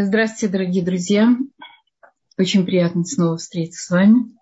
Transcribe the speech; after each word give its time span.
Здравствуйте, 0.00 0.52
дорогие 0.52 0.84
друзья. 0.84 1.36
Очень 2.38 2.64
приятно 2.64 3.04
снова 3.04 3.36
встретиться 3.36 3.84
с 3.84 3.90
вами. 3.90 4.32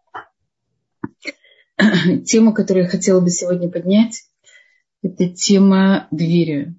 Тема, 2.26 2.52
которую 2.52 2.84
я 2.84 2.90
хотела 2.90 3.22
бы 3.22 3.30
сегодня 3.30 3.70
поднять, 3.70 4.24
это 5.00 5.30
тема 5.30 6.08
доверия. 6.10 6.74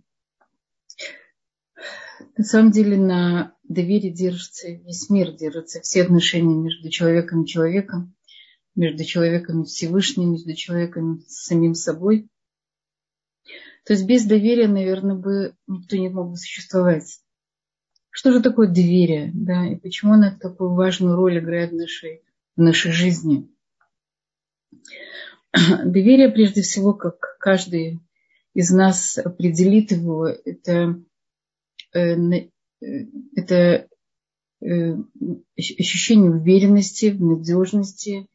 На 2.37 2.43
самом 2.43 2.69
деле 2.69 2.97
на 2.97 3.55
доверии 3.63 4.11
держится 4.11 4.69
весь 4.69 5.09
мир, 5.09 5.31
держатся 5.31 5.81
все 5.81 6.03
отношения 6.03 6.53
между 6.53 6.91
человеком 6.91 7.45
и 7.45 7.47
человеком, 7.47 8.15
между 8.75 9.03
человеком 9.05 9.63
и 9.63 9.65
Всевышним, 9.65 10.33
между 10.33 10.53
человеком 10.53 11.15
и 11.15 11.25
самим 11.27 11.73
собой. 11.73 12.29
То 13.85 13.93
есть 13.93 14.05
без 14.05 14.23
доверия, 14.25 14.67
наверное, 14.67 15.15
бы 15.15 15.55
никто 15.65 15.97
не 15.97 16.09
мог 16.09 16.29
бы 16.29 16.37
существовать. 16.37 17.21
Что 18.17 18.31
же 18.31 18.41
такое 18.41 18.67
доверие? 18.67 19.29
Да, 19.35 19.67
и 19.67 19.75
почему 19.75 20.13
оно 20.13 20.31
такую 20.31 20.73
важную 20.73 21.15
роль 21.15 21.37
играет 21.37 21.69
в 21.69 21.75
нашей, 21.75 22.23
в 22.55 22.61
нашей 22.61 22.91
жизни? 22.91 23.47
Доверие, 25.85 26.29
прежде 26.29 26.63
всего, 26.63 26.95
как 26.95 27.19
каждый 27.39 27.99
из 28.55 28.71
нас 28.71 29.19
определит 29.19 29.91
его, 29.91 30.25
это, 30.25 30.99
э, 31.93 32.15
э, 32.15 32.49
это 33.35 33.87
э, 34.65 34.95
ощущение 35.55 36.31
уверенности, 36.31 37.15
надежности 37.19 38.27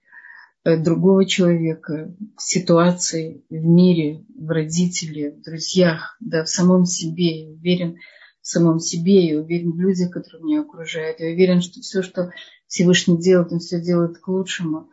другого 0.65 1.27
человека 1.27 2.15
в 2.37 2.41
ситуации, 2.41 3.45
в 3.51 3.65
мире, 3.65 4.25
в 4.33 4.49
родителе, 4.49 5.33
в 5.33 5.43
друзьях, 5.43 6.17
да, 6.21 6.45
в 6.45 6.49
самом 6.49 6.85
себе. 6.85 7.49
Уверен, 7.49 7.99
в 8.43 8.49
самом 8.49 8.81
себе, 8.81 9.29
я 9.29 9.41
уверен 9.41 9.73
в 9.73 9.81
людях, 9.81 10.11
которые 10.11 10.45
меня 10.45 10.61
окружают. 10.63 11.21
Я 11.21 11.29
уверен, 11.29 11.63
что 11.63 11.81
все, 11.81 12.03
что 12.03 12.33
Всевышний 12.67 13.19
делает, 13.19 13.53
он 13.53 13.61
все 13.61 13.81
делает 13.81 14.19
к 14.19 14.29
лучшему. 14.29 14.91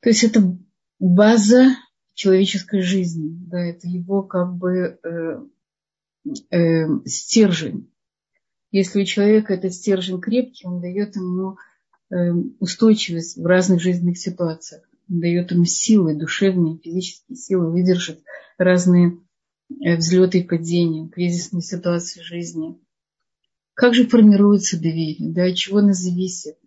То 0.00 0.08
есть 0.08 0.24
это 0.24 0.58
база 0.98 1.76
человеческой 2.14 2.80
жизни, 2.80 3.30
да, 3.46 3.60
это 3.60 3.86
его 3.86 4.22
как 4.22 4.56
бы 4.56 4.98
э, 5.02 5.40
э, 6.50 6.86
стержень. 7.04 7.90
Если 8.72 9.02
у 9.02 9.04
человека 9.04 9.52
этот 9.52 9.74
стержень 9.74 10.20
крепкий, 10.20 10.66
он 10.66 10.80
дает 10.80 11.16
ему 11.16 11.56
э, 12.10 12.32
устойчивость 12.58 13.36
в 13.36 13.44
разных 13.44 13.80
жизненных 13.82 14.16
ситуациях, 14.16 14.88
он 15.10 15.20
дает 15.20 15.50
ему 15.50 15.64
силы, 15.66 16.14
душевные, 16.14 16.78
физические 16.78 17.36
силы 17.36 17.70
выдержать 17.70 18.20
разные 18.56 19.18
взлеты 19.78 20.40
и 20.40 20.46
падения, 20.46 21.08
кризисные 21.08 21.62
ситуации 21.62 22.20
жизни. 22.22 22.78
Как 23.74 23.94
же 23.94 24.06
формируется 24.06 24.76
доверие? 24.76 25.32
Да, 25.32 25.44
от 25.44 25.56
чего 25.56 25.78
оно 25.78 25.92
зависит? 25.92 26.58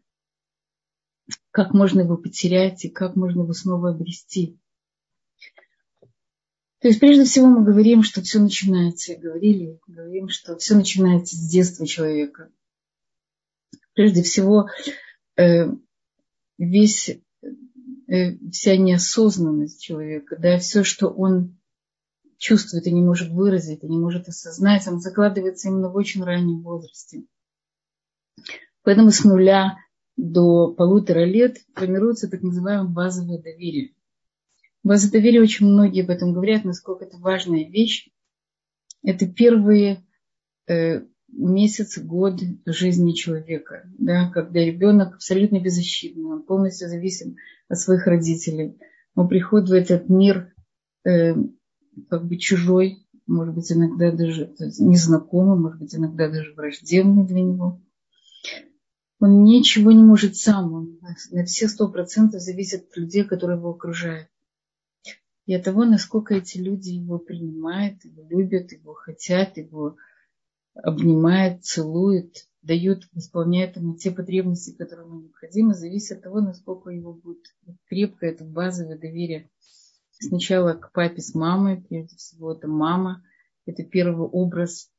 Как 1.51 1.73
можно 1.73 2.01
его 2.01 2.17
потерять 2.17 2.85
и 2.85 2.89
как 2.89 3.15
можно 3.15 3.41
его 3.41 3.53
снова 3.53 3.91
обрести? 3.91 4.59
То 6.79 6.89
есть 6.89 6.99
прежде 6.99 7.23
всего 7.23 7.47
мы 7.47 7.63
говорим, 7.63 8.03
что 8.03 8.21
все 8.21 8.39
начинается, 8.39 9.15
говорили, 9.15 9.79
говорим, 9.87 10.27
что 10.27 10.57
все 10.57 10.75
начинается 10.75 11.35
с 11.35 11.47
детства 11.47 11.87
человека. 11.87 12.51
Прежде 13.93 14.21
всего, 14.21 14.67
э, 15.37 15.67
весь, 16.57 17.09
э, 18.07 18.49
вся 18.49 18.75
неосознанность 18.75 19.81
человека, 19.81 20.35
да, 20.37 20.57
все, 20.57 20.83
что 20.83 21.07
он 21.07 21.57
чувствует 22.43 22.85
и 22.87 22.91
не 22.91 23.01
может 23.01 23.29
выразить, 23.29 23.83
и 23.83 23.87
не 23.87 23.97
может 23.97 24.27
осознать, 24.27 24.85
он 24.87 24.99
закладывается 24.99 25.69
именно 25.69 25.89
в 25.89 25.95
очень 25.95 26.23
раннем 26.23 26.61
возрасте. 26.61 27.23
Поэтому 28.83 29.11
с 29.11 29.23
нуля 29.23 29.77
до 30.17 30.73
полутора 30.73 31.23
лет 31.23 31.59
формируется 31.73 32.29
так 32.29 32.41
называемое 32.41 32.89
базовое 32.89 33.41
доверие. 33.41 33.95
База 34.83 35.09
доверия 35.09 35.39
очень 35.39 35.67
многие 35.67 36.03
об 36.03 36.09
этом 36.09 36.33
говорят, 36.33 36.65
насколько 36.65 37.05
это 37.05 37.17
важная 37.17 37.63
вещь. 37.63 38.09
Это 39.03 39.25
первые 39.25 40.05
э, 40.67 41.05
месяцы, 41.29 42.03
годы 42.03 42.59
жизни 42.65 43.13
человека, 43.13 43.89
да, 43.97 44.29
когда 44.31 44.59
ребенок 44.59 45.15
абсолютно 45.15 45.61
беззащитный, 45.61 46.25
он 46.25 46.43
полностью 46.43 46.89
зависим 46.89 47.37
от 47.69 47.79
своих 47.79 48.05
родителей. 48.05 48.77
Он 49.15 49.29
приходит 49.29 49.69
в 49.69 49.73
этот 49.73 50.09
мир 50.09 50.53
э, 51.05 51.35
как 52.09 52.25
бы 52.25 52.37
чужой, 52.37 53.05
может 53.27 53.55
быть, 53.55 53.71
иногда 53.71 54.11
даже 54.11 54.53
незнакомый, 54.79 55.57
может 55.57 55.79
быть, 55.79 55.95
иногда 55.95 56.29
даже 56.29 56.53
враждебный 56.53 57.25
для 57.25 57.41
него. 57.41 57.81
Он 59.19 59.43
ничего 59.43 59.91
не 59.91 60.03
может 60.03 60.35
сам, 60.35 60.73
он 60.73 60.99
на 61.31 61.45
все 61.45 61.69
сто 61.69 61.87
процентов 61.87 62.41
зависит 62.41 62.89
от 62.89 62.97
людей, 62.97 63.23
которые 63.23 63.57
его 63.57 63.69
окружают. 63.69 64.27
И 65.45 65.53
от 65.53 65.63
того, 65.63 65.85
насколько 65.85 66.35
эти 66.35 66.57
люди 66.57 66.91
его 66.91 67.19
принимают, 67.19 68.03
его 68.03 68.27
любят, 68.29 68.71
его 68.71 68.93
хотят, 68.93 69.57
его 69.57 69.97
обнимают, 70.73 71.63
целуют, 71.63 72.47
дают, 72.61 73.07
исполняют 73.13 73.75
ему 73.75 73.95
те 73.95 74.11
потребности, 74.11 74.71
которые 74.71 75.05
ему 75.05 75.21
необходимы, 75.21 75.73
зависит 75.73 76.17
от 76.17 76.23
того, 76.23 76.41
насколько 76.41 76.89
его 76.89 77.13
будет 77.13 77.43
крепко 77.87 78.25
это 78.25 78.43
базовое 78.43 78.97
доверие 78.97 79.49
сначала 80.27 80.73
к 80.73 80.91
папе 80.91 81.21
с 81.21 81.33
мамой, 81.33 81.81
прежде 81.81 82.15
всего 82.17 82.53
это 82.53 82.67
мама, 82.67 83.23
это 83.65 83.83
первый 83.83 84.27
образ 84.27 84.91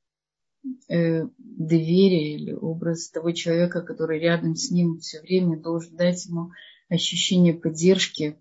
э, 0.88 1.24
доверия 1.38 2.36
или 2.36 2.52
образ 2.52 3.10
того 3.10 3.32
человека, 3.32 3.82
который 3.82 4.20
рядом 4.20 4.54
с 4.54 4.70
ним 4.70 4.98
все 4.98 5.20
время 5.20 5.60
должен 5.60 5.96
дать 5.96 6.26
ему 6.26 6.50
ощущение 6.88 7.54
поддержки, 7.54 8.40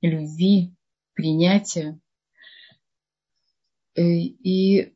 любви, 0.00 0.74
принятия. 1.14 2.00
Э, 3.94 4.02
и, 4.02 4.94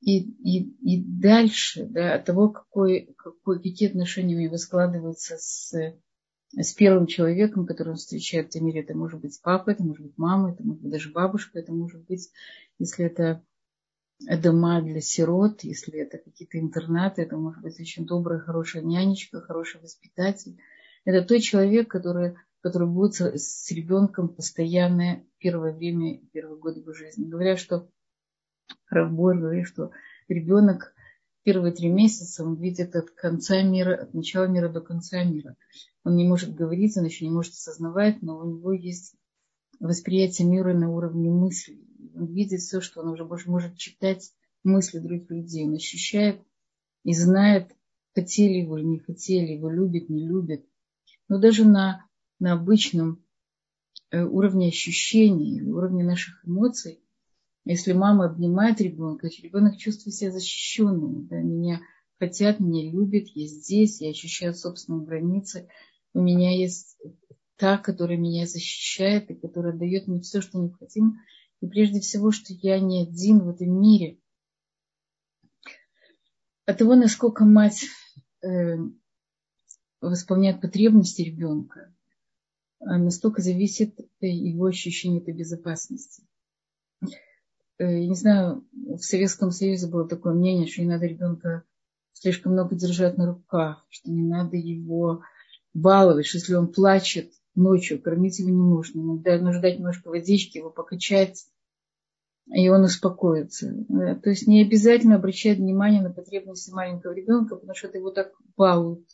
и, 0.00 0.20
и, 0.20 0.60
и 0.60 1.02
дальше, 1.02 1.86
да, 1.86 2.14
от 2.14 2.24
того, 2.24 2.50
какой, 2.50 3.14
какой, 3.16 3.62
какие 3.62 3.88
отношения 3.88 4.36
у 4.36 4.40
него 4.40 4.56
складываются 4.56 5.36
с 5.38 5.96
с 6.56 6.72
первым 6.74 7.06
человеком, 7.06 7.66
которого 7.66 7.92
он 7.92 7.98
встречает 7.98 8.52
в 8.52 8.60
мире. 8.60 8.80
Это 8.82 8.96
может 8.96 9.20
быть 9.20 9.40
папа, 9.42 9.70
это 9.70 9.82
может 9.82 10.04
быть 10.04 10.16
мама, 10.16 10.52
это 10.52 10.62
может 10.62 10.82
быть 10.82 10.92
даже 10.92 11.10
бабушка, 11.10 11.58
это 11.58 11.72
может 11.72 12.04
быть, 12.06 12.30
если 12.78 13.04
это 13.06 13.42
дома 14.20 14.80
для 14.80 15.00
сирот, 15.00 15.64
если 15.64 15.98
это 15.98 16.18
какие-то 16.18 16.58
интернаты, 16.58 17.22
это 17.22 17.36
может 17.36 17.62
быть 17.62 17.78
очень 17.80 18.06
добрая, 18.06 18.38
хорошая 18.38 18.82
нянечка, 18.82 19.40
хороший 19.40 19.80
воспитатель. 19.80 20.58
Это 21.04 21.26
тот 21.26 21.42
человек, 21.42 21.88
который, 21.88 22.36
который 22.60 22.88
будет 22.88 23.14
с 23.14 23.70
ребенком 23.70 24.28
постоянное 24.28 25.26
первое 25.38 25.72
время, 25.72 26.20
первый 26.32 26.58
год 26.58 26.76
его 26.76 26.92
жизни. 26.92 27.28
Говорят, 27.28 27.58
что 27.58 27.88
Равбор 28.88 29.36
говорит, 29.36 29.66
что 29.66 29.90
ребенок 30.28 30.93
первые 31.44 31.72
три 31.72 31.90
месяца 31.90 32.44
он 32.44 32.56
видит 32.56 32.96
от 32.96 33.10
конца 33.10 33.62
мира, 33.62 33.94
от 33.94 34.14
начала 34.14 34.46
мира 34.46 34.68
до 34.68 34.80
конца 34.80 35.22
мира. 35.22 35.56
Он 36.02 36.16
не 36.16 36.26
может 36.26 36.54
говорить, 36.54 36.96
он 36.96 37.04
еще 37.04 37.26
не 37.26 37.30
может 37.30 37.52
осознавать, 37.52 38.22
но 38.22 38.38
у 38.38 38.44
него 38.44 38.72
есть 38.72 39.14
восприятие 39.78 40.48
мира 40.48 40.72
на 40.74 40.90
уровне 40.90 41.30
мысли. 41.30 41.80
Он 42.14 42.26
видит 42.26 42.60
все, 42.60 42.80
что 42.80 43.02
он 43.02 43.08
уже 43.08 43.24
может 43.24 43.76
читать 43.76 44.32
мысли 44.64 44.98
других 44.98 45.30
людей. 45.30 45.66
Он 45.66 45.74
ощущает 45.74 46.40
и 47.04 47.12
знает, 47.14 47.74
хотели 48.14 48.60
его 48.60 48.78
или 48.78 48.86
не 48.86 48.98
хотели, 48.98 49.52
его 49.52 49.70
любят, 49.70 50.08
не 50.08 50.26
любят. 50.26 50.64
Но 51.28 51.38
даже 51.38 51.66
на, 51.66 52.06
на 52.38 52.54
обычном 52.54 53.22
э, 54.10 54.22
уровне 54.22 54.68
ощущений, 54.68 55.62
уровне 55.62 56.04
наших 56.04 56.46
эмоций, 56.46 57.03
если 57.64 57.92
мама 57.92 58.26
обнимает 58.26 58.80
ребенка, 58.80 59.28
ребенок 59.42 59.78
чувствует 59.78 60.14
себя 60.14 60.30
защищенным. 60.30 61.26
Да, 61.26 61.36
меня 61.36 61.80
хотят, 62.18 62.60
меня 62.60 62.90
любят, 62.90 63.28
я 63.34 63.46
здесь, 63.46 64.00
я 64.00 64.10
ощущаю 64.10 64.54
собственные 64.54 65.06
границы. 65.06 65.68
У 66.12 66.20
меня 66.20 66.54
есть 66.56 66.98
та, 67.56 67.78
которая 67.78 68.18
меня 68.18 68.46
защищает 68.46 69.30
и 69.30 69.34
которая 69.34 69.72
дает 69.72 70.06
мне 70.08 70.20
все, 70.20 70.42
что 70.42 70.58
необходимо. 70.58 71.18
И 71.60 71.66
прежде 71.66 72.00
всего, 72.00 72.32
что 72.32 72.52
я 72.52 72.78
не 72.78 73.02
один 73.02 73.40
в 73.40 73.48
этом 73.48 73.80
мире. 73.80 74.18
От 76.66 76.78
того, 76.78 76.94
насколько 76.96 77.44
мать 77.44 77.84
э, 78.42 78.76
восполняет 80.02 80.60
потребности 80.60 81.22
ребенка, 81.22 81.94
настолько 82.80 83.40
зависит 83.40 83.98
его 84.20 84.66
ощущение 84.66 85.22
этой 85.22 85.32
безопасности. 85.32 86.26
Э, 87.78 87.84
я 87.84 88.08
не 88.08 88.14
знаю, 88.14 88.64
в 88.72 88.98
Советском 88.98 89.50
Союзе 89.50 89.88
было 89.88 90.08
такое 90.08 90.34
мнение, 90.34 90.66
что 90.66 90.82
не 90.82 90.88
надо 90.88 91.06
ребенка 91.06 91.64
слишком 92.12 92.52
много 92.52 92.74
держать 92.74 93.18
на 93.18 93.26
руках, 93.26 93.84
что 93.90 94.10
не 94.10 94.22
надо 94.22 94.56
его 94.56 95.22
баловать, 95.74 96.26
что 96.26 96.38
если 96.38 96.54
он 96.54 96.72
плачет 96.72 97.32
ночью, 97.54 98.00
кормить 98.00 98.38
его 98.38 98.50
не 98.50 98.56
нужно. 98.56 99.00
Иногда 99.00 99.38
нужно 99.38 99.60
дать 99.60 99.78
немножко 99.78 100.08
водички, 100.08 100.58
его 100.58 100.70
покачать. 100.70 101.46
и 102.52 102.68
он 102.68 102.84
успокоится. 102.84 103.74
То 104.22 104.30
есть 104.30 104.46
не 104.46 104.62
обязательно 104.62 105.16
обращать 105.16 105.58
внимание 105.58 106.02
на 106.02 106.10
потребности 106.10 106.70
маленького 106.70 107.12
ребенка, 107.12 107.56
потому 107.56 107.74
что 107.74 107.88
это 107.88 107.98
его 107.98 108.10
так 108.10 108.32
балуют 108.56 109.06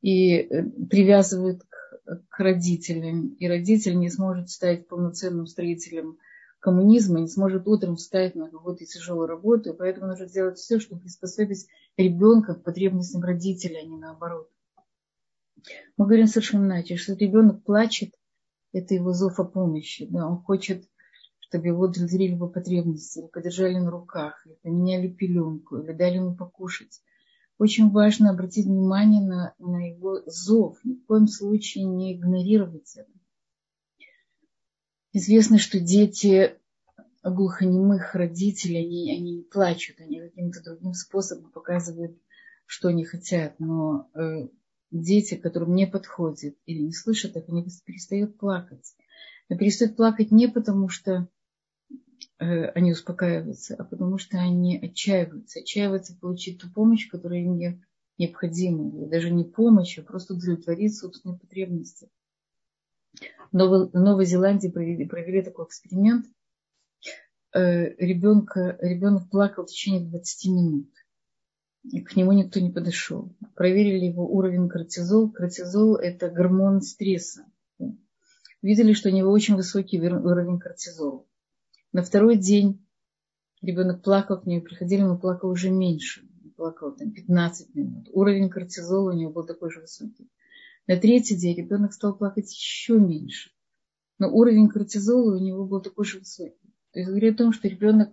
и 0.00 0.38
э, 0.38 0.64
привязывают 0.90 1.62
к, 1.62 2.22
к 2.28 2.38
родителям. 2.40 3.34
И 3.34 3.46
родитель 3.46 3.98
не 3.98 4.10
сможет 4.10 4.50
стать 4.50 4.88
полноценным 4.88 5.46
строителем 5.46 6.18
коммунизма, 6.62 7.18
не 7.18 7.26
сможет 7.26 7.66
утром 7.66 7.96
встать 7.96 8.36
на 8.36 8.48
какую-то 8.48 8.86
тяжелую 8.86 9.26
работу, 9.26 9.70
и 9.70 9.76
поэтому 9.76 10.06
нужно 10.06 10.28
сделать 10.28 10.58
все, 10.58 10.78
чтобы 10.78 11.00
приспособить 11.00 11.66
ребенка 11.96 12.54
к 12.54 12.62
потребностям 12.62 13.20
родителя, 13.22 13.80
а 13.80 13.84
не 13.84 13.98
наоборот. 13.98 14.48
Мы 15.96 16.06
говорим 16.06 16.28
совершенно 16.28 16.66
иначе, 16.66 16.96
что 16.96 17.14
ребенок 17.14 17.64
плачет, 17.64 18.14
это 18.72 18.94
его 18.94 19.12
зов 19.12 19.40
о 19.40 19.44
помощи. 19.44 20.06
Да? 20.08 20.28
Он 20.28 20.38
хочет, 20.38 20.88
чтобы 21.40 21.66
его 21.66 21.82
удовлетворили 21.82 22.34
его 22.34 22.48
потребности, 22.48 23.18
или 23.18 23.26
подержали 23.26 23.78
на 23.78 23.90
руках, 23.90 24.46
или 24.46 24.54
поменяли 24.62 25.08
пеленку, 25.08 25.78
или 25.78 25.92
дали 25.92 26.16
ему 26.16 26.36
покушать. 26.36 27.02
Очень 27.58 27.90
важно 27.90 28.30
обратить 28.30 28.66
внимание 28.66 29.22
на, 29.22 29.54
на 29.58 29.90
его 29.90 30.22
зов, 30.26 30.78
ни 30.84 30.94
в 30.94 31.06
коем 31.06 31.26
случае 31.26 31.84
не 31.84 32.14
игнорировать 32.16 32.94
это. 32.96 33.11
Известно, 35.12 35.58
что 35.58 35.78
дети 35.78 36.56
глухонемых 37.22 38.14
родителей, 38.14 38.84
они, 38.84 39.12
они 39.12 39.36
не 39.36 39.42
плачут, 39.42 40.00
они 40.00 40.20
каким-то 40.20 40.62
другим 40.62 40.94
способом 40.94 41.50
показывают, 41.52 42.18
что 42.66 42.88
они 42.88 43.04
хотят. 43.04 43.60
Но 43.60 44.10
э, 44.14 44.48
дети, 44.90 45.34
которым 45.34 45.74
не 45.74 45.86
подходит 45.86 46.56
или 46.66 46.82
не 46.82 46.92
слышат 46.92 47.34
так, 47.34 47.48
они 47.48 47.66
перестают 47.84 48.38
плакать. 48.38 48.94
Но 49.48 49.56
перестают 49.56 49.96
плакать 49.96 50.30
не 50.32 50.48
потому, 50.48 50.88
что 50.88 51.28
э, 52.38 52.64
они 52.68 52.92
успокаиваются, 52.92 53.76
а 53.76 53.84
потому 53.84 54.18
что 54.18 54.38
они 54.38 54.78
отчаиваются. 54.78 55.60
Отчаиваются 55.60 56.16
получить 56.18 56.58
ту 56.58 56.70
помощь, 56.70 57.08
которая 57.08 57.40
им 57.40 57.56
не, 57.58 57.84
необходима. 58.18 59.08
даже 59.08 59.30
не 59.30 59.44
помощь, 59.44 59.98
а 59.98 60.02
просто 60.02 60.34
удовлетворить 60.34 60.96
собственные 60.96 61.38
потребности. 61.38 62.08
В 63.50 63.56
Новой, 63.56 63.88
в 63.88 63.94
Новой 63.94 64.24
Зеландии 64.24 64.68
провели, 64.68 65.06
провели 65.06 65.42
такой 65.42 65.66
эксперимент. 65.66 66.26
Э, 67.54 67.94
ребенка, 67.96 68.78
ребенок 68.80 69.30
плакал 69.30 69.64
в 69.64 69.68
течение 69.68 70.00
20 70.08 70.46
минут 70.50 70.92
к 71.82 72.16
нему 72.16 72.32
никто 72.32 72.60
не 72.60 72.70
подошел. 72.70 73.34
Проверили 73.54 74.06
его 74.06 74.26
уровень 74.26 74.68
кортизол. 74.68 75.30
Кортизол– 75.30 75.96
это 75.96 76.30
гормон 76.30 76.80
стресса. 76.80 77.44
Видели, 78.62 78.92
что 78.92 79.08
у 79.08 79.12
него 79.12 79.32
очень 79.32 79.56
высокий 79.56 80.00
уровень 80.00 80.60
кортизола. 80.60 81.26
На 81.92 82.02
второй 82.02 82.36
день 82.36 82.86
ребенок 83.60 84.02
плакал, 84.02 84.40
к 84.40 84.46
нему 84.46 84.62
приходили, 84.62 85.02
но 85.02 85.18
плакал 85.18 85.50
уже 85.50 85.70
меньше. 85.70 86.24
Плакал 86.56 86.94
там 86.94 87.10
15 87.10 87.74
минут. 87.74 88.08
Уровень 88.12 88.48
кортизола 88.48 89.12
у 89.12 89.16
него 89.16 89.32
был 89.32 89.44
такой 89.44 89.72
же 89.72 89.80
высокий. 89.80 90.30
На 90.86 90.96
третий 90.96 91.36
день 91.36 91.56
ребенок 91.56 91.92
стал 91.92 92.16
плакать 92.16 92.52
еще 92.52 92.98
меньше. 92.98 93.50
Но 94.18 94.30
уровень 94.32 94.68
кортизола 94.68 95.36
у 95.36 95.40
него 95.40 95.66
был 95.66 95.80
такой 95.80 96.04
же 96.04 96.18
высокий. 96.18 96.74
То 96.92 96.98
есть 96.98 97.08
говорит 97.08 97.34
о 97.34 97.44
том, 97.44 97.52
что 97.52 97.68
ребенок 97.68 98.10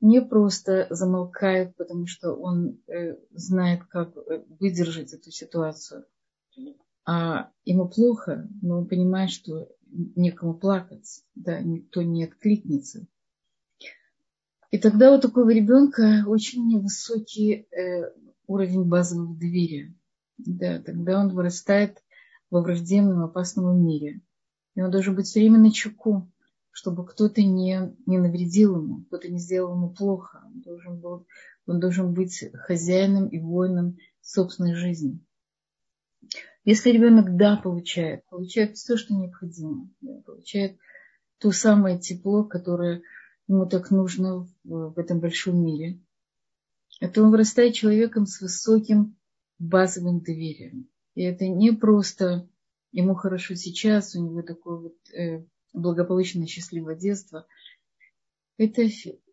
не 0.00 0.22
просто 0.22 0.86
замолкает, 0.90 1.76
потому 1.76 2.06
что 2.06 2.32
он 2.34 2.80
э, 2.86 3.16
знает, 3.30 3.84
как 3.84 4.16
э, 4.16 4.44
выдержать 4.60 5.12
эту 5.12 5.30
ситуацию, 5.30 6.06
а 7.04 7.50
ему 7.64 7.88
плохо, 7.88 8.48
но 8.62 8.78
он 8.78 8.86
понимает, 8.86 9.30
что 9.30 9.68
некому 9.90 10.54
плакать, 10.54 11.24
да, 11.34 11.60
никто 11.60 12.02
не 12.02 12.24
откликнется. 12.24 13.06
И 14.70 14.78
тогда 14.78 15.14
у 15.16 15.20
такого 15.20 15.50
ребенка 15.50 16.24
очень 16.26 16.68
невысокий 16.68 17.66
э, 17.70 18.12
уровень 18.46 18.84
базового 18.84 19.34
доверия. 19.34 19.94
Да, 20.38 20.80
тогда 20.80 21.20
он 21.20 21.34
вырастает 21.34 22.02
во 22.50 22.62
враждебном 22.62 23.24
опасном 23.24 23.84
мире. 23.84 24.20
И 24.74 24.80
он 24.80 24.90
должен 24.90 25.14
быть 25.14 25.26
все 25.26 25.40
время 25.40 25.58
на 25.58 25.70
чеку 25.70 26.30
чтобы 26.78 27.04
кто-то 27.04 27.42
не, 27.42 27.92
не 28.06 28.18
навредил 28.18 28.76
ему, 28.76 29.02
кто-то 29.06 29.28
не 29.28 29.40
сделал 29.40 29.74
ему 29.74 29.90
плохо. 29.90 30.44
Он 30.46 30.60
должен, 30.60 31.00
был, 31.00 31.26
он 31.66 31.80
должен 31.80 32.14
быть 32.14 32.44
хозяином 32.54 33.26
и 33.26 33.40
воином 33.40 33.96
собственной 34.20 34.76
жизни. 34.76 35.18
Если 36.62 36.90
ребенок 36.90 37.36
да 37.36 37.56
получает, 37.56 38.24
получает 38.28 38.76
все, 38.76 38.96
что 38.96 39.12
необходимо, 39.12 39.90
да, 40.00 40.20
получает 40.24 40.78
то 41.38 41.50
самое 41.50 41.98
тепло, 41.98 42.44
которое 42.44 43.02
ему 43.48 43.66
так 43.66 43.90
нужно 43.90 44.46
в, 44.62 44.92
в 44.92 44.98
этом 45.00 45.18
большом 45.18 45.60
мире, 45.60 46.00
то 47.12 47.24
он 47.24 47.32
вырастает 47.32 47.74
человеком 47.74 48.24
с 48.24 48.40
высоким 48.40 49.17
базовым 49.58 50.20
доверием. 50.20 50.88
И 51.14 51.22
это 51.22 51.48
не 51.48 51.72
просто 51.72 52.48
ему 52.92 53.14
хорошо 53.14 53.54
сейчас, 53.54 54.14
у 54.14 54.24
него 54.24 54.42
такой 54.42 54.80
вот 54.80 54.96
э, 55.10 55.44
благополучное, 55.72 56.46
счастливое 56.46 56.96
детство, 56.96 57.46
это 58.56 58.86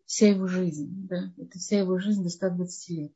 вся 0.04 0.28
его 0.28 0.46
жизнь, 0.46 1.06
да, 1.08 1.32
это 1.36 1.58
вся 1.58 1.80
его 1.80 1.98
жизнь 1.98 2.22
до 2.22 2.28
120 2.28 2.88
лет. 2.90 3.12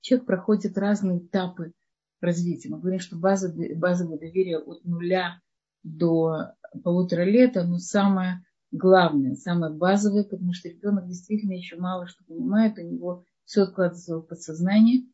Человек 0.00 0.26
проходит 0.26 0.78
разные 0.78 1.18
этапы 1.18 1.72
развития. 2.20 2.70
Мы 2.70 2.80
говорим, 2.80 3.00
что 3.00 3.16
база, 3.16 3.54
базовое 3.76 4.18
доверие 4.18 4.58
от 4.58 4.84
нуля 4.84 5.40
до 5.82 6.54
полутора 6.82 7.24
лет, 7.24 7.56
оно 7.56 7.78
самое 7.78 8.44
главное, 8.70 9.34
самое 9.34 9.72
базовое, 9.72 10.24
потому 10.24 10.54
что 10.54 10.68
ребенок 10.68 11.06
действительно 11.06 11.52
еще 11.52 11.76
мало 11.76 12.06
что 12.06 12.24
понимает, 12.24 12.78
у 12.78 12.82
него 12.82 13.24
все 13.44 13.62
откладывается 13.62 14.16
в 14.16 14.22
подсознание, 14.22 15.06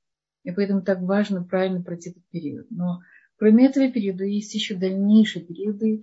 и 0.45 0.51
поэтому 0.53 0.83
так 0.83 1.01
важно 1.03 1.43
правильно 1.45 1.83
пройти 1.83 2.11
этот 2.11 2.25
период. 2.31 2.67
Но 2.71 3.01
кроме 3.37 3.67
этого 3.67 3.91
периода 3.91 4.25
есть 4.25 4.55
еще 4.55 4.75
дальнейшие 4.75 5.45
периоды, 5.45 6.03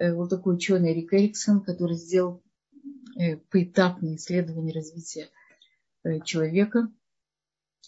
Э, 0.00 0.14
вот 0.14 0.30
такой 0.30 0.54
ученый 0.54 0.94
Рик 0.94 1.12
Эриксон, 1.12 1.60
который 1.60 1.96
сделал 1.96 2.42
э, 3.18 3.36
поэтапное 3.36 4.16
исследование 4.16 4.74
развития 4.74 5.28
э, 6.02 6.20
человека. 6.24 6.90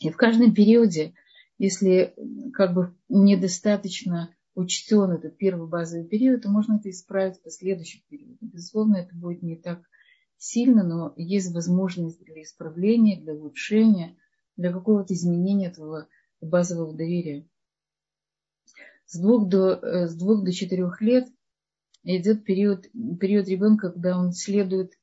И 0.00 0.10
в 0.10 0.16
каждом 0.16 0.54
периоде, 0.54 1.14
если 1.58 2.14
как 2.52 2.74
бы 2.74 2.94
недостаточно 3.08 4.34
учтен 4.54 5.12
этот 5.12 5.38
первый 5.38 5.68
базовый 5.68 6.06
период, 6.06 6.42
то 6.42 6.50
можно 6.50 6.76
это 6.76 6.90
исправить 6.90 7.38
в 7.38 7.42
последующих 7.42 8.04
периодах. 8.04 8.36
Безусловно, 8.42 8.96
это 8.96 9.14
будет 9.14 9.42
не 9.42 9.56
так 9.56 9.80
сильно, 10.36 10.82
но 10.82 11.14
есть 11.16 11.54
возможность 11.54 12.22
для 12.22 12.42
исправления, 12.42 13.18
для 13.18 13.32
улучшения, 13.32 14.18
для 14.56 14.72
какого-то 14.72 15.14
изменения 15.14 15.68
этого 15.68 16.08
базового 16.40 16.94
доверия. 16.94 17.46
С 19.06 19.18
двух 19.18 19.48
до, 19.48 20.06
с 20.08 20.14
двух 20.14 20.44
до 20.44 20.52
четырех 20.52 21.00
лет– 21.00 21.28
идет 22.04 22.44
период, 22.44 22.88
период 23.20 23.48
ребенка, 23.48 23.90
когда 23.90 24.18
он 24.18 24.30
исследует, 24.30 24.98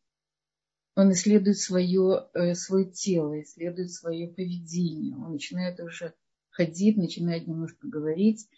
он 0.95 1.12
исследует 1.12 1.57
свое, 1.57 2.29
э, 2.33 2.55
свое 2.55 2.85
тело, 2.85 3.41
исследует 3.41 3.91
свое 3.91 4.27
поведение. 4.27 5.15
Он 5.15 5.33
начинает 5.33 5.79
уже 5.79 6.13
ходить, 6.50 6.97
начинает 6.97 7.47
немножко 7.47 7.88
говорить. 7.88 8.50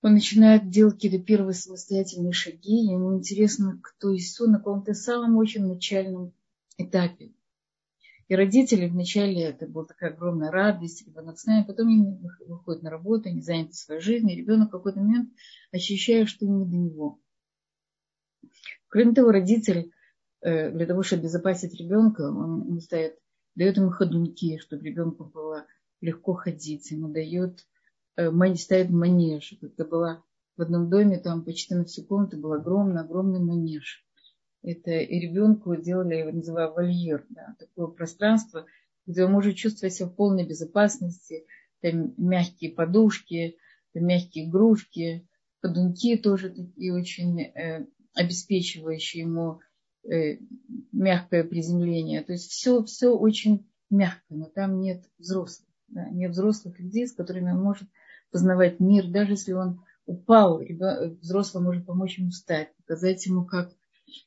Он 0.00 0.14
начинает 0.14 0.70
делать 0.70 0.94
какие-то 0.94 1.18
первые 1.18 1.54
самостоятельные 1.54 2.32
шаги. 2.32 2.86
Ему 2.86 3.16
интересно, 3.16 3.80
кто 3.82 4.10
он 4.10 4.52
на 4.52 4.58
каком-то 4.58 4.94
самом 4.94 5.36
очень 5.36 5.66
начальном 5.66 6.32
этапе. 6.76 7.32
И 8.32 8.34
родители 8.34 8.88
вначале 8.88 9.42
это 9.42 9.66
была 9.66 9.84
такая 9.84 10.10
огромная 10.10 10.50
радость, 10.50 11.06
ребенок 11.06 11.38
с 11.38 11.44
нами, 11.44 11.64
потом 11.64 11.88
они 11.88 12.18
выходят 12.46 12.82
на 12.82 12.88
работу, 12.88 13.28
они 13.28 13.42
заняты 13.42 13.74
своей 13.74 14.00
жизнью, 14.00 14.32
и 14.32 14.38
ребенок 14.38 14.68
в 14.68 14.72
какой-то 14.72 15.00
момент 15.00 15.34
ощущает, 15.70 16.30
что 16.30 16.46
не 16.46 16.64
до 16.64 16.74
него. 16.74 17.20
Кроме 18.88 19.12
того, 19.12 19.32
родитель 19.32 19.92
э, 20.40 20.70
для 20.70 20.86
того, 20.86 21.02
чтобы 21.02 21.20
обезопасить 21.20 21.78
ребенка, 21.78 22.22
он 22.22 22.68
ему 22.68 22.80
ставит, 22.80 23.18
дает 23.54 23.76
ему 23.76 23.90
ходунки, 23.90 24.56
чтобы 24.60 24.82
ребенку 24.82 25.26
было 25.26 25.66
легко 26.00 26.32
ходить, 26.32 26.90
ему 26.90 27.08
дает, 27.08 27.66
э, 28.16 28.30
ставит 28.54 28.88
манеж. 28.88 29.58
Это 29.60 29.84
было 29.84 30.24
в 30.56 30.62
одном 30.62 30.88
доме, 30.88 31.18
там 31.18 31.44
почти 31.44 31.74
на 31.74 31.84
всю 31.84 32.02
комнату 32.02 32.38
был 32.38 32.54
огромный, 32.54 33.02
огромный 33.02 33.40
манеж 33.40 34.06
это 34.62 34.92
и 34.92 35.18
ребенку 35.18 35.76
делали, 35.76 36.14
я 36.14 36.20
его 36.20 36.32
называю 36.32 36.72
вольер, 36.72 37.26
да, 37.30 37.56
такое 37.58 37.88
пространство, 37.88 38.66
где 39.06 39.24
он 39.24 39.32
может 39.32 39.56
чувствовать 39.56 39.94
себя 39.94 40.08
в 40.08 40.14
полной 40.14 40.46
безопасности, 40.46 41.44
там 41.80 42.14
мягкие 42.16 42.70
подушки, 42.70 43.56
там 43.92 44.06
мягкие 44.06 44.48
игрушки, 44.48 45.26
подунки 45.60 46.16
тоже 46.16 46.50
такие 46.50 46.94
очень 46.94 47.40
э, 47.40 47.86
обеспечивающие 48.14 49.24
ему 49.24 49.60
э, 50.04 50.38
мягкое 50.92 51.44
приземление. 51.44 52.22
То 52.22 52.32
есть 52.32 52.50
все, 52.50 52.84
все 52.84 53.08
очень 53.08 53.68
мягко, 53.90 54.22
но 54.30 54.46
там 54.46 54.80
нет 54.80 55.04
взрослых. 55.18 55.68
Да, 55.88 56.08
нет 56.08 56.30
взрослых 56.30 56.78
людей, 56.78 57.06
с 57.06 57.12
которыми 57.12 57.50
он 57.50 57.62
может 57.62 57.88
познавать 58.30 58.80
мир, 58.80 59.08
даже 59.08 59.32
если 59.32 59.52
он 59.52 59.84
упал, 60.06 60.60
ребенок, 60.60 61.20
взрослый 61.20 61.62
может 61.62 61.84
помочь 61.84 62.18
ему 62.18 62.30
встать, 62.30 62.74
показать 62.76 63.26
ему, 63.26 63.44
как 63.44 63.72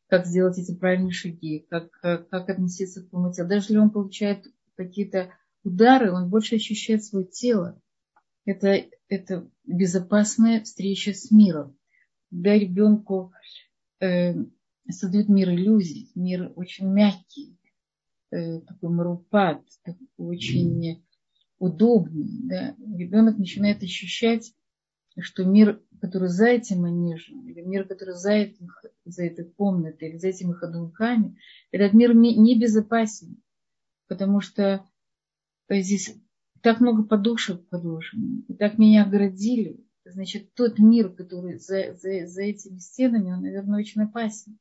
как 0.07 0.25
сделать 0.25 0.57
эти 0.57 0.73
правильные 0.75 1.11
шаги, 1.11 1.65
как, 1.69 1.91
как, 1.91 2.29
как 2.29 2.49
относиться 2.49 3.03
к 3.03 3.09
своему 3.09 3.33
телу. 3.33 3.47
Даже 3.47 3.61
если 3.67 3.77
он 3.77 3.89
получает 3.89 4.45
какие-то 4.75 5.31
удары, 5.63 6.11
он 6.11 6.29
больше 6.29 6.55
ощущает 6.55 7.03
свое 7.03 7.25
тело. 7.25 7.81
Это, 8.45 8.85
это 9.09 9.49
безопасная 9.65 10.63
встреча 10.63 11.13
с 11.13 11.31
миром. 11.31 11.77
Когда 12.29 12.53
ребенку 12.55 13.33
э, 13.99 14.35
создают 14.89 15.29
мир 15.29 15.49
иллюзий, 15.49 16.11
мир 16.15 16.51
очень 16.55 16.87
мягкий, 16.87 17.57
э, 18.31 18.61
такой 18.61 18.89
марупат, 18.89 19.63
такой 19.83 20.07
очень 20.17 21.03
удобный. 21.57 22.41
Да? 22.43 22.75
Ребенок 22.95 23.37
начинает 23.37 23.81
ощущать, 23.81 24.53
что 25.19 25.43
мир, 25.43 25.81
который 26.05 26.29
за 26.29 26.45
этим 26.45 26.81
манежем, 26.81 27.49
или 27.49 27.61
мир, 27.61 27.87
который 27.87 28.13
за, 28.13 28.31
этим, 28.31 28.69
за 29.05 29.25
этой 29.25 29.45
комнатой, 29.45 30.09
или 30.09 30.17
за 30.17 30.27
этими 30.27 30.53
ходунками, 30.53 31.39
этот 31.71 31.93
мир 31.93 32.13
не 32.13 32.59
безопасен, 32.59 33.41
потому 34.07 34.39
что 34.39 34.85
здесь 35.67 36.15
так 36.61 36.79
много 36.79 37.03
подушек 37.03 37.67
подложено, 37.69 38.43
и 38.47 38.53
так 38.53 38.77
меня 38.77 39.03
оградили. 39.03 39.83
Значит, 40.05 40.53
тот 40.53 40.77
мир, 40.77 41.09
который 41.09 41.57
за, 41.57 41.95
за, 41.95 42.27
за 42.27 42.43
этими 42.43 42.77
стенами, 42.77 43.31
он, 43.31 43.41
наверное, 43.41 43.79
очень 43.79 44.03
опасен. 44.03 44.59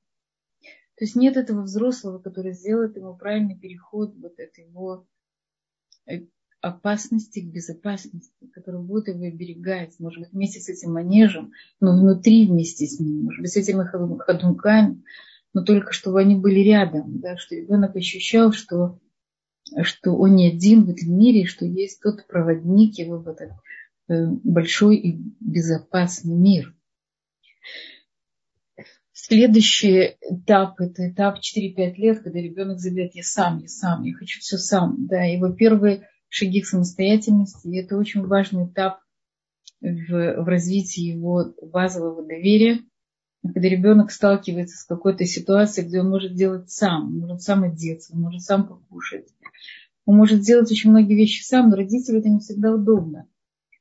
То 0.63 1.05
есть 1.05 1.15
нет 1.15 1.37
этого 1.37 1.63
взрослого, 1.63 2.21
который 2.21 2.55
сделает 2.55 2.97
ему 2.97 3.15
правильный 3.15 3.59
переход, 3.59 4.15
вот 4.17 4.39
это 4.39 4.63
его 4.63 5.07
э, 6.07 6.21
опасности 6.65 7.41
к 7.41 7.53
безопасности, 7.53 8.33
который 8.53 8.81
будет 8.81 9.09
его 9.09 9.25
оберегать, 9.25 9.99
может 9.99 10.21
быть, 10.21 10.33
вместе 10.33 10.61
с 10.61 10.69
этим 10.69 10.95
манежем, 10.95 11.53
но 11.81 11.99
внутри 11.99 12.47
вместе 12.47 12.87
с 12.87 12.99
ним, 12.99 13.25
может 13.25 13.43
быть, 13.43 13.53
с 13.53 13.57
этими 13.57 13.85
ходунками, 13.85 15.03
но 15.53 15.63
только 15.63 15.93
чтобы 15.93 16.21
они 16.21 16.37
были 16.37 16.61
рядом, 16.61 17.21
да, 17.21 17.37
что 17.37 17.55
ребенок 17.55 17.95
ощущал, 17.97 18.53
что, 18.53 18.99
что 19.83 20.13
он 20.17 20.37
не 20.37 20.49
один 20.49 20.85
в 20.85 20.91
этом 20.91 21.17
мире, 21.17 21.45
что 21.45 21.67
есть 21.67 22.01
тот 22.01 22.27
проводник 22.27 22.99
его 22.99 23.19
в 23.19 23.29
этот 23.29 23.51
э, 24.09 24.27
большой 24.43 24.97
и 24.97 25.21
безопасный 25.41 26.35
мир. 26.35 26.75
Следующий 29.13 30.17
этап– 30.23 30.75
это 30.81 31.11
этап 31.11 31.39
4-5 31.39 31.95
лет, 31.97 32.23
когда 32.23 32.39
ребенок 32.41 32.79
заявляет 32.79 33.15
«я 33.15 33.23
сам, 33.23 33.61
я 33.61 33.69
сам, 33.69 34.03
я 34.05 34.15
хочу 34.15 34.41
все 34.41 34.57
сам». 34.57 35.07
Да, 35.07 35.23
его 35.23 35.51
первые 35.51 36.09
шаги 36.35 36.63
к 36.63 36.67
самостоятельности, 36.67 37.69
и 37.69 37.77
это 37.77 37.97
очень 37.97 38.27
важный 38.27 38.67
этап 38.67 38.99
в, 39.81 40.09
в 40.11 40.49
развитии 40.49 41.03
его 41.03 41.55
базового 41.63 42.27
доверия, 42.27 42.81
когда 43.43 43.69
ребенок 43.69 44.11
сталкивается 44.11 44.77
с 44.77 44.85
какой-то 44.85 45.25
ситуацией, 45.27 45.87
где 45.87 46.01
он 46.01 46.11
может 46.11 46.35
делать 46.35 46.71
сам, 46.71 47.07
он 47.07 47.19
может 47.21 47.43
сам 47.43 47.63
одеться, 47.63 48.15
он 48.15 48.23
может 48.23 48.43
сам 48.43 48.67
покушать, 48.67 49.29
он 50.07 50.17
может 50.17 50.41
делать 50.41 50.71
очень 50.73 50.91
многие 50.91 51.15
вещи 51.15 51.45
сам, 51.45 51.71
но 51.71 51.77
родителю 51.77 52.19
это 52.19 52.29
не 52.29 52.41
всегда 52.41 52.75
удобно. 52.75 53.29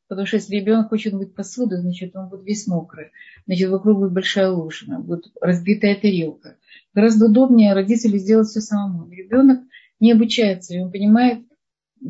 Потому 0.08 0.28
что 0.28 0.38
если 0.38 0.56
ребенок 0.56 0.90
хочет 0.90 1.16
быть 1.16 1.34
посуду, 1.34 1.78
значит, 1.78 2.16
он 2.16 2.30
будет 2.30 2.46
весь 2.46 2.68
мокрый. 2.68 3.08
Значит, 3.48 3.72
вокруг 3.72 3.98
будет 3.98 4.14
большая 4.14 4.52
лужина, 4.52 5.00
будет 5.00 5.26
разбитая 5.42 5.96
тарелка. 6.00 6.58
Гораздо 6.94 7.26
удобнее 7.26 7.74
родителю 7.74 8.20
сделать 8.20 8.48
все 8.48 8.62
самому. 8.62 9.10
Ребенок 9.10 9.62
не 10.00 10.12
обучается, 10.12 10.76
и 10.76 10.80
он 10.80 10.92
понимает 10.92 11.48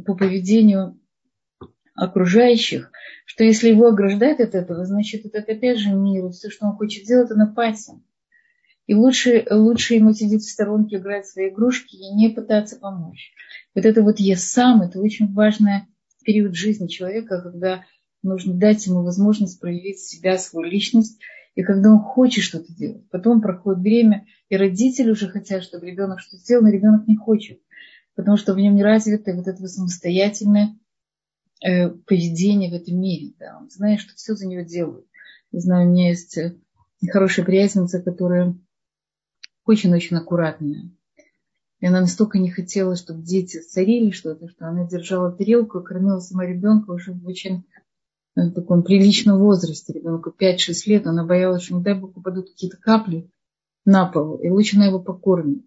по 0.06 0.16
поведению 0.16 1.00
окружающих, 1.96 2.92
что 3.26 3.44
если 3.44 3.70
его 3.70 3.88
ограждают 3.88 4.40
от 4.40 4.56
этого, 4.56 4.86
значит, 4.86 5.26
это 5.26 5.40
опять 5.40 5.78
же 5.78 5.92
мир, 5.92 6.30
все, 6.32 6.50
что 6.50 6.68
он 6.68 6.76
хочет 6.76 7.06
делать, 7.06 7.30
это 7.30 7.36
напасен. 7.36 8.04
И 8.86 8.96
лучше, 8.96 9.46
лучше 9.50 9.94
ему 9.94 10.14
сидеть 10.14 10.44
в 10.44 10.52
сторонке, 10.52 10.98
играть 10.98 11.26
в 11.26 11.32
свои 11.32 11.50
игрушки 11.50 11.96
и 11.96 12.14
не 12.14 12.30
пытаться 12.30 12.78
помочь. 12.78 13.32
Вот 13.76 13.86
это 13.86 14.02
вот 14.02 14.20
«я 14.20 14.36
сам»– 14.36 14.82
это 14.84 15.00
очень 15.00 15.32
важный 15.34 15.84
период 16.26 16.56
жизни 16.56 16.88
человека, 16.88 17.42
когда 17.42 17.86
нужно 18.24 18.54
дать 18.54 18.86
ему 18.86 19.04
возможность 19.04 19.60
проявить 19.60 20.00
себя, 20.00 20.38
свою 20.38 20.70
личность, 20.70 21.20
и 21.56 21.64
когда 21.64 21.92
он 21.92 22.00
хочет 22.00 22.44
что-то 22.44 22.74
делать. 22.74 23.08
Потом 23.10 23.42
проходит 23.42 23.82
время, 23.82 24.26
и 24.50 24.58
родители 24.58 25.12
уже 25.12 25.30
хотят, 25.30 25.64
чтобы 25.64 25.86
ребенок 25.86 26.20
что-то 26.20 26.38
сделал, 26.38 26.64
но 26.64 26.70
ребенок 26.70 27.08
не 27.08 27.16
хочет, 27.16 27.60
потому 28.16 28.38
что 28.38 28.54
в 28.54 28.58
нем 28.58 28.76
не 28.76 28.84
развито 28.84 29.34
вот 29.34 29.48
это 29.48 29.68
самостоятельное 29.68 30.78
э, 31.66 31.90
поведение 31.90 32.70
в 32.70 32.74
этом 32.74 33.00
мире. 33.00 33.34
Да. 33.40 33.58
Он 33.62 33.70
знает, 33.70 34.00
что 34.00 34.16
все 34.16 34.36
за 34.36 34.48
него 34.48 34.62
делают. 34.62 35.08
Я 35.52 35.60
знаю, 35.60 35.88
у 35.88 35.92
меня 35.92 36.10
есть 36.10 36.38
э, 36.38 36.56
хорошая 37.12 37.46
приятельница, 37.46 38.02
которая 38.02 38.56
очень-очень 39.66 40.18
аккуратная. 40.18 40.92
И 41.80 41.86
она 41.86 42.02
настолько 42.02 42.40
не 42.40 42.50
хотела, 42.50 42.96
чтобы 42.96 43.24
дети 43.24 43.60
царили 43.60 44.12
что-то, 44.12 44.48
что 44.48 44.68
она 44.68 44.88
держала 44.88 45.32
тарелку 45.32 45.80
и 45.80 45.84
кормила 45.84 46.20
сама 46.20 46.46
ребенка 46.46 46.92
уже 46.92 47.12
в 47.12 47.26
очень 47.28 47.66
в 48.36 48.52
таком 48.52 48.84
приличном 48.84 49.38
возрасте, 49.38 49.94
ребенку 49.94 50.34
5-6 50.38 50.74
лет, 50.88 51.08
она 51.08 51.24
боялась, 51.24 51.64
что 51.64 51.76
не 51.76 51.84
дай 51.84 51.94
бог 51.94 52.18
упадут 52.18 52.50
какие-то 52.50 52.78
капли 52.78 53.30
на 53.86 54.06
пол, 54.08 54.38
и 54.38 54.50
лучше 54.50 54.78
она 54.78 54.88
его 54.88 55.00
покормит. 55.00 55.64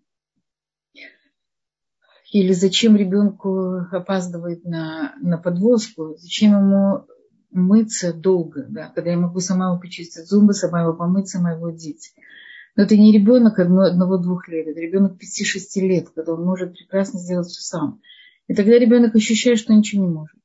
Или 2.32 2.52
зачем 2.52 2.96
ребенку 2.96 3.86
опаздывает 3.92 4.64
на, 4.64 5.14
на 5.20 5.38
подвозку, 5.38 6.16
зачем 6.18 6.52
ему 6.52 7.06
мыться 7.50 8.12
долго, 8.12 8.66
да, 8.68 8.92
когда 8.94 9.10
я 9.12 9.16
могу 9.16 9.40
сама 9.40 9.68
его 9.68 9.80
почистить 9.80 10.26
зубы, 10.26 10.52
сама 10.52 10.82
его 10.82 10.92
помыть, 10.92 11.28
сама 11.28 11.52
его. 11.52 11.70
Но 12.76 12.82
это 12.82 12.96
не 12.96 13.12
ребенок 13.12 13.58
одного-двух 13.58 14.48
лет, 14.48 14.66
это 14.66 14.80
ребенок 14.80 15.12
5-6 15.12 15.80
лет, 15.80 16.08
когда 16.14 16.34
он 16.34 16.44
может 16.44 16.72
прекрасно 16.72 17.18
сделать 17.18 17.48
все 17.48 17.62
сам. 17.62 18.00
И 18.48 18.54
тогда 18.54 18.78
ребенок 18.78 19.14
ощущает, 19.14 19.58
что 19.58 19.72
ничего 19.72 20.04
не 20.04 20.10
может 20.10 20.36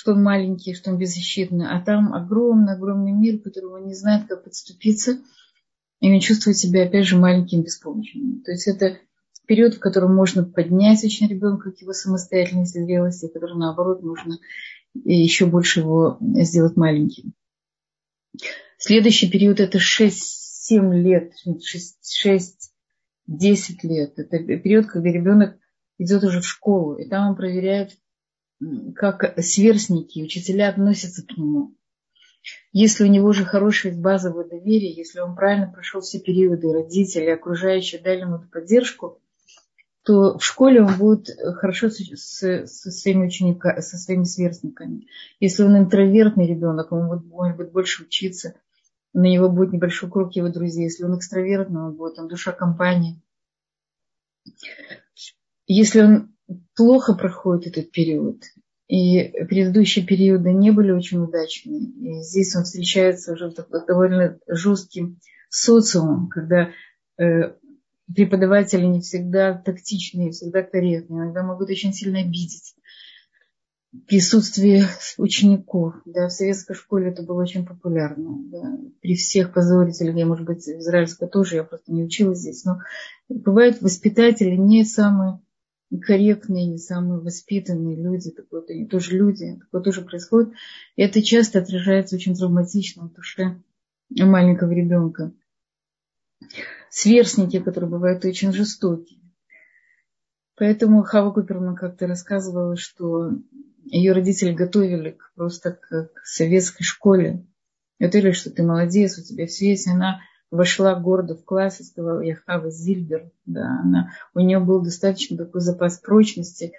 что 0.00 0.12
он 0.12 0.22
маленький, 0.22 0.72
что 0.72 0.90
он 0.90 0.96
беззащитный, 0.96 1.66
а 1.68 1.78
там 1.78 2.14
огромный-огромный 2.14 3.12
мир, 3.12 3.38
которого 3.38 3.76
он 3.76 3.86
не 3.86 3.94
знает, 3.94 4.26
как 4.28 4.44
подступиться, 4.44 5.18
и 6.00 6.10
он 6.10 6.20
чувствует 6.20 6.56
себя, 6.56 6.84
опять 6.84 7.04
же, 7.04 7.18
маленьким, 7.18 7.62
беспомощным. 7.62 8.40
То 8.40 8.50
есть 8.50 8.66
это 8.66 8.96
период, 9.50 9.74
в 9.74 9.80
котором 9.80 10.14
можно 10.14 10.44
поднять 10.44 11.02
очень 11.02 11.26
ребенка 11.26 11.72
к 11.72 11.80
его 11.80 11.92
самостоятельности, 11.92 12.78
зрелости, 12.78 13.26
который, 13.26 13.58
наоборот, 13.58 14.00
нужно 14.00 14.38
еще 14.94 15.46
больше 15.46 15.80
его 15.80 16.18
сделать 16.20 16.76
маленьким. 16.76 17.34
Следующий 18.78 19.28
период– 19.28 19.58
это 19.62 19.78
6-7 19.78 20.94
лет, 21.02 21.32
6-10 21.44 22.48
лет. 23.82 24.16
Это 24.20 24.38
период, 24.38 24.86
когда 24.86 25.10
ребенок 25.10 25.58
идет 25.98 26.22
уже 26.22 26.40
в 26.42 26.46
школу, 26.46 26.94
и 26.94 27.08
там 27.08 27.30
он 27.30 27.36
проверяет 27.36 27.98
как 28.94 29.34
сверстники, 29.42 30.22
учителя 30.22 30.68
относятся 30.68 31.26
к 31.26 31.36
нему. 31.36 31.74
Если 32.70 33.02
у 33.02 33.08
него 33.08 33.32
же 33.32 33.44
хорошее 33.44 33.94
базовое 33.94 34.48
доверие, 34.48 34.94
если 34.94 35.18
он 35.18 35.34
правильно 35.34 35.66
прошел 35.66 36.02
все 36.02 36.20
периоды, 36.20 36.72
родители, 36.72 37.30
окружающие 37.30 38.00
дали 38.00 38.20
ему 38.20 38.36
эту 38.36 38.48
поддержку, 38.48 39.20
то 40.10 40.38
в 40.38 40.44
школе 40.44 40.82
он 40.82 40.98
будет 40.98 41.28
хорошо 41.58 41.88
со, 41.88 42.02
со, 42.16 42.66
со 42.66 42.90
своими 42.90 43.26
учениками, 43.26 43.78
со 43.78 43.96
своими 43.96 44.24
сверстниками. 44.24 45.06
Если 45.38 45.62
он 45.62 45.78
интровертный 45.78 46.48
ребенок, 46.48 46.90
он 46.90 47.06
будет, 47.06 47.32
он 47.32 47.54
будет 47.54 47.70
больше 47.70 48.02
учиться, 48.02 48.54
на 49.12 49.26
него 49.26 49.48
будет 49.48 49.72
небольшой 49.72 50.10
круг 50.10 50.34
его 50.34 50.48
друзей. 50.48 50.82
Если 50.82 51.04
он 51.04 51.16
экстравертный, 51.16 51.80
он 51.80 51.94
будет 51.94 52.18
он 52.18 52.26
душа 52.26 52.50
компании. 52.50 53.22
Если 55.68 56.00
он 56.00 56.34
плохо 56.74 57.14
проходит 57.14 57.68
этот 57.68 57.92
период. 57.92 58.42
И 58.88 59.28
предыдущие 59.44 60.04
периоды 60.04 60.52
не 60.52 60.72
были 60.72 60.90
очень 60.90 61.20
удачными. 61.20 62.18
И 62.18 62.22
здесь 62.22 62.56
он 62.56 62.64
встречается 62.64 63.34
уже 63.34 63.52
с 63.52 63.84
довольно 63.86 64.40
жестким 64.48 65.20
социумом, 65.50 66.28
когда 66.28 66.70
э, 67.16 67.54
преподаватели 68.14 68.84
не 68.84 69.00
всегда 69.00 69.54
тактичные, 69.54 70.30
всегда 70.30 70.62
корректные, 70.62 71.24
иногда 71.24 71.42
могут 71.42 71.70
очень 71.70 71.92
сильно 71.92 72.20
обидеть 72.20 72.74
присутствие 74.06 74.84
учеников. 75.18 75.94
Да, 76.04 76.28
в 76.28 76.32
советской 76.32 76.74
школе 76.74 77.10
это 77.10 77.22
было 77.22 77.42
очень 77.42 77.66
популярно. 77.66 78.38
Да. 78.44 78.78
При 79.00 79.14
всех 79.14 79.52
позорителях, 79.52 80.16
я, 80.16 80.26
может 80.26 80.46
быть, 80.46 80.64
в 80.64 80.78
израильской 80.78 81.28
тоже, 81.28 81.56
я 81.56 81.64
просто 81.64 81.92
не 81.92 82.04
училась 82.04 82.38
здесь, 82.38 82.64
но 82.64 82.78
бывают 83.28 83.82
воспитатели 83.82 84.54
не 84.54 84.84
самые 84.84 85.40
корректные, 86.02 86.66
не 86.66 86.78
самые 86.78 87.20
воспитанные 87.20 87.96
люди, 87.96 88.30
такое 88.30 88.62
они 88.68 88.86
тоже 88.86 89.16
люди, 89.16 89.58
такое 89.58 89.82
тоже 89.82 90.02
происходит. 90.02 90.52
И 90.94 91.02
это 91.02 91.20
часто 91.20 91.58
отражается 91.58 92.14
очень 92.14 92.36
травматично 92.36 93.08
в 93.08 93.12
душе 93.12 93.60
маленького 94.10 94.70
ребенка. 94.70 95.32
Сверстники, 96.90 97.60
которые 97.60 97.88
бывают 97.88 98.24
очень 98.24 98.52
жестокие. 98.52 99.20
Поэтому 100.56 101.02
Хава 101.02 101.32
Куперман 101.32 101.74
как-то 101.74 102.06
рассказывала, 102.06 102.76
что 102.76 103.30
ее 103.84 104.12
родители 104.12 104.52
готовили 104.52 105.16
просто 105.34 105.72
к, 105.72 106.10
советской 106.24 106.84
школе. 106.84 107.46
Готовили, 107.98 108.32
что 108.32 108.50
ты 108.50 108.62
молодец, 108.62 109.18
у 109.18 109.22
тебя 109.22 109.46
все 109.46 109.70
есть. 109.70 109.88
Она 109.88 110.20
вошла 110.50 110.94
гордо 110.96 111.36
в 111.36 111.44
класс 111.44 111.80
и 111.80 111.84
сказала, 111.84 112.20
я 112.20 112.36
Хава 112.36 112.70
Зильбер. 112.70 113.30
Да, 113.46 113.80
она, 113.82 114.10
у 114.34 114.40
нее 114.40 114.58
был 114.58 114.82
достаточно 114.82 115.36
такой 115.36 115.60
запас 115.60 115.98
прочности, 115.98 116.72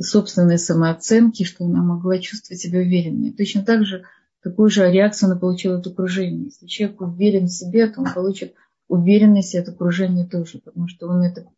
собственной 0.00 0.58
самооценки, 0.58 1.42
что 1.42 1.64
она 1.64 1.82
могла 1.82 2.18
чувствовать 2.18 2.60
себя 2.60 2.78
уверенной. 2.78 3.32
Точно 3.32 3.64
так 3.64 3.84
же 3.84 4.04
такую 4.42 4.70
же 4.70 4.90
реакцию 4.90 5.30
она 5.30 5.40
получила 5.40 5.78
от 5.78 5.86
окружения. 5.86 6.44
Если 6.44 6.66
человек 6.66 7.00
уверен 7.00 7.46
в 7.46 7.52
себе, 7.52 7.86
то 7.88 8.00
он 8.00 8.12
получит 8.12 8.54
уверенность 8.88 9.54
от 9.54 9.68
окружения 9.68 10.26
тоже, 10.26 10.60
потому 10.60 10.88
что 10.88 11.08
он 11.08 11.22
это, 11.22 11.48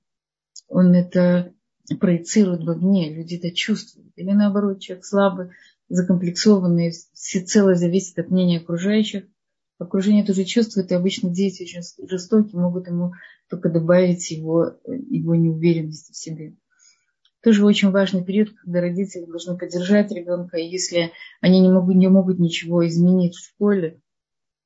он 0.68 0.94
это 0.94 1.52
проецирует 2.00 2.64
вовне, 2.64 3.14
люди 3.14 3.36
это 3.36 3.50
чувствуют. 3.50 4.12
Или 4.16 4.32
наоборот, 4.32 4.80
человек 4.80 5.04
слабый, 5.04 5.50
закомплексованный, 5.88 6.92
всецело 7.12 7.74
зависит 7.74 8.18
от 8.18 8.30
мнения 8.30 8.58
окружающих. 8.58 9.24
Окружение 9.78 10.24
тоже 10.24 10.44
чувствует, 10.44 10.90
и 10.90 10.94
обычно 10.94 11.30
дети 11.30 11.62
очень 11.62 11.82
жестокие, 12.08 12.60
могут 12.60 12.88
ему 12.88 13.12
только 13.48 13.70
добавить 13.70 14.30
его, 14.30 14.76
его 14.86 15.34
неуверенности 15.34 16.12
в 16.12 16.16
себе. 16.16 16.56
Тоже 17.42 17.64
очень 17.64 17.90
важный 17.90 18.24
период, 18.24 18.50
когда 18.50 18.80
родители 18.80 19.24
должны 19.24 19.56
поддержать 19.56 20.10
ребенка, 20.10 20.56
и 20.58 20.68
если 20.68 21.12
они 21.40 21.60
не 21.60 21.70
могут, 21.70 21.94
не 21.94 22.08
могут 22.08 22.40
ничего 22.40 22.86
изменить 22.86 23.36
в 23.36 23.46
школе, 23.46 24.00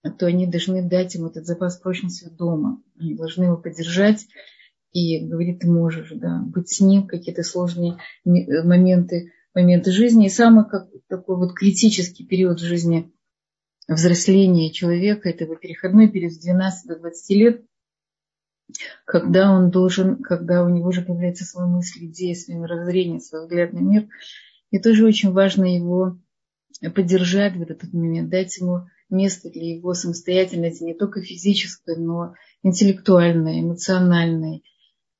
то 0.02 0.26
они 0.26 0.46
должны 0.46 0.88
дать 0.88 1.14
ему 1.14 1.28
этот 1.28 1.46
запас 1.46 1.76
прочности 1.78 2.28
дома. 2.28 2.82
Они 2.98 3.14
должны 3.14 3.44
его 3.44 3.56
поддержать 3.56 4.26
и 4.92 5.24
говорить, 5.26 5.60
ты 5.60 5.68
можешь, 5.68 6.12
да, 6.14 6.42
быть 6.44 6.68
с 6.68 6.80
ним 6.80 7.06
какие-то 7.06 7.42
сложные 7.42 7.98
моменты, 8.24 9.32
моменты 9.54 9.92
жизни. 9.92 10.26
И 10.26 10.30
самый 10.30 10.68
как, 10.68 10.88
такой 11.08 11.36
вот 11.36 11.54
критический 11.54 12.26
период 12.26 12.60
в 12.60 12.64
жизни 12.64 13.12
взросления 13.88 14.72
человека, 14.72 15.28
это 15.28 15.44
его 15.44 15.54
переходной 15.56 16.08
период 16.08 16.32
с 16.32 16.38
12 16.38 16.88
до 16.88 16.98
20 16.98 17.36
лет, 17.36 17.64
когда 19.04 19.52
он 19.52 19.70
должен, 19.70 20.22
когда 20.22 20.64
у 20.64 20.68
него 20.68 20.88
уже 20.88 21.02
появляются 21.02 21.44
свои 21.44 21.66
мысли, 21.66 22.06
идеи, 22.06 22.34
свои 22.34 22.56
мировоззрения, 22.56 23.20
свой 23.20 23.42
взгляд 23.42 23.72
на 23.72 23.78
мир. 23.78 24.08
И 24.70 24.78
тоже 24.78 25.06
очень 25.06 25.32
важно 25.32 25.64
его 25.64 26.18
поддержать 26.94 27.56
в 27.56 27.62
этот 27.62 27.92
момент, 27.92 28.30
дать 28.30 28.56
ему 28.58 28.86
место 29.12 29.50
для 29.50 29.74
его 29.76 29.94
самостоятельности, 29.94 30.82
не 30.82 30.94
только 30.94 31.22
физической, 31.22 31.96
но 31.96 32.34
интеллектуальной, 32.62 33.60
эмоциональной, 33.60 34.64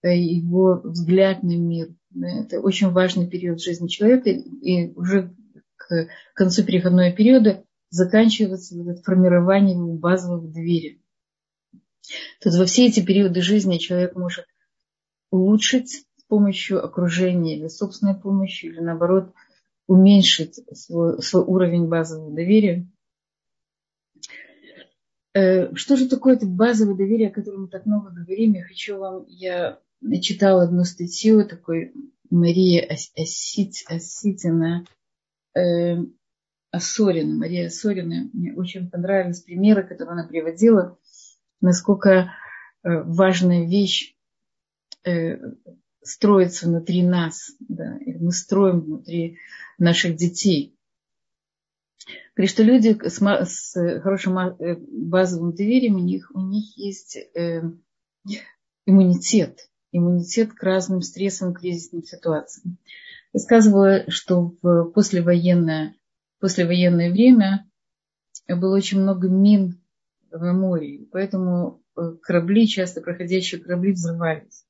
э, 0.03 0.17
его 0.17 0.81
взгляд 0.83 1.43
на 1.43 1.57
мир. 1.57 1.95
Это 2.21 2.61
очень 2.61 2.91
важный 2.91 3.29
период 3.29 3.61
жизни 3.63 3.89
человека, 3.89 4.31
и 4.31 4.93
уже 4.95 5.35
к 5.77 6.09
концу 6.35 6.65
переходного 6.65 7.13
периода 7.13 7.65
заканчивается 7.91 8.83
вот 8.83 9.05
формирование 9.05 9.77
его 9.77 9.95
базовых 9.95 10.51
дверей. 10.51 11.03
Тут 12.41 12.55
во 12.55 12.65
все 12.65 12.87
эти 12.87 13.05
периоды 13.05 13.43
жизни 13.43 13.79
человек 13.79 14.17
может 14.17 14.47
улучшить 15.31 16.07
с 16.17 16.25
помощью 16.27 16.85
окружения 16.85 17.57
или 17.57 17.69
собственной 17.69 18.15
помощью, 18.15 18.73
или 18.73 18.81
наоборот 18.81 19.33
уменьшить 19.87 20.61
свой, 20.77 21.23
свой 21.23 21.45
уровень 21.45 21.89
базового 21.89 22.35
доверия. 22.35 22.89
Э, 25.35 25.75
что 25.75 25.97
же 25.97 26.09
такое 26.09 26.35
это 26.37 26.47
базовое 26.47 26.95
доверие, 26.95 27.29
о 27.29 27.33
котором 27.33 27.63
мы 27.63 27.69
так 27.69 27.87
много 27.87 28.11
говорим? 28.11 28.53
Я 28.53 28.65
хочу 28.65 28.99
вам, 28.99 29.25
я 29.29 29.79
читала 30.21 30.65
одну 30.65 30.85
статью 30.85 31.47
такой 31.47 31.93
Мария 32.31 32.87
Осит, 32.87 33.75
Оситина, 33.89 34.85
э, 35.55 35.97
Осорина, 36.71 37.35
Мария 37.35 37.67
Осорина. 37.67 38.31
Мне 38.33 38.55
очень 38.55 38.91
понравились 38.91 39.43
примеры, 39.43 39.83
которые 39.83 40.13
она 40.13 40.27
приводила, 40.27 40.99
насколько 41.61 42.11
э, 42.11 42.29
важная 42.83 43.67
вещь 43.67 44.17
э, 45.05 45.39
строится 46.03 46.67
внутри 46.67 47.03
нас, 47.03 47.53
да, 47.61 47.99
и 47.99 48.15
мы 48.15 48.33
строим 48.33 48.81
внутри 48.81 49.39
наших 49.79 50.17
детей. 50.17 50.77
Говорит, 52.35 52.51
что 52.51 52.63
люди 52.63 52.99
с, 53.03 53.21
с 53.21 54.01
хорошим 54.01 54.39
э, 54.39 54.77
базовым 54.77 55.55
доверием, 55.55 55.97
у 55.97 56.01
них, 56.01 56.31
у 56.35 56.41
них 56.41 56.77
есть 56.77 57.17
э, 57.17 57.63
иммунитет, 58.87 59.69
иммунитет 59.93 60.53
к 60.53 60.63
разным 60.63 61.03
стрессам, 61.03 61.55
кризисным 61.55 62.03
ситуациям. 62.03 62.79
Рассказывала, 63.33 64.05
что 64.09 64.55
в 64.63 64.91
послевоенное, 64.91 65.95
послевоенное 66.41 67.11
время 67.11 67.69
было 68.49 68.77
очень 68.77 69.01
много 69.01 69.29
мин 69.29 69.81
в 70.31 70.53
море, 70.53 71.07
поэтому 71.11 71.83
э, 71.97 72.15
корабли, 72.23 72.67
часто 72.67 73.01
проходящие 73.01 73.61
корабли, 73.61 73.93
взрывались. 73.93 74.65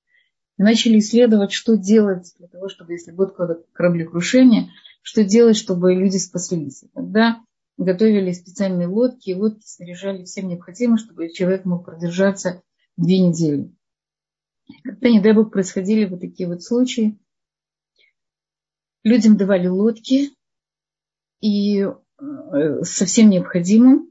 И 0.58 0.62
начали 0.62 0.98
исследовать, 0.98 1.52
что 1.52 1.76
делать 1.76 2.34
для 2.38 2.48
того, 2.48 2.68
чтобы, 2.68 2.92
если 2.92 3.12
будет 3.12 3.34
кораблекрушение, 3.72 4.70
что 5.02 5.24
делать, 5.24 5.56
чтобы 5.56 5.94
люди 5.94 6.16
спаслись. 6.16 6.82
И 6.84 6.88
тогда 6.88 7.44
готовили 7.76 8.32
специальные 8.32 8.88
лодки, 8.88 9.30
и 9.30 9.34
лодки 9.34 9.66
снаряжали 9.66 10.24
всем 10.24 10.48
необходимым, 10.48 10.98
чтобы 10.98 11.30
человек 11.30 11.64
мог 11.64 11.84
продержаться 11.84 12.62
две 12.96 13.18
недели. 13.18 13.74
Когда, 14.84 15.10
не 15.10 15.20
дай 15.20 15.34
бог, 15.34 15.52
происходили 15.52 16.06
вот 16.06 16.20
такие 16.20 16.48
вот 16.48 16.62
случаи, 16.62 17.18
людям 19.02 19.36
давали 19.36 19.66
лодки 19.66 20.30
и 21.40 21.80
э, 21.80 22.82
совсем 22.84 23.30
необходимым, 23.30 24.08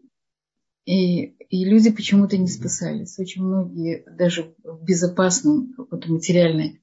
и, 0.86 1.26
и 1.26 1.66
люди 1.66 1.92
почему-то 1.92 2.38
не 2.38 2.48
спасались. 2.48 3.18
Очень 3.18 3.44
многие 3.44 4.04
даже 4.18 4.56
в 4.64 4.84
безопасной 4.84 5.74
какой-то 5.74 6.12
материальной 6.12 6.82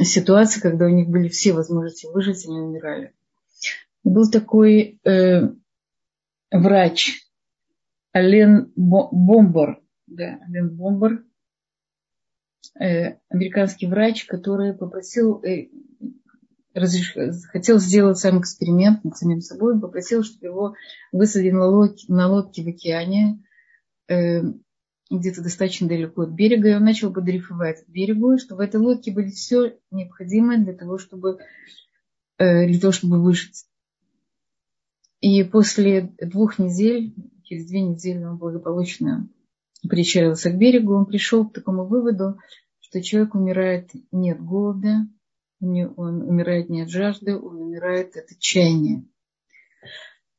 ситуации, 0.00 0.60
когда 0.60 0.86
у 0.86 0.90
них 0.90 1.08
были 1.08 1.28
все 1.28 1.52
возможности 1.52 2.06
выжить, 2.06 2.46
они 2.46 2.60
умирали. 2.60 3.14
Был 4.08 4.30
такой 4.30 4.98
э, 5.04 5.42
врач 6.50 7.28
Ален 8.16 8.72
Бомбар, 8.74 9.82
да, 10.06 10.40
Ален 10.48 10.74
Бомбар, 10.74 11.24
э, 12.80 13.18
американский 13.28 13.86
врач, 13.86 14.24
который 14.24 14.72
попросил, 14.72 15.42
э, 15.44 15.68
разреш... 16.72 17.16
хотел 17.52 17.78
сделать 17.78 18.16
сам 18.16 18.40
эксперимент 18.40 19.04
над 19.04 19.18
самим 19.18 19.42
собой, 19.42 19.78
попросил, 19.78 20.24
чтобы 20.24 20.46
его 20.46 20.74
высадили 21.12 21.50
на 21.50 21.66
лодке, 21.66 22.10
на 22.10 22.28
лодке 22.28 22.64
в 22.64 22.68
океане, 22.68 23.44
э, 24.08 24.40
где-то 25.10 25.42
достаточно 25.42 25.86
далеко 25.86 26.22
от 26.22 26.30
берега, 26.30 26.70
и 26.70 26.74
он 26.74 26.84
начал 26.84 27.12
подрифовать 27.12 27.84
к 27.84 27.88
берегу, 27.90 28.38
чтобы 28.38 28.64
в 28.64 28.66
этой 28.68 28.80
лодке 28.80 29.12
были 29.12 29.28
все 29.28 29.76
необходимое 29.90 30.56
для 30.56 30.72
того, 30.72 30.96
чтобы, 30.96 31.40
э, 32.38 32.66
для 32.66 32.80
того, 32.80 32.92
чтобы 32.92 33.22
выжить. 33.22 33.66
И 35.20 35.42
после 35.44 36.14
двух 36.20 36.58
недель, 36.58 37.14
через 37.42 37.66
две 37.66 37.82
недели 37.82 38.22
он 38.24 38.38
благополучно 38.38 39.28
причалился 39.88 40.50
к 40.50 40.58
берегу, 40.58 40.94
он 40.94 41.06
пришел 41.06 41.48
к 41.48 41.52
такому 41.52 41.86
выводу, 41.86 42.38
что 42.80 43.02
человек 43.02 43.34
умирает 43.34 43.90
не 44.12 44.32
от 44.32 44.40
голода, 44.40 45.06
он 45.60 46.22
умирает 46.22 46.70
не 46.70 46.82
от 46.82 46.90
жажды, 46.90 47.36
он 47.36 47.60
умирает 47.60 48.16
от 48.16 48.30
отчаяния. 48.30 49.04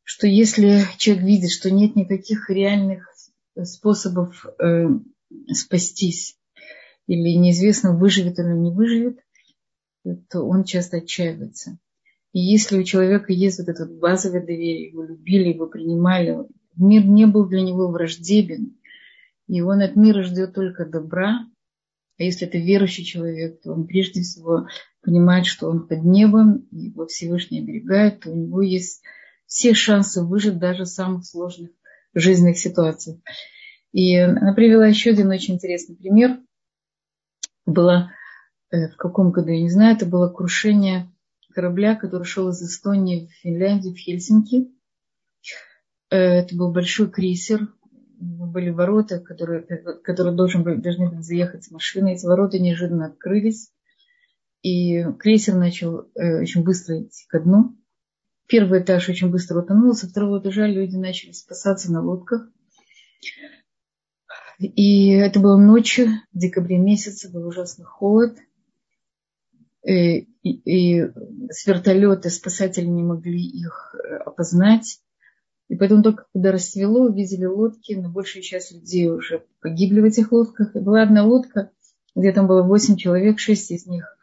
Что 0.03 0.27
если 0.27 0.81
человек 0.97 1.25
видит, 1.25 1.51
что 1.51 1.69
нет 1.71 1.95
никаких 1.95 2.49
реальных 2.49 3.13
способов 3.63 4.45
э, 4.59 4.87
спастись, 5.51 6.37
или 7.05 7.37
неизвестно, 7.37 7.95
выживет 7.95 8.39
или 8.39 8.53
не 8.53 8.71
выживет, 8.71 9.19
то 10.29 10.43
он 10.43 10.63
часто 10.63 10.97
отчаивается. 10.97 11.79
И 12.31 12.39
если 12.39 12.77
у 12.77 12.83
человека 12.83 13.33
есть 13.33 13.59
вот 13.59 13.69
это 13.69 13.85
базовое 13.85 14.41
доверие, 14.41 14.89
его 14.89 15.03
любили, 15.03 15.53
его 15.53 15.67
принимали, 15.67 16.37
мир 16.75 17.05
не 17.05 17.25
был 17.25 17.47
для 17.47 17.61
него 17.61 17.89
враждебен, 17.89 18.77
и 19.47 19.61
он 19.61 19.81
от 19.81 19.95
мира 19.95 20.23
ждет 20.23 20.53
только 20.53 20.85
добра, 20.85 21.47
а 22.19 22.23
если 22.23 22.47
это 22.47 22.57
верующий 22.57 23.05
человек, 23.05 23.61
то 23.61 23.71
он 23.71 23.87
прежде 23.87 24.21
всего 24.21 24.67
понимает, 25.01 25.45
что 25.45 25.69
он 25.69 25.87
под 25.87 26.03
небом, 26.03 26.67
его 26.71 27.07
Всевышний 27.07 27.61
оберегает, 27.61 28.19
то 28.19 28.31
у 28.31 28.35
него 28.35 28.61
есть 28.61 29.01
все 29.45 29.73
шансы 29.73 30.21
выжить 30.21 30.59
даже 30.59 30.83
в 30.83 30.89
самых 30.89 31.25
сложных 31.25 31.71
жизненных 32.13 32.57
ситуациях. 32.57 33.19
И 33.91 34.17
она 34.17 34.53
привела 34.53 34.85
еще 34.85 35.11
один 35.11 35.29
очень 35.29 35.55
интересный 35.55 35.95
пример. 35.95 36.39
Было 37.65 38.11
э, 38.69 38.89
в 38.89 38.97
каком 38.97 39.31
году, 39.31 39.49
я 39.49 39.61
не 39.61 39.69
знаю, 39.69 39.95
это 39.95 40.05
было 40.05 40.29
крушение 40.29 41.09
корабля, 41.59 41.97
который 41.97 42.23
шел 42.23 42.47
из 42.49 42.61
Эстонии 42.61 43.27
в 43.27 43.31
Финляндию, 43.41 43.93
в 43.93 43.97
Хельсинки. 43.97 44.71
Э, 46.09 46.15
это 46.15 46.55
был 46.55 46.71
большой 46.71 47.11
крейсер, 47.11 47.67
были 48.17 48.69
ворота, 48.69 49.19
которые, 49.19 49.63
которые 50.01 50.37
должен, 50.37 50.63
должны 50.81 51.09
были 51.09 51.21
заехать 51.21 51.65
с 51.65 51.71
машиной. 51.71 52.13
Эти 52.13 52.25
ворота 52.25 52.59
неожиданно 52.59 53.07
открылись, 53.07 53.73
и 54.61 55.03
крейсер 55.19 55.55
начал 55.55 56.09
э, 56.15 56.39
очень 56.39 56.63
быстро 56.63 57.03
идти 57.03 57.25
ко 57.27 57.41
дну. 57.41 57.75
Первый 58.47 58.81
этаж 58.81 59.09
очень 59.09 59.29
быстро 59.29 59.61
утонул, 59.61 59.93
со 59.93 60.07
второго 60.07 60.39
этажа 60.39 60.65
люди 60.65 60.95
начали 60.95 61.33
спасаться 61.33 61.91
на 61.91 62.01
лодках. 62.01 62.49
И 64.59 65.09
это 65.09 65.41
было 65.41 65.57
ночью, 65.57 66.07
в 66.31 66.37
декабре 66.37 66.77
месяце, 66.77 67.29
был 67.29 67.45
ужасный 67.45 67.85
холод. 67.85 68.37
И, 69.89 70.27
и, 70.43 70.99
и 70.99 71.11
с 71.49 71.65
вертолета 71.65 72.29
спасатели 72.29 72.85
не 72.85 73.01
могли 73.01 73.41
их 73.41 73.95
э, 73.95 74.17
опознать. 74.17 74.99
И 75.67 75.75
поэтому 75.75 76.03
только 76.03 76.25
когда 76.31 76.51
расцвело, 76.51 77.05
увидели 77.05 77.45
лодки, 77.45 77.93
но 77.93 78.09
большая 78.11 78.43
часть 78.43 78.71
людей 78.71 79.09
уже 79.09 79.45
погибли 79.61 80.01
в 80.01 80.05
этих 80.05 80.31
лодках. 80.31 80.75
И 80.75 80.79
была 80.79 81.01
одна 81.01 81.25
лодка, 81.25 81.71
где 82.15 82.31
там 82.31 82.45
было 82.45 82.61
восемь 82.61 82.97
человек, 82.97 83.39
шесть 83.39 83.71
из 83.71 83.87
них 83.87 84.15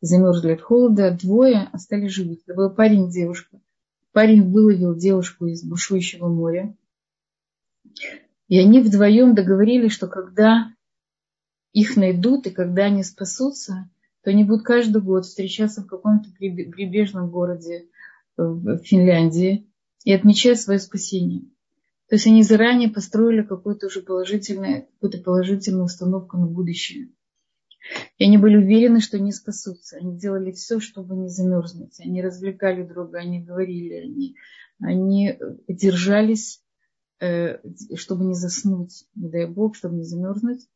замерзли 0.00 0.50
от 0.50 0.62
холода, 0.62 1.16
двое 1.16 1.68
остались 1.72 2.10
живы. 2.10 2.40
Это 2.44 2.56
был 2.56 2.70
парень 2.70 3.06
и 3.06 3.12
девушка. 3.12 3.60
Парень 4.10 4.50
выловил 4.50 4.96
девушку 4.96 5.46
из 5.46 5.62
бушующего 5.62 6.26
моря. 6.26 6.76
И 8.48 8.58
они 8.58 8.80
вдвоем 8.80 9.36
договорились, 9.36 9.92
что 9.92 10.08
когда 10.08 10.72
их 11.72 11.96
найдут 11.96 12.48
и 12.48 12.50
когда 12.50 12.86
они 12.86 13.04
спасутся, 13.04 13.88
то 14.24 14.30
они 14.30 14.44
будут 14.44 14.64
каждый 14.64 15.02
год 15.02 15.26
встречаться 15.26 15.82
в 15.82 15.86
каком-то 15.86 16.30
прибрежном 16.38 17.30
городе 17.30 17.88
в 18.36 18.78
Финляндии 18.78 19.70
и 20.04 20.12
отмечать 20.12 20.60
свое 20.60 20.80
спасение. 20.80 21.42
То 22.08 22.16
есть 22.16 22.26
они 22.26 22.42
заранее 22.42 22.88
построили 22.88 23.42
какую-то 23.42 23.86
уже 23.86 24.00
положительную, 24.00 24.86
какую-то 24.94 25.18
положительную 25.18 25.84
установку 25.84 26.38
на 26.38 26.46
будущее. 26.46 27.10
И 28.16 28.24
они 28.24 28.38
были 28.38 28.56
уверены, 28.56 29.00
что 29.00 29.18
не 29.18 29.30
спасутся. 29.30 29.98
Они 29.98 30.16
делали 30.16 30.52
все, 30.52 30.80
чтобы 30.80 31.16
не 31.16 31.28
замерзнуть. 31.28 32.00
Они 32.00 32.22
развлекали 32.22 32.82
друга, 32.82 33.18
они 33.18 33.42
говорили, 33.42 33.94
они, 33.94 34.36
они 34.80 35.38
держались, 35.68 36.62
э, 37.20 37.58
чтобы 37.96 38.24
не 38.24 38.34
заснуть, 38.34 39.04
не 39.14 39.28
дай 39.28 39.46
бог, 39.46 39.76
чтобы 39.76 39.96
не 39.96 40.04
замерзнуть. 40.04 40.66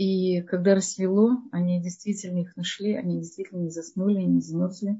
И 0.00 0.40
когда 0.40 0.74
рассвело, 0.74 1.42
они 1.52 1.82
действительно 1.82 2.38
их 2.38 2.56
нашли, 2.56 2.94
они 2.94 3.18
действительно 3.18 3.58
не 3.60 3.68
заснули, 3.68 4.22
не 4.22 4.40
замерзли. 4.40 4.98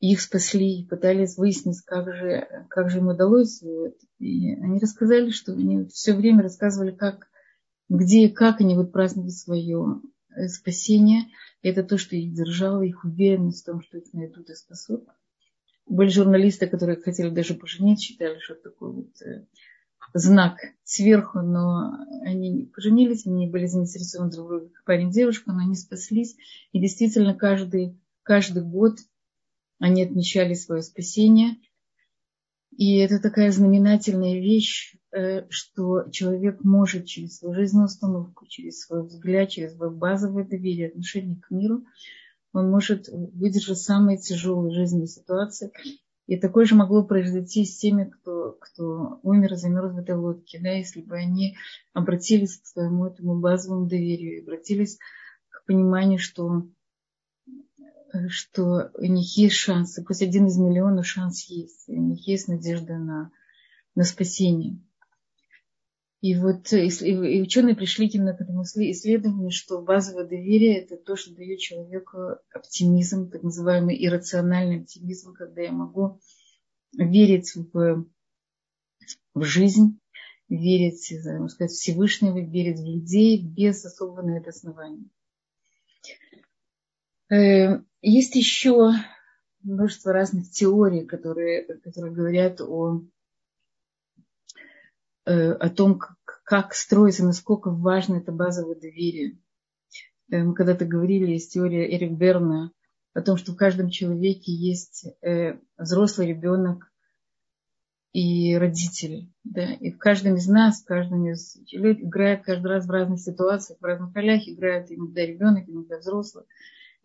Их 0.00 0.20
спасли, 0.20 0.84
пытались 0.90 1.36
выяснить, 1.36 1.80
как 1.82 2.12
же, 2.12 2.66
как 2.68 2.90
же 2.90 2.98
им 2.98 3.06
удалось. 3.06 3.62
И 4.18 4.54
они 4.54 4.80
рассказали, 4.80 5.30
что 5.30 5.52
они 5.52 5.86
все 5.90 6.12
время 6.12 6.42
рассказывали, 6.42 6.90
как 6.90 7.28
где 7.88 8.26
и 8.26 8.32
как 8.32 8.60
они 8.60 8.74
вот 8.74 8.90
праздновали 8.90 9.30
свое 9.30 10.00
э, 10.30 10.48
спасение. 10.48 11.26
Это 11.62 11.84
то, 11.84 11.98
что 11.98 12.16
их 12.16 12.32
держало, 12.34 12.82
их 12.82 13.04
уверенность 13.04 13.62
в 13.62 13.66
том, 13.66 13.80
что 13.80 13.98
их 13.98 14.12
найдут 14.12 14.50
и 14.50 14.54
спасут. 14.54 15.04
Были 15.86 16.08
журналисты, 16.08 16.66
которые 16.66 17.00
хотели 17.00 17.30
даже 17.30 17.54
поженить, 17.54 18.00
считали, 18.00 18.40
что 18.40 18.54
это 18.54 18.70
такой 18.70 18.92
вот 18.92 19.22
э, 19.22 19.46
знак 20.12 20.58
сверху, 20.84 21.40
но 21.40 21.98
они 22.22 22.70
поженились, 22.74 23.26
они 23.26 23.46
были 23.48 23.66
заинтересованы 23.66 24.30
друг 24.30 24.46
в 24.46 24.48
друге, 24.50 24.68
как 24.68 24.84
парень 24.84 25.08
и 25.08 25.12
девушка, 25.12 25.52
но 25.52 25.60
они 25.60 25.74
спаслись. 25.74 26.36
И 26.72 26.80
действительно 26.80 27.34
каждый, 27.34 27.98
каждый 28.22 28.62
год 28.62 28.98
они 29.78 30.02
отмечали 30.02 30.54
свое 30.54 30.82
спасение. 30.82 31.56
И 32.76 32.96
это 32.98 33.20
такая 33.20 33.52
знаменательная 33.52 34.34
вещь, 34.34 34.96
Э, 35.14 35.46
что 35.48 36.10
человек 36.10 36.64
может 36.64 37.06
через 37.06 37.38
свою 37.38 37.54
жизненную 37.54 37.86
установку, 37.86 38.46
через 38.46 38.80
свой 38.80 39.06
взгляд, 39.06 39.48
через 39.48 39.76
свое 39.76 39.92
базовое 39.92 40.44
доверие, 40.44 40.88
отношение 40.88 41.36
к 41.36 41.52
миру, 41.52 41.84
он 42.52 42.68
может 42.68 43.08
выдержать 43.08 43.78
самые 43.78 44.18
тяжелые 44.18 44.74
жизненные 44.74 45.06
ситуации. 45.06 45.70
И 46.26 46.38
такое 46.38 46.64
же 46.64 46.74
могло 46.74 47.04
произойти 47.04 47.64
с 47.64 47.76
теми, 47.76 48.04
кто, 48.04 48.56
кто 48.58 49.20
умер 49.22 49.56
замерз 49.56 49.92
в 49.92 49.98
этой 49.98 50.16
лодке, 50.16 50.58
да, 50.58 50.70
если 50.70 51.02
бы 51.02 51.16
они 51.16 51.56
обратились 51.92 52.56
к 52.58 52.66
своему 52.66 53.06
этому 53.06 53.40
базовому 53.40 53.86
доверию, 53.86 54.42
обратились 54.42 54.98
к 55.50 55.66
пониманию, 55.66 56.18
что, 56.18 56.66
что 58.28 58.90
у 58.94 59.04
них 59.04 59.36
есть 59.36 59.56
шансы, 59.56 60.02
пусть 60.02 60.22
один 60.22 60.46
из 60.46 60.56
миллионов 60.56 61.06
шанс 61.06 61.44
есть, 61.44 61.88
у 61.88 62.00
них 62.00 62.26
есть 62.26 62.48
надежда 62.48 62.96
на, 62.96 63.30
на 63.94 64.04
спасение. 64.04 64.80
И 66.24 66.34
вот 66.36 66.72
и 66.72 67.42
ученые 67.42 67.76
пришли 67.76 68.06
именно 68.06 68.34
к 68.34 68.40
этому 68.40 68.62
исследованию, 68.62 69.50
что 69.50 69.82
базовое 69.82 70.24
доверие– 70.24 70.78
это 70.80 70.96
то, 70.96 71.16
что 71.16 71.34
дает 71.34 71.58
человеку 71.58 72.38
оптимизм, 72.50 73.30
так 73.30 73.42
называемый 73.42 74.02
иррациональный 74.02 74.80
оптимизм, 74.80 75.34
когда 75.34 75.60
я 75.60 75.70
могу 75.70 76.18
верить 76.94 77.52
в, 77.54 78.06
в 79.34 79.42
жизнь, 79.42 80.00
верить, 80.48 81.12
можно 81.26 81.48
сказать, 81.50 81.72
в 81.72 81.78
Всевышнего, 81.78 82.38
верить 82.38 82.80
в 82.80 82.86
людей 82.86 83.46
без 83.46 83.84
особого 83.84 84.22
на 84.22 84.38
это 84.38 84.48
основания. 84.48 85.04
Э, 87.28 87.82
есть 88.00 88.34
еще 88.34 88.92
множество 89.60 90.14
разных 90.14 90.50
теорий, 90.50 91.04
которые, 91.04 91.64
которые 91.64 92.14
говорят 92.14 92.62
о 92.62 93.02
Э, 93.02 93.23
о 95.30 95.70
том, 95.70 95.98
как, 95.98 96.16
как 96.44 96.74
строится, 96.74 97.24
насколько 97.24 97.70
важно 97.70 98.16
это 98.16 98.32
базовое 98.32 98.74
доверие. 98.74 99.38
Э, 100.30 100.42
мы 100.42 100.54
когда-то 100.54 100.84
говорили, 100.84 101.32
есть 101.32 101.52
теория 101.52 101.94
Эрик 101.94 102.12
Берна 102.12 102.72
о 103.14 103.22
том, 103.22 103.36
что 103.36 103.52
в 103.52 103.56
каждом 103.56 103.90
человеке 103.90 104.52
есть 104.52 105.06
э, 105.22 105.58
взрослый 105.76 106.28
ребенок 106.28 106.90
и 108.12 108.56
родители. 108.56 109.32
Да? 109.44 109.72
И 109.72 109.90
в 109.90 109.98
каждом 109.98 110.36
из 110.36 110.46
нас, 110.48 110.82
в 110.82 110.86
каждом 110.86 111.26
из 111.26 111.56
людей 111.72 112.04
играет 112.04 112.44
каждый 112.44 112.68
раз 112.68 112.86
в 112.86 112.90
разных 112.90 113.20
ситуациях, 113.20 113.78
в 113.80 113.84
разных 113.84 114.14
ролях 114.14 114.42
играет 114.46 114.90
иногда 114.90 115.24
ребенок, 115.24 115.68
иногда 115.68 115.98
взрослый. 115.98 116.44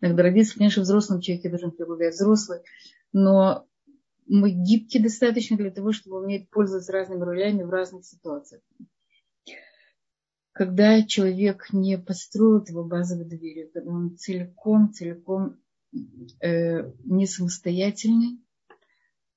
Иногда 0.00 0.22
родитель, 0.22 0.56
конечно, 0.56 0.82
взрослым 0.82 1.20
человеке 1.20 1.50
должен 1.50 1.72
преобладать 1.72 2.14
взрослый, 2.14 2.60
но 3.12 3.66
мы 4.30 4.50
гибки 4.50 4.98
достаточно 4.98 5.56
для 5.56 5.70
того, 5.70 5.92
чтобы 5.92 6.20
уметь 6.22 6.48
пользоваться 6.50 6.92
разными 6.92 7.22
ролями 7.22 7.64
в 7.64 7.70
разных 7.70 8.04
ситуациях. 8.04 8.62
Когда 10.52 11.02
человек 11.02 11.72
не 11.72 11.98
построит 11.98 12.70
его 12.70 12.84
базовое 12.84 13.24
доверие, 13.24 13.66
когда 13.66 13.90
он 13.90 14.16
целиком, 14.16 14.92
целиком 14.92 15.58
э, 16.40 16.92
не 17.04 17.26
самостоятельный, 17.26 18.40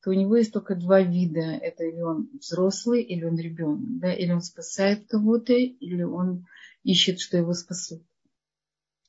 то 0.04 0.12
у 0.12 0.14
него 0.14 0.36
есть 0.36 0.54
только 0.54 0.76
два 0.76 1.02
вида. 1.02 1.42
Это 1.42 1.86
или 1.86 2.02
он 2.02 2.30
взрослый, 2.40 3.02
или 3.02 3.24
он 3.24 3.38
ребенок. 3.38 4.00
Да? 4.00 4.14
Или 4.14 4.32
он 4.32 4.42
спасает 4.42 5.08
кого-то, 5.08 5.54
или 5.54 6.04
он 6.04 6.46
ищет, 6.84 7.20
что 7.20 7.38
его 7.38 7.54
спасут. 7.54 8.04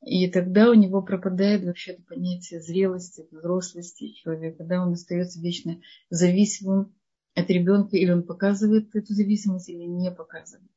И 0.05 0.31
тогда 0.31 0.71
у 0.71 0.75
него 0.75 1.01
пропадает 1.01 1.65
вообще 1.65 1.95
понятие 2.09 2.61
зрелости, 2.61 3.27
взрослости 3.31 4.13
человека. 4.13 4.59
Когда 4.59 4.83
он 4.83 4.93
остается 4.93 5.41
вечно 5.41 5.81
зависимым 6.11 6.95
от 7.35 7.49
ребенка, 7.49 7.97
или 7.97 8.11
он 8.11 8.23
показывает 8.23 8.95
эту 8.95 9.15
зависимость, 9.15 9.71
или 9.71 9.85
не 9.85 10.11
показывает. 10.11 10.71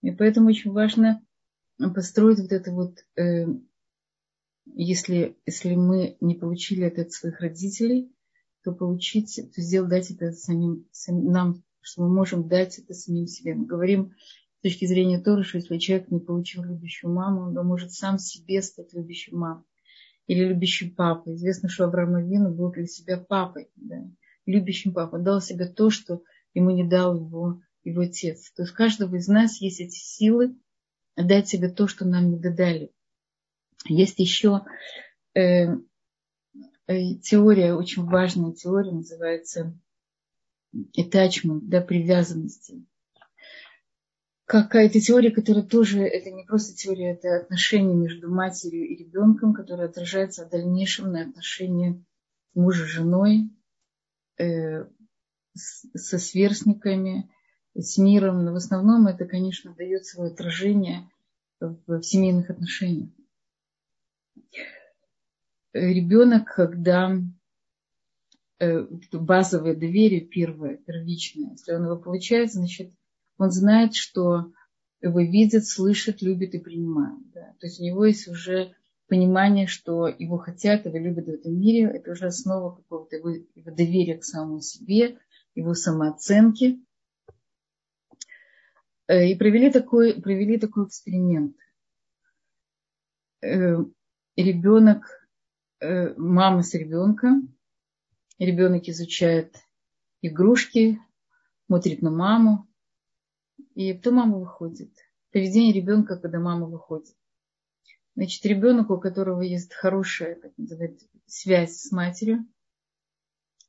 И 0.00 0.10
поэтому 0.10 0.48
очень 0.48 0.72
важно 0.72 1.22
построить 1.94 2.40
вот 2.40 2.50
это 2.50 2.72
вот, 2.72 2.98
э, 3.16 3.46
если, 4.64 5.36
если 5.44 5.74
мы 5.74 6.16
не 6.20 6.34
получили 6.34 6.86
это 6.86 7.02
от 7.02 7.12
своих 7.12 7.40
родителей, 7.40 8.10
то 8.64 8.72
получить, 8.72 9.38
то 9.54 9.60
сделать, 9.60 9.90
дать 9.90 10.10
это 10.10 10.32
самим, 10.32 10.88
самим 10.92 11.30
нам, 11.30 11.64
что 11.82 12.02
мы 12.02 12.08
можем 12.08 12.48
дать 12.48 12.78
это 12.78 12.94
самим 12.94 13.26
себе. 13.26 13.54
Мы 13.54 13.66
говорим 13.66 14.14
точки 14.66 14.84
зрения 14.84 15.20
Торы, 15.20 15.44
что 15.44 15.58
если 15.58 15.78
человек 15.78 16.10
не 16.10 16.18
получил 16.18 16.64
любящую 16.64 17.14
маму, 17.14 17.42
он 17.42 17.66
может 17.66 17.92
сам 17.92 18.18
себе 18.18 18.60
стать 18.62 18.92
любящим 18.94 19.38
мамой 19.38 19.62
или 20.26 20.42
любящим 20.44 20.92
папой. 20.92 21.36
Известно, 21.36 21.68
что 21.68 21.84
Авраам 21.84 22.16
Авину 22.16 22.52
был 22.52 22.72
для 22.72 22.86
себя 22.86 23.16
папой, 23.16 23.70
да, 23.76 24.02
любящим 24.44 24.92
папой. 24.92 25.20
Он 25.20 25.24
дал 25.24 25.40
себе 25.40 25.66
то, 25.66 25.90
что 25.90 26.20
ему 26.52 26.70
не 26.70 26.82
дал 26.82 27.14
его, 27.14 27.62
его 27.84 28.00
отец. 28.00 28.50
То 28.56 28.64
есть 28.64 28.74
каждого 28.74 29.14
из 29.14 29.28
нас 29.28 29.60
есть 29.60 29.80
эти 29.80 29.98
силы 29.98 30.56
дать 31.14 31.46
себе 31.46 31.68
то, 31.68 31.86
что 31.86 32.04
нам 32.04 32.28
не 32.28 32.36
додали. 32.36 32.90
Есть 33.84 34.18
еще 34.18 34.62
э, 35.34 35.76
э, 36.88 37.14
теория, 37.22 37.74
очень 37.74 38.04
важная 38.04 38.52
теория, 38.52 38.90
называется 38.90 39.78
attachment, 40.98 41.60
да, 41.62 41.80
привязанности 41.80 42.84
какая-то 44.46 45.00
теория, 45.00 45.32
которая 45.32 45.64
тоже, 45.64 46.02
это 46.02 46.30
не 46.30 46.44
просто 46.44 46.74
теория, 46.74 47.12
это 47.12 47.36
отношения 47.36 47.94
между 47.94 48.30
матерью 48.30 48.88
и 48.88 48.96
ребенком, 48.96 49.52
которая 49.52 49.88
отражается 49.88 50.46
в 50.46 50.50
дальнейшем 50.50 51.12
на 51.12 51.22
отношения 51.22 52.02
мужа 52.54 52.84
с 52.84 52.88
женой, 52.88 53.50
э, 54.38 54.86
со 55.54 56.18
сверстниками, 56.18 57.28
с 57.74 57.98
миром. 57.98 58.44
Но 58.44 58.52
в 58.52 58.56
основном 58.56 59.08
это, 59.08 59.26
конечно, 59.26 59.74
дает 59.74 60.06
свое 60.06 60.30
отражение 60.30 61.10
в, 61.58 61.76
в 61.86 62.02
семейных 62.02 62.48
отношениях. 62.48 63.10
Ребенок, 65.72 66.54
когда 66.54 67.16
э, 68.60 68.86
базовое 69.12 69.74
доверие, 69.74 70.20
первое, 70.20 70.76
первичное, 70.76 71.50
если 71.50 71.72
он 71.72 71.84
его 71.84 71.96
получает, 71.96 72.52
значит, 72.52 72.92
Он 73.38 73.50
знает, 73.50 73.94
что 73.94 74.52
его 75.00 75.20
видят, 75.20 75.66
слышат, 75.66 76.22
любят 76.22 76.54
и 76.54 76.58
принимают. 76.58 77.30
Да? 77.32 77.54
То 77.60 77.66
есть 77.66 77.80
у 77.80 77.84
него 77.84 78.04
есть 78.04 78.28
уже 78.28 78.74
понимание, 79.08 79.66
что 79.66 80.08
его 80.08 80.38
хотят, 80.38 80.86
его 80.86 80.98
любят 80.98 81.26
в 81.26 81.30
этом 81.30 81.58
мире. 81.58 81.90
Это 81.94 82.12
уже 82.12 82.26
основа 82.26 82.76
какого-то 82.76 83.16
его, 83.16 83.30
его 83.30 83.70
доверия 83.70 84.18
к 84.18 84.24
самому 84.24 84.60
себе, 84.60 85.18
его 85.54 85.74
самооценки. 85.74 86.80
Э, 89.08 89.26
и 89.26 89.34
провели 89.36 89.70
такой, 89.70 90.20
провели 90.20 90.58
такой 90.58 90.86
эксперимент. 90.86 91.56
Э, 93.42 93.76
ребенок, 94.36 95.04
э, 95.80 96.14
мама 96.16 96.62
с 96.62 96.74
ребенком, 96.74 97.54
ребенок 98.38 98.88
изучает 98.88 99.56
игрушки, 100.22 100.98
смотрит 101.66 102.02
на 102.02 102.10
маму, 102.10 102.65
и 103.74 103.92
потом 103.94 104.14
мама 104.14 104.38
выходит. 104.38 104.92
Поведение 105.32 105.72
ребенка, 105.72 106.16
когда 106.16 106.38
мама 106.38 106.66
выходит. 106.66 107.14
Значит, 108.14 108.44
ребенок, 108.46 108.90
у 108.90 108.98
которого 108.98 109.42
есть 109.42 109.74
хорошая, 109.74 110.36
так 110.36 110.52
называется, 110.56 111.06
связь 111.26 111.76
с 111.76 111.92
матерью, 111.92 112.46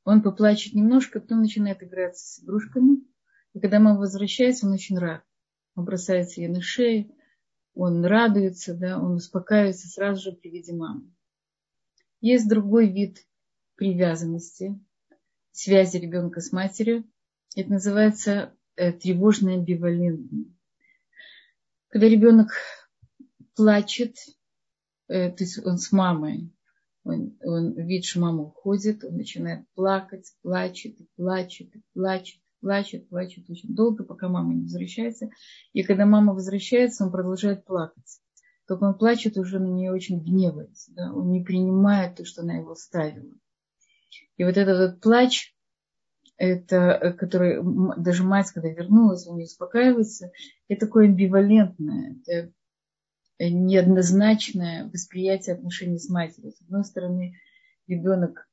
он 0.04 0.22
поплачет 0.22 0.72
немножко, 0.72 1.20
потом 1.20 1.40
начинает 1.40 1.82
играться 1.82 2.24
с 2.24 2.42
игрушками. 2.42 3.02
И 3.52 3.60
когда 3.60 3.78
мама 3.78 3.98
возвращается, 3.98 4.66
он 4.66 4.72
очень 4.72 4.98
рад. 4.98 5.22
Он 5.74 5.84
бросается 5.84 6.40
ей 6.40 6.48
на 6.48 6.62
шею, 6.62 7.14
он 7.74 8.04
радуется, 8.04 8.74
да, 8.74 8.98
он 8.98 9.12
успокаивается 9.12 9.86
сразу 9.86 10.22
же 10.22 10.32
при 10.32 10.48
виде 10.48 10.72
мамы. 10.72 11.12
Есть 12.20 12.48
другой 12.48 12.90
вид 12.90 13.24
привязанности, 13.76 14.80
связи 15.52 15.98
ребенка 15.98 16.40
с 16.40 16.50
матерью. 16.50 17.04
Это 17.54 17.70
называется 17.70 18.57
э, 18.78 18.92
тревожное 18.92 19.54
амбивалентное. 19.54 20.46
Когда 21.88 22.08
ребенок 22.08 22.52
плачет, 23.56 24.16
э, 25.08 25.30
то 25.30 25.44
есть 25.44 25.58
он 25.64 25.78
с 25.78 25.90
мамой, 25.90 26.52
он, 27.04 27.36
он 27.42 27.72
видит, 27.74 28.04
что 28.04 28.20
мама 28.20 28.42
уходит, 28.44 29.02
он 29.04 29.16
начинает 29.16 29.66
плакать, 29.74 30.32
плачет, 30.42 30.96
плачет, 31.16 31.72
плачет, 31.94 32.40
плачет, 32.60 33.08
плачет 33.08 33.50
очень 33.50 33.74
долго, 33.74 34.04
пока 34.04 34.28
мама 34.28 34.54
не 34.54 34.62
возвращается. 34.62 35.30
И 35.72 35.82
когда 35.82 36.06
мама 36.06 36.34
возвращается, 36.34 37.04
он 37.04 37.10
продолжает 37.10 37.64
плакать. 37.64 38.20
Только 38.66 38.84
он 38.84 38.98
плачет, 38.98 39.38
уже 39.38 39.58
на 39.58 39.66
нее 39.66 39.90
очень 39.90 40.20
гневается. 40.20 40.92
Да? 40.94 41.12
Он 41.12 41.30
не 41.30 41.42
принимает 41.42 42.16
то, 42.16 42.24
что 42.26 42.42
она 42.42 42.56
его 42.58 42.74
ставила. 42.74 43.32
И 44.36 44.44
вот 44.44 44.56
этот 44.56 44.92
вот 44.92 45.00
плач, 45.00 45.56
это, 46.38 47.14
который 47.18 47.58
даже 47.96 48.22
мать, 48.22 48.50
когда 48.52 48.68
вернулась, 48.70 49.26
он 49.26 49.38
не 49.38 49.44
успокаивается, 49.44 50.30
это 50.68 50.86
такое 50.86 51.06
амбивалентное, 51.06 52.16
это 52.26 52.52
неоднозначное 53.40 54.88
восприятие 54.88 55.56
отношений 55.56 55.98
с 55.98 56.08
матерью. 56.08 56.52
С 56.52 56.60
одной 56.62 56.84
стороны, 56.84 57.38
ребенок 57.88 58.48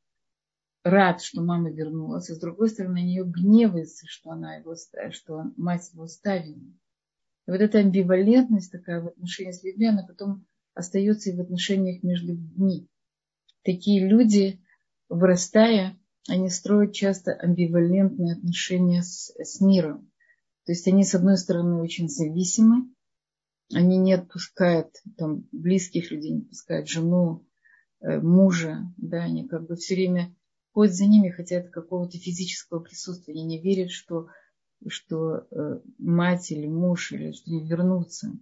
рад, 0.83 1.21
что 1.21 1.41
мама 1.41 1.71
вернулась, 1.71 2.29
а 2.29 2.35
с 2.35 2.39
другой 2.39 2.69
стороны, 2.69 3.01
на 3.01 3.03
нее 3.03 3.23
гневается, 3.23 4.05
что, 4.07 4.31
она 4.31 4.55
его, 4.55 4.75
что 5.11 5.43
мать 5.55 5.89
его 5.93 6.07
ставила. 6.07 6.57
И 7.47 7.51
вот 7.51 7.61
эта 7.61 7.79
амбивалентность 7.79 8.71
такая 8.71 9.01
в 9.01 9.07
отношении 9.07 9.51
с 9.51 9.63
людьми, 9.63 9.87
она 9.87 10.03
потом 10.07 10.45
остается 10.73 11.29
и 11.29 11.35
в 11.35 11.41
отношениях 11.41 12.01
между 12.01 12.33
людьми. 12.33 12.87
Такие 13.63 14.07
люди, 14.07 14.59
вырастая, 15.09 15.97
они 16.27 16.49
строят 16.49 16.93
часто 16.93 17.33
амбивалентные 17.33 18.33
отношения 18.33 19.03
с, 19.03 19.33
с 19.37 19.61
миром. 19.61 20.11
То 20.65 20.71
есть 20.71 20.87
они, 20.87 21.03
с 21.03 21.13
одной 21.13 21.37
стороны, 21.37 21.81
очень 21.81 22.09
зависимы, 22.09 22.89
они 23.73 23.97
не 23.97 24.13
отпускают 24.13 24.89
там, 25.17 25.47
близких 25.51 26.11
людей, 26.11 26.31
не 26.31 26.41
отпускают 26.41 26.87
жену, 26.87 27.45
э, 28.01 28.19
мужа, 28.19 28.91
да, 28.97 29.23
они 29.23 29.47
как 29.47 29.67
бы 29.67 29.75
все 29.75 29.95
время 29.95 30.35
ходят 30.71 30.95
за 30.95 31.05
ними, 31.05 31.29
хотят 31.29 31.69
какого-то 31.69 32.17
физического 32.17 32.79
присутствия, 32.79 33.33
они 33.33 33.43
не 33.43 33.61
верят, 33.61 33.91
что, 33.91 34.27
что 34.87 35.47
э, 35.51 35.79
мать 35.99 36.51
или 36.51 36.67
муж 36.67 37.11
или 37.11 37.31
что 37.31 37.51
они 37.51 37.67
вернутся. 37.67 38.33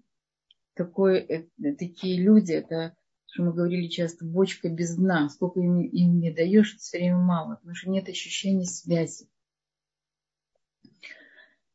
Такое, 0.74 1.20
э, 1.20 1.46
такие 1.78 2.22
люди, 2.22 2.54
это, 2.54 2.96
что 3.34 3.44
мы 3.44 3.54
говорили 3.54 3.88
часто, 3.88 4.26
бочка 4.26 4.70
без 4.70 4.96
дна, 4.96 5.30
сколько 5.30 5.60
им, 5.60 5.82
им 5.82 6.20
не 6.20 6.32
даешь, 6.32 6.78
все 6.78 7.00
время 7.00 7.18
мало, 7.18 7.56
потому 7.56 7.76
что 7.76 7.90
нет 7.90 8.08
ощущения 8.08 8.66
связи. 8.66 9.28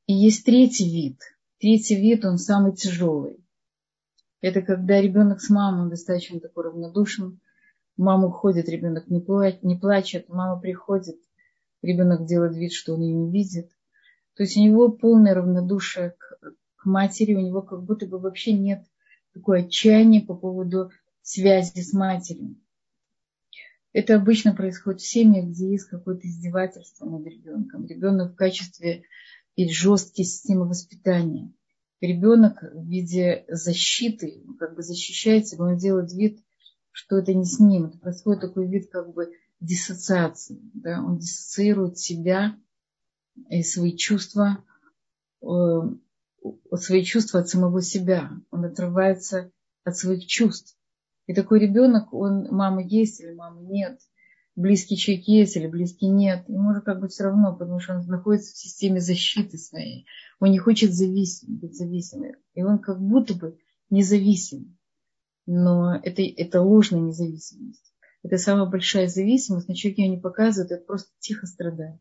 И 0.06 0.14
есть 0.14 0.44
третий 0.44 0.88
вид– 0.90 1.20
Третий 1.60 1.96
вид, 1.96 2.24
он 2.24 2.38
самый 2.38 2.72
тяжелый. 2.72 3.44
Это 4.40 4.62
когда 4.62 5.00
ребенок 5.00 5.40
с 5.40 5.50
мамой 5.50 5.90
достаточно 5.90 6.38
такой 6.38 6.66
равнодушен. 6.66 7.40
Мама 7.96 8.28
уходит, 8.28 8.68
ребенок 8.68 9.08
не 9.08 9.20
плачет, 9.20 9.64
не 9.64 9.74
плачет, 9.74 10.28
мама 10.28 10.60
приходит, 10.60 11.16
ребенок 11.82 12.26
делает 12.26 12.56
вид, 12.56 12.72
что 12.72 12.94
он 12.94 13.00
ее 13.00 13.14
не 13.14 13.32
видит. 13.32 13.72
То 14.34 14.44
есть 14.44 14.56
у 14.56 14.60
него 14.60 14.88
полное 14.88 15.34
равнодушие 15.34 16.14
к, 16.16 16.38
к 16.76 16.86
матери, 16.86 17.34
у 17.34 17.40
него 17.40 17.60
как 17.60 17.82
будто 17.82 18.06
бы 18.06 18.20
вообще 18.20 18.52
нет 18.52 18.84
такое 19.34 19.64
отчаяние 19.64 20.20
по 20.20 20.34
поводу 20.36 20.92
связи 21.28 21.80
с 21.80 21.92
матерью. 21.92 22.56
Это 23.92 24.16
обычно 24.16 24.54
происходит 24.54 25.00
в 25.00 25.06
семьях, 25.06 25.46
где 25.46 25.70
есть 25.72 25.88
какое-то 25.88 26.26
издевательство 26.26 27.06
над 27.06 27.26
ребенком. 27.26 27.86
Ребенок 27.86 28.32
в 28.32 28.36
качестве 28.36 29.02
и 29.56 29.70
жесткие 29.70 30.26
системы 30.26 30.68
воспитания. 30.68 31.52
Ребенок 32.00 32.62
в 32.62 32.86
виде 32.86 33.44
защиты, 33.48 34.42
как 34.58 34.76
бы 34.76 34.82
защищает 34.82 35.48
себя, 35.48 35.64
он 35.64 35.76
делает 35.76 36.12
вид, 36.12 36.38
что 36.92 37.18
это 37.18 37.34
не 37.34 37.44
с 37.44 37.58
ним. 37.58 37.86
Это 37.86 37.98
происходит 37.98 38.40
такой 38.40 38.68
вид 38.68 38.88
как 38.90 39.12
бы 39.12 39.32
диссоциации. 39.60 40.60
Да? 40.74 41.02
Он 41.02 41.18
диссоциирует 41.18 41.98
себя 41.98 42.56
и 43.50 43.62
свои 43.62 43.96
чувства, 43.96 44.64
э, 45.42 45.46
свои 46.76 47.04
чувства 47.04 47.40
от 47.40 47.48
самого 47.48 47.82
себя. 47.82 48.30
Он 48.50 48.64
отрывается 48.64 49.50
от 49.84 49.96
своих 49.96 50.26
чувств. 50.26 50.77
И 51.28 51.34
такой 51.34 51.60
ребенок, 51.60 52.12
он, 52.12 52.48
мама 52.50 52.82
есть 52.82 53.20
или 53.20 53.32
мамы 53.32 53.62
нет– 53.62 54.00
близкий 54.58 54.96
человек 54.96 55.24
есть 55.28 55.56
или 55.56 55.68
близкий 55.68 56.08
нет, 56.08 56.48
ему 56.48 56.70
уже 56.70 56.80
как 56.80 57.00
бы 57.00 57.08
все 57.08 57.24
равно, 57.24 57.54
потому 57.56 57.78
что 57.78 57.94
он 57.94 58.04
находится 58.06 58.52
в 58.52 58.58
системе 58.58 59.00
защиты 59.00 59.56
своей. 59.56 60.06
Он 60.40 60.50
не 60.50 60.58
хочет 60.58 60.92
зависим, 60.92 61.56
быть 61.58 61.76
зависимым. 61.76 62.32
И 62.54 62.62
он 62.64 62.80
как 62.80 63.00
будто 63.00 63.34
бы 63.34 63.56
независим. 63.88 64.76
Но 65.46 65.94
это, 66.02 66.22
это 66.22 66.60
ложная 66.60 67.00
независимость. 67.00 67.94
Это 68.24 68.36
самая 68.36 68.68
большая 68.68 69.06
зависимость, 69.06 69.68
но 69.68 69.74
человек 69.74 69.98
ее 69.98 70.08
не 70.08 70.18
показывает, 70.18 70.72
это 70.72 70.84
просто 70.84 71.10
тихо 71.20 71.46
страдает. 71.46 72.00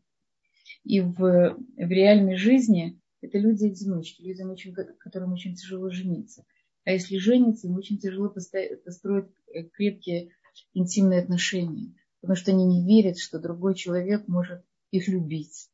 И 0.82 1.00
в, 1.00 1.16
в 1.16 1.56
реальной 1.76 2.36
жизни 2.36 3.00
это 3.20 3.38
люди-одиночки, 3.38 4.22
людям, 4.22 4.50
очень, 4.50 4.74
которым 4.74 5.32
очень 5.32 5.54
тяжело 5.54 5.90
жениться. 5.90 6.44
А 6.88 6.92
если 6.92 7.18
жениться, 7.18 7.66
им 7.66 7.76
очень 7.76 7.98
тяжело 7.98 8.30
построить 8.30 9.26
крепкие 9.74 10.30
интимные 10.72 11.20
отношения 11.20 11.92
потому 12.20 12.36
что 12.36 12.50
они 12.50 12.64
не 12.64 12.84
верят, 12.84 13.18
что 13.18 13.38
другой 13.38 13.74
человек 13.74 14.26
может 14.28 14.62
их 14.90 15.08
любить, 15.08 15.70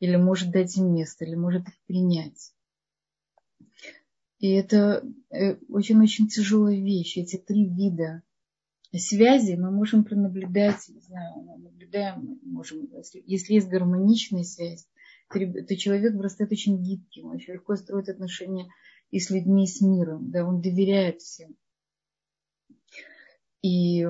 или 0.00 0.16
может 0.16 0.50
дать 0.50 0.76
им 0.76 0.94
место, 0.94 1.24
или 1.24 1.34
может 1.34 1.66
их 1.68 1.74
принять. 1.86 2.52
И 4.38 4.50
это 4.50 5.04
очень-очень 5.68 6.26
э, 6.26 6.28
тяжелая 6.28 6.76
вещь. 6.76 7.16
Эти 7.16 7.36
три 7.36 7.66
вида 7.66 8.22
связи 8.96 9.54
мы 9.54 9.70
можем 9.70 10.04
пронаблюдать, 10.04 10.88
не 10.88 11.00
знаю, 11.00 11.42
мы 11.42 11.58
наблюдаем, 11.58 12.38
можем, 12.42 12.88
если, 12.94 13.22
если 13.26 13.54
есть 13.54 13.68
гармоничная 13.68 14.44
связь, 14.44 14.86
то 15.30 15.76
человек 15.76 16.14
вырастает 16.14 16.52
очень 16.52 16.80
гибким, 16.82 17.30
очень 17.30 17.54
легко 17.54 17.74
строит 17.74 18.08
отношения 18.08 18.68
и 19.10 19.20
с 19.20 19.30
людьми, 19.30 19.64
и 19.64 19.66
с 19.66 19.80
миром, 19.80 20.30
да, 20.30 20.44
он 20.44 20.60
доверяет 20.60 21.20
всем. 21.22 21.56
И 23.62 24.06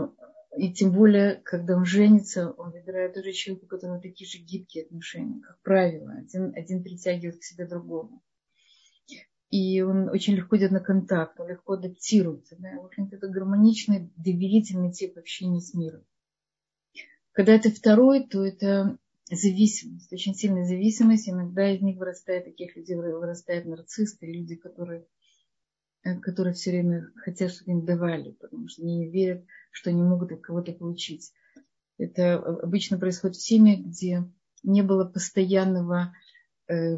и 0.56 0.72
тем 0.72 0.92
более, 0.92 1.36
когда 1.36 1.76
он 1.76 1.84
женится, 1.84 2.52
он 2.52 2.70
выбирает 2.70 3.16
уже 3.16 3.32
человека, 3.32 3.64
у 3.64 3.68
которого 3.68 4.00
такие 4.00 4.28
же 4.28 4.38
гибкие 4.38 4.84
отношения, 4.84 5.40
как 5.40 5.60
правило. 5.62 6.12
Один, 6.12 6.52
один 6.54 6.82
притягивает 6.82 7.40
к 7.40 7.44
себе 7.44 7.66
другого. 7.66 8.20
И 9.50 9.80
он 9.82 10.08
очень 10.08 10.34
легко 10.34 10.56
идет 10.56 10.70
на 10.70 10.80
контакт, 10.80 11.38
он 11.40 11.48
легко 11.48 11.74
адаптируется. 11.74 12.56
Да? 12.58 12.80
В 12.80 12.86
общем-то, 12.86 13.16
это 13.16 13.28
гармоничный, 13.28 14.12
доверительный 14.16 14.92
тип 14.92 15.18
общения 15.18 15.60
с 15.60 15.74
миром. 15.74 16.04
Когда 17.32 17.52
это 17.52 17.70
второй, 17.70 18.26
то 18.26 18.44
это 18.44 18.96
зависимость, 19.30 20.12
очень 20.12 20.34
сильная 20.34 20.64
зависимость. 20.64 21.28
Иногда 21.28 21.70
из 21.70 21.80
них 21.80 21.98
вырастает, 21.98 22.44
таких 22.44 22.76
людей 22.76 22.96
вырастают 22.96 23.66
нарцисты, 23.66 24.26
люди, 24.26 24.56
которые 24.56 25.06
Э, 26.04 26.20
которые 26.20 26.52
все 26.52 26.70
время 26.70 27.10
хотят, 27.16 27.50
чтобы 27.50 27.72
им 27.72 27.84
давали, 27.84 28.32
потому 28.32 28.68
что 28.68 28.84
не 28.84 29.08
верят, 29.08 29.44
что 29.70 29.90
они 29.90 30.02
могут 30.02 30.32
от 30.32 30.42
кого-то 30.42 30.72
получить. 30.72 31.32
Это 31.96 32.36
обычно 32.36 32.98
происходит 32.98 33.36
в 33.36 33.46
семьях, 33.46 33.80
где 33.80 34.30
не 34.62 34.82
было 34.82 35.04
постоянного, 35.06 36.14
э, 36.68 36.96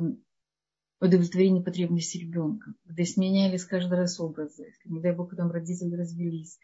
удовлетворение 1.00 1.62
потребностей 1.62 2.20
ребенка, 2.20 2.74
когда 2.84 3.04
сменялись 3.04 3.64
каждый 3.64 3.96
раз 3.96 4.18
образы, 4.18 4.64
если, 4.64 4.88
не 4.88 5.00
дай 5.00 5.14
бог, 5.14 5.30
потом 5.30 5.52
родители 5.52 5.94
развелись, 5.94 6.58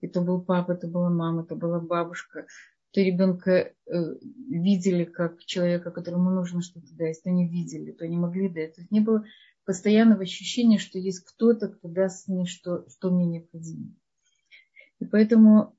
и 0.00 0.08
то 0.08 0.20
был 0.20 0.42
папа, 0.42 0.74
то 0.74 0.88
была 0.88 1.08
мама, 1.08 1.44
то 1.44 1.56
была 1.56 1.80
бабушка, 1.80 2.46
то 2.92 3.00
ребенка 3.00 3.52
э, 3.52 3.72
видели 4.48 5.04
как 5.04 5.44
человека, 5.44 5.90
которому 5.90 6.30
нужно 6.30 6.62
что-то 6.62 6.92
дать, 6.94 7.22
то 7.22 7.30
не 7.30 7.48
видели, 7.48 7.92
то 7.92 8.06
не 8.06 8.16
могли 8.16 8.48
дать. 8.48 8.74
То 8.74 8.80
есть 8.80 8.90
не 8.90 9.00
было 9.00 9.24
постоянного 9.64 10.22
ощущения, 10.22 10.78
что 10.78 10.98
есть 10.98 11.20
кто-то, 11.20 11.68
кто 11.68 11.88
даст 11.88 12.28
мне 12.28 12.46
что, 12.46 12.88
что 12.88 13.10
мне 13.10 13.26
необходимо. 13.26 13.94
И 15.00 15.04
поэтому 15.04 15.76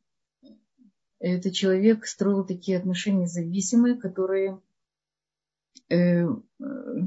этот 1.19 1.53
человек 1.53 2.05
строил 2.05 2.45
такие 2.45 2.77
отношения 2.77 3.25
зависимые, 3.25 3.95
которые, 3.95 4.61
э, 5.89 6.27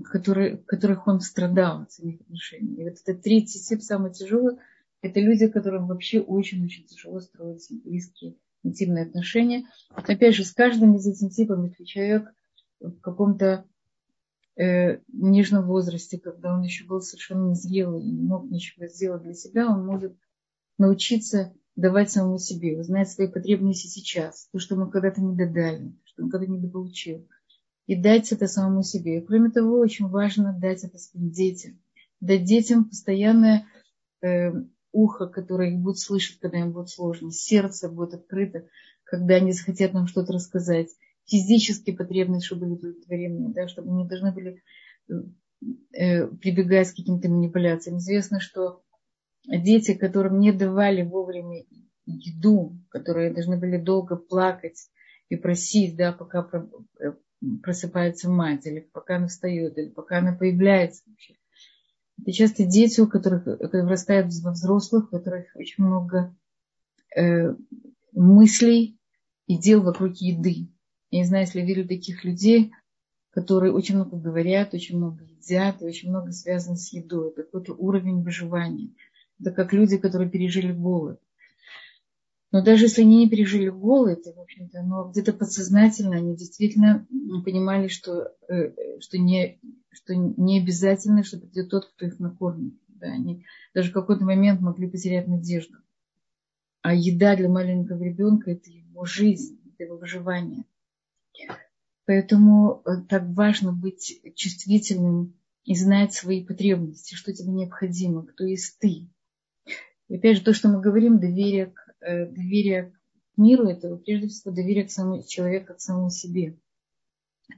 которые, 0.04 0.56
которых 0.56 1.06
он 1.06 1.20
страдал 1.20 1.82
от 1.82 1.90
этих 2.00 2.20
отношений. 2.22 2.76
И 2.76 2.84
вот 2.84 2.98
этот 3.00 3.22
третий 3.22 3.60
тип, 3.60 3.82
самый 3.82 4.12
тяжелый, 4.12 4.56
это 5.02 5.20
люди, 5.20 5.46
которым 5.46 5.86
вообще 5.86 6.20
очень-очень 6.20 6.84
тяжело 6.86 7.20
строить 7.20 7.68
близкие 7.84 8.36
интимные 8.62 9.04
отношения. 9.04 9.64
Опять 9.94 10.34
же, 10.34 10.44
с 10.44 10.52
каждым 10.52 10.96
из 10.96 11.06
этих 11.06 11.34
типов, 11.34 11.64
если 11.64 11.84
человек 11.84 12.32
в 12.80 13.00
каком-то 13.00 13.64
э, 14.56 14.98
нежном 15.08 15.66
возрасте, 15.66 16.18
когда 16.18 16.54
он 16.54 16.62
еще 16.62 16.84
был 16.84 17.00
совершенно 17.00 17.50
незрелый 17.50 18.02
и 18.02 18.10
не 18.10 18.22
мог 18.22 18.50
ничего 18.50 18.86
сделать 18.86 19.22
для 19.22 19.34
себя, 19.34 19.68
он 19.68 19.84
может 19.84 20.16
научиться 20.78 21.52
давать 21.76 22.10
самому 22.10 22.38
себе, 22.38 22.78
узнать 22.78 23.10
свои 23.10 23.28
потребности 23.28 23.86
сейчас, 23.86 24.48
то, 24.52 24.58
что 24.58 24.76
мы 24.76 24.90
когда-то 24.90 25.20
не 25.20 25.36
додали, 25.36 25.94
что 26.04 26.24
он 26.24 26.30
когда-то 26.30 26.52
не 26.52 26.60
дополучил. 26.60 27.26
И 27.86 27.96
дать 27.96 28.30
это 28.32 28.46
самому 28.46 28.82
себе. 28.82 29.18
И 29.18 29.24
кроме 29.24 29.50
того, 29.50 29.78
очень 29.78 30.08
важно 30.08 30.56
дать 30.58 30.84
это 30.84 30.98
своим 30.98 31.30
детям. 31.30 31.80
Дать 32.20 32.44
детям 32.44 32.84
постоянное 32.84 33.66
э, 34.22 34.52
ухо, 34.92 35.26
которое 35.26 35.70
их 35.70 35.78
будет 35.78 35.98
слышать, 35.98 36.38
когда 36.38 36.58
им 36.58 36.72
будет 36.72 36.90
сложно, 36.90 37.30
сердце 37.30 37.88
будет 37.88 38.14
открыто, 38.14 38.66
когда 39.04 39.36
они 39.36 39.52
захотят 39.52 39.92
нам 39.92 40.06
что-то 40.06 40.32
рассказать, 40.32 40.88
физические 41.26 41.96
потребности, 41.96 42.46
чтобы 42.46 42.66
были 42.66 42.74
удовлетворены, 42.74 43.52
да, 43.52 43.68
чтобы 43.68 43.90
они 43.90 44.06
должны 44.06 44.32
были 44.32 44.62
э, 45.92 46.26
прибегать 46.26 46.90
к 46.90 46.96
каким-то 46.96 47.28
манипуляциям. 47.28 47.98
Известно, 47.98 48.40
что 48.40 48.82
дети, 49.46 49.94
которым 49.94 50.38
не 50.40 50.52
давали 50.52 51.02
вовремя 51.02 51.64
еду, 52.06 52.78
которые 52.88 53.32
должны 53.32 53.56
были 53.58 53.76
долго 53.76 54.16
плакать 54.16 54.88
и 55.28 55.36
просить, 55.36 55.96
да, 55.96 56.12
пока 56.12 56.48
э, 57.00 57.12
просыпается 57.62 58.28
мать, 58.28 58.66
или 58.66 58.80
пока 58.80 59.16
она 59.16 59.28
встает, 59.28 59.78
или 59.78 59.88
пока 59.88 60.18
она 60.18 60.32
появляется 60.32 61.02
вообще. 61.06 61.34
Это 62.22 62.32
часто 62.32 62.64
дети, 62.66 63.00
у 63.00 63.06
которых 63.06 63.46
вырастают 63.46 64.32
во 64.42 64.52
взрослых, 64.52 65.04
у 65.04 65.16
которых 65.16 65.46
очень 65.54 65.84
много 65.84 66.36
э, 67.16 67.54
мыслей 68.12 68.98
и 69.46 69.58
дел 69.58 69.82
вокруг 69.82 70.16
еды. 70.16 70.68
Я 71.10 71.20
не 71.20 71.24
знаю, 71.24 71.44
если 71.46 71.60
видели 71.60 71.86
таких 71.86 72.24
людей, 72.24 72.72
которые 73.30 73.72
очень 73.72 73.96
много 73.96 74.16
говорят, 74.16 74.74
очень 74.74 74.96
много 74.96 75.24
едят, 75.24 75.80
и 75.80 75.86
очень 75.86 76.10
много 76.10 76.32
связано 76.32 76.76
с 76.76 76.92
едой. 76.92 77.30
Это 77.30 77.42
какой-то 77.44 77.74
уровень 77.74 78.22
выживания. 78.22 78.94
Это 79.40 79.52
как 79.52 79.72
люди, 79.72 79.96
которые 79.96 80.30
пережили 80.30 80.72
голод. 80.72 81.20
Но 82.52 82.62
даже 82.62 82.86
если 82.86 83.02
они 83.02 83.18
не 83.18 83.30
пережили 83.30 83.68
голод, 83.68 84.24
в 84.24 84.40
общем-то, 84.40 84.82
но 84.82 85.08
где-то 85.08 85.32
подсознательно 85.32 86.16
они 86.16 86.36
действительно 86.36 87.06
понимали, 87.44 87.86
что, 87.86 88.34
э, 88.48 88.98
что, 89.00 89.18
не, 89.18 89.60
что 89.90 90.14
не 90.16 90.60
обязательно, 90.60 91.22
что 91.22 91.38
придет 91.38 91.70
тот, 91.70 91.86
кто 91.86 92.06
их 92.06 92.18
накормит. 92.18 92.74
Да, 92.88 93.06
они 93.06 93.46
даже 93.72 93.90
в 93.90 93.94
какой-то 93.94 94.24
момент 94.24 94.60
могли 94.60 94.90
потерять 94.90 95.28
надежду. 95.28 95.78
А 96.82 96.92
еда 96.92 97.36
для 97.36 97.48
маленького 97.48 98.02
ребенка– 98.02 98.50
это 98.52 98.70
его 98.70 99.04
жизнь, 99.04 99.60
это 99.72 99.84
его 99.84 99.96
выживание. 99.96 100.64
Поэтому 102.04 102.82
э, 102.84 103.02
так 103.08 103.28
важно 103.28 103.72
быть 103.72 104.20
чувствительным 104.34 105.38
и 105.64 105.76
знать 105.76 106.12
свои 106.12 106.44
потребности, 106.44 107.14
что 107.14 107.32
тебе 107.32 107.52
необходимо, 107.52 108.26
кто 108.26 108.44
есть 108.44 108.78
ты. 108.80 109.08
И 110.08 110.16
опять 110.16 110.38
же, 110.38 110.42
то, 110.42 110.52
что 110.52 110.68
мы 110.68 110.80
говорим, 110.80 111.20
доверие 111.20 111.66
к 111.66 111.89
доверие 112.00 112.92
к 113.34 113.38
миру, 113.38 113.68
это 113.68 113.96
прежде 113.96 114.28
всего 114.28 114.54
доверие 114.54 114.84
к 114.84 114.90
самому 114.90 115.22
человеку, 115.26 115.74
к 115.74 115.80
самому 115.80 116.10
себе. 116.10 116.58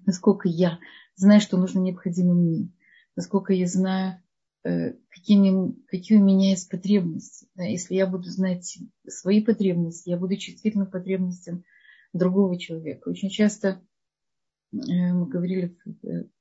Насколько 0.07 0.49
я 0.49 0.79
знаю, 1.17 1.41
что 1.41 1.57
нужно 1.57 1.81
необходимо 1.81 2.35
мне. 2.35 2.71
Насколько 3.17 3.53
я 3.53 3.67
знаю, 3.67 4.23
э, 4.65 4.95
какими, 5.11 5.75
какие 5.87 6.19
у 6.19 6.25
меня 6.25 6.51
есть 6.51 6.71
потребности. 6.71 7.49
Если 7.57 7.95
я 7.95 8.07
буду 8.07 8.25
знать 8.25 8.79
свои 9.07 9.43
потребности, 9.43 10.11
я 10.11 10.17
буду 10.17 10.37
чувствительным 10.37 10.91
потребностям 10.91 11.65
другого 12.13 12.59
человека. 12.59 13.09
Очень 13.09 13.31
часто 13.31 13.83
э, 14.73 14.77
мы 15.13 15.27
говорили, 15.27 15.77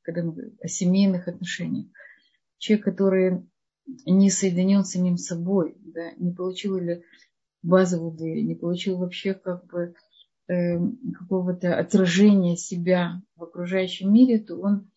когда 0.02 0.24
мы 0.24 0.56
о 0.62 0.68
семейных 0.68 1.28
отношениях. 1.28 1.88
Человек, 2.58 2.86
который 2.86 3.50
не 4.06 4.30
соединен 4.30 4.86
с 4.86 4.92
самим 4.92 5.18
собой, 5.18 5.76
да, 5.80 6.12
не 6.18 6.32
получил 6.32 6.78
или 6.78 7.04
базовую 7.64 8.12
дверь, 8.12 8.44
не 8.44 8.56
получил 8.56 8.98
вообще 8.98 9.34
как 9.34 9.66
бы 9.68 9.96
э, 10.48 10.80
какого-то 11.20 11.78
отражения 11.78 12.58
себя 12.58 13.22
в 13.36 13.44
окружающем 13.44 14.14
мире, 14.14 14.40
то 14.40 14.58
он 14.58 14.90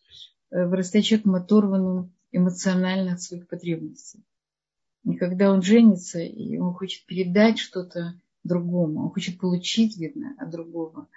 э, 0.50 0.66
вырастает 0.66 1.04
человеком 1.04 1.34
оторванным 1.34 2.12
эмоционально 2.32 3.14
от 3.14 3.22
своих 3.22 3.46
потребностей. 3.46 4.24
И 5.04 5.14
когда 5.14 5.52
он 5.52 5.62
женится, 5.62 6.20
и 6.20 6.56
он 6.58 6.72
хочет 6.72 7.04
передать 7.06 7.58
что-то 7.58 8.18
другому, 8.42 9.04
он 9.04 9.10
хочет 9.10 9.38
получить, 9.38 9.96
видно, 9.98 10.34
от 10.38 10.50
другого, 10.50 11.08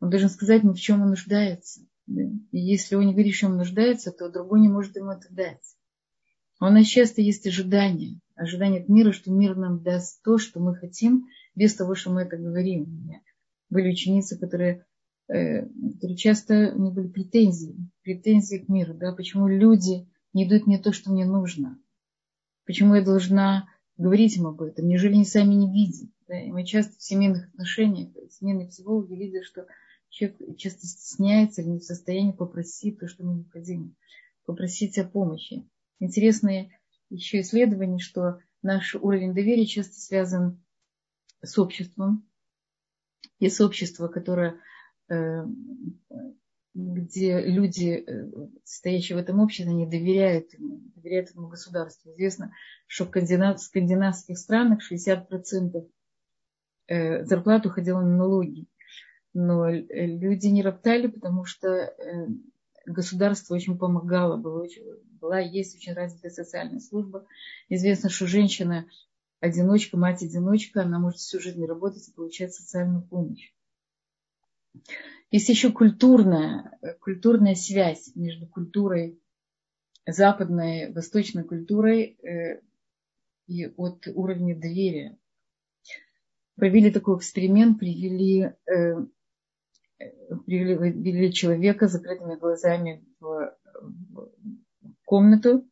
он 0.00 0.10
должен 0.10 0.28
сказать 0.28 0.62
ему, 0.62 0.74
в 0.74 0.80
чем 0.80 1.02
он 1.02 1.10
нуждается. 1.10 1.80
И 2.06 2.58
если 2.58 2.94
он 2.94 3.06
не 3.06 3.12
говорит, 3.12 3.34
в 3.34 3.38
чем 3.38 3.52
он 3.52 3.58
нуждается, 3.58 4.12
то 4.12 4.28
другой 4.28 4.60
не 4.60 4.68
может 4.68 4.96
ему 4.96 5.10
это 5.10 5.26
дать. 5.30 5.76
У 6.60 6.64
нас 6.66 6.86
часто 6.86 7.20
есть 7.20 7.46
ожидания 7.46 8.20
ожидание 8.36 8.82
от 8.82 8.88
мира, 8.88 9.12
что 9.12 9.30
мир 9.30 9.56
нам 9.56 9.82
даст 9.82 10.22
то, 10.22 10.38
что 10.38 10.60
мы 10.60 10.74
хотим, 10.74 11.28
без 11.54 11.74
того, 11.74 11.94
что 11.94 12.10
мы 12.10 12.22
это 12.22 12.36
говорим. 12.36 12.82
У 12.82 12.86
меня 12.86 13.20
были 13.70 13.90
ученицы, 13.90 14.38
которые, 14.38 14.84
э, 15.28 15.66
которые 15.66 16.16
часто 16.16 16.72
у 16.74 16.80
них 16.80 16.94
были 16.94 17.08
претензии, 17.08 17.76
претензии 18.02 18.56
к 18.58 18.68
миру, 18.68 18.94
да, 18.94 19.12
почему 19.12 19.48
люди 19.48 20.08
не 20.32 20.46
дают 20.46 20.66
мне 20.66 20.78
то, 20.78 20.92
что 20.92 21.12
мне 21.12 21.24
нужно, 21.24 21.78
почему 22.66 22.94
я 22.96 23.02
должна 23.02 23.68
говорить 23.96 24.36
им 24.36 24.46
об 24.46 24.60
этом, 24.62 24.88
неужели 24.88 25.14
они 25.14 25.24
сами 25.24 25.54
не 25.54 25.72
видят. 25.72 26.10
Да? 26.26 26.40
И 26.40 26.50
мы 26.50 26.64
часто 26.64 26.98
в 26.98 27.02
семейных 27.02 27.48
отношениях, 27.48 28.10
семейные 28.30 28.68
психологи 28.68 29.14
видят, 29.14 29.44
что 29.44 29.66
человек 30.08 30.56
часто 30.56 30.86
стесняется 30.86 31.62
или 31.62 31.68
не 31.68 31.78
в 31.78 31.84
состоянии 31.84 32.32
попросить 32.32 32.98
то, 32.98 33.06
что 33.06 33.22
ему 33.22 33.34
необходимо, 33.34 33.94
попросить 34.44 34.98
о 34.98 35.04
помощи. 35.04 35.64
Интересные 36.00 36.78
еще 37.10 37.40
исследование, 37.40 37.98
что 37.98 38.38
наш 38.62 38.94
уровень 38.94 39.34
доверия 39.34 39.66
часто 39.66 40.00
связан 40.00 40.62
с 41.42 41.58
обществом. 41.58 42.28
Есть 43.38 43.60
общество, 43.60 44.08
которое, 44.08 44.60
э, 45.08 45.44
где 46.74 47.40
люди, 47.42 48.04
э, 48.06 48.30
стоящие 48.64 49.16
в 49.16 49.20
этом 49.20 49.40
обществе, 49.40 49.70
они 49.70 49.86
доверяют 49.86 50.52
ему, 50.54 50.80
доверяют 50.96 51.30
этому 51.30 51.48
государству. 51.48 52.10
Известно, 52.12 52.52
что 52.86 53.04
в 53.04 53.58
скандинавских 53.58 54.38
странах 54.38 54.80
60% 54.82 55.88
э, 56.86 57.24
зарплат 57.24 57.66
уходило 57.66 58.00
на 58.00 58.16
налоги. 58.16 58.66
Но 59.34 59.68
люди 59.68 60.46
не 60.46 60.62
роптали, 60.62 61.08
потому 61.08 61.44
что 61.44 61.92
государство 62.86 63.54
очень 63.54 63.78
помогало, 63.78 64.36
было 64.36 64.66
была, 65.20 65.38
есть 65.40 65.76
очень 65.76 65.94
развитая 65.94 66.30
социальная 66.30 66.80
служба. 66.80 67.26
Известно, 67.68 68.10
что 68.10 68.26
женщина 68.26 68.86
одиночка, 69.40 69.96
мать-одиночка, 69.96 70.82
она 70.82 70.98
может 70.98 71.18
всю 71.18 71.40
жизнь 71.40 71.64
работать 71.64 72.08
и 72.08 72.12
получать 72.12 72.54
социальную 72.54 73.02
помощь. 73.02 73.52
Есть 75.30 75.48
еще 75.48 75.72
культурная, 75.72 76.78
культурная 77.00 77.54
связь 77.54 78.14
между 78.14 78.46
культурой 78.46 79.20
западной, 80.06 80.92
восточной 80.92 81.44
культурой 81.44 82.18
э, 82.22 82.60
и 83.46 83.66
от 83.66 84.06
уровня 84.14 84.54
доверия. 84.54 85.18
Провели 86.56 86.90
такой 86.90 87.18
эксперимент, 87.18 87.78
привели, 87.78 88.52
э, 88.66 89.06
привели, 90.46 91.32
человека 91.32 91.88
с 91.88 91.92
закрытыми 91.92 92.36
глазами 92.36 93.04
в, 93.20 93.56
комнату 95.04 95.68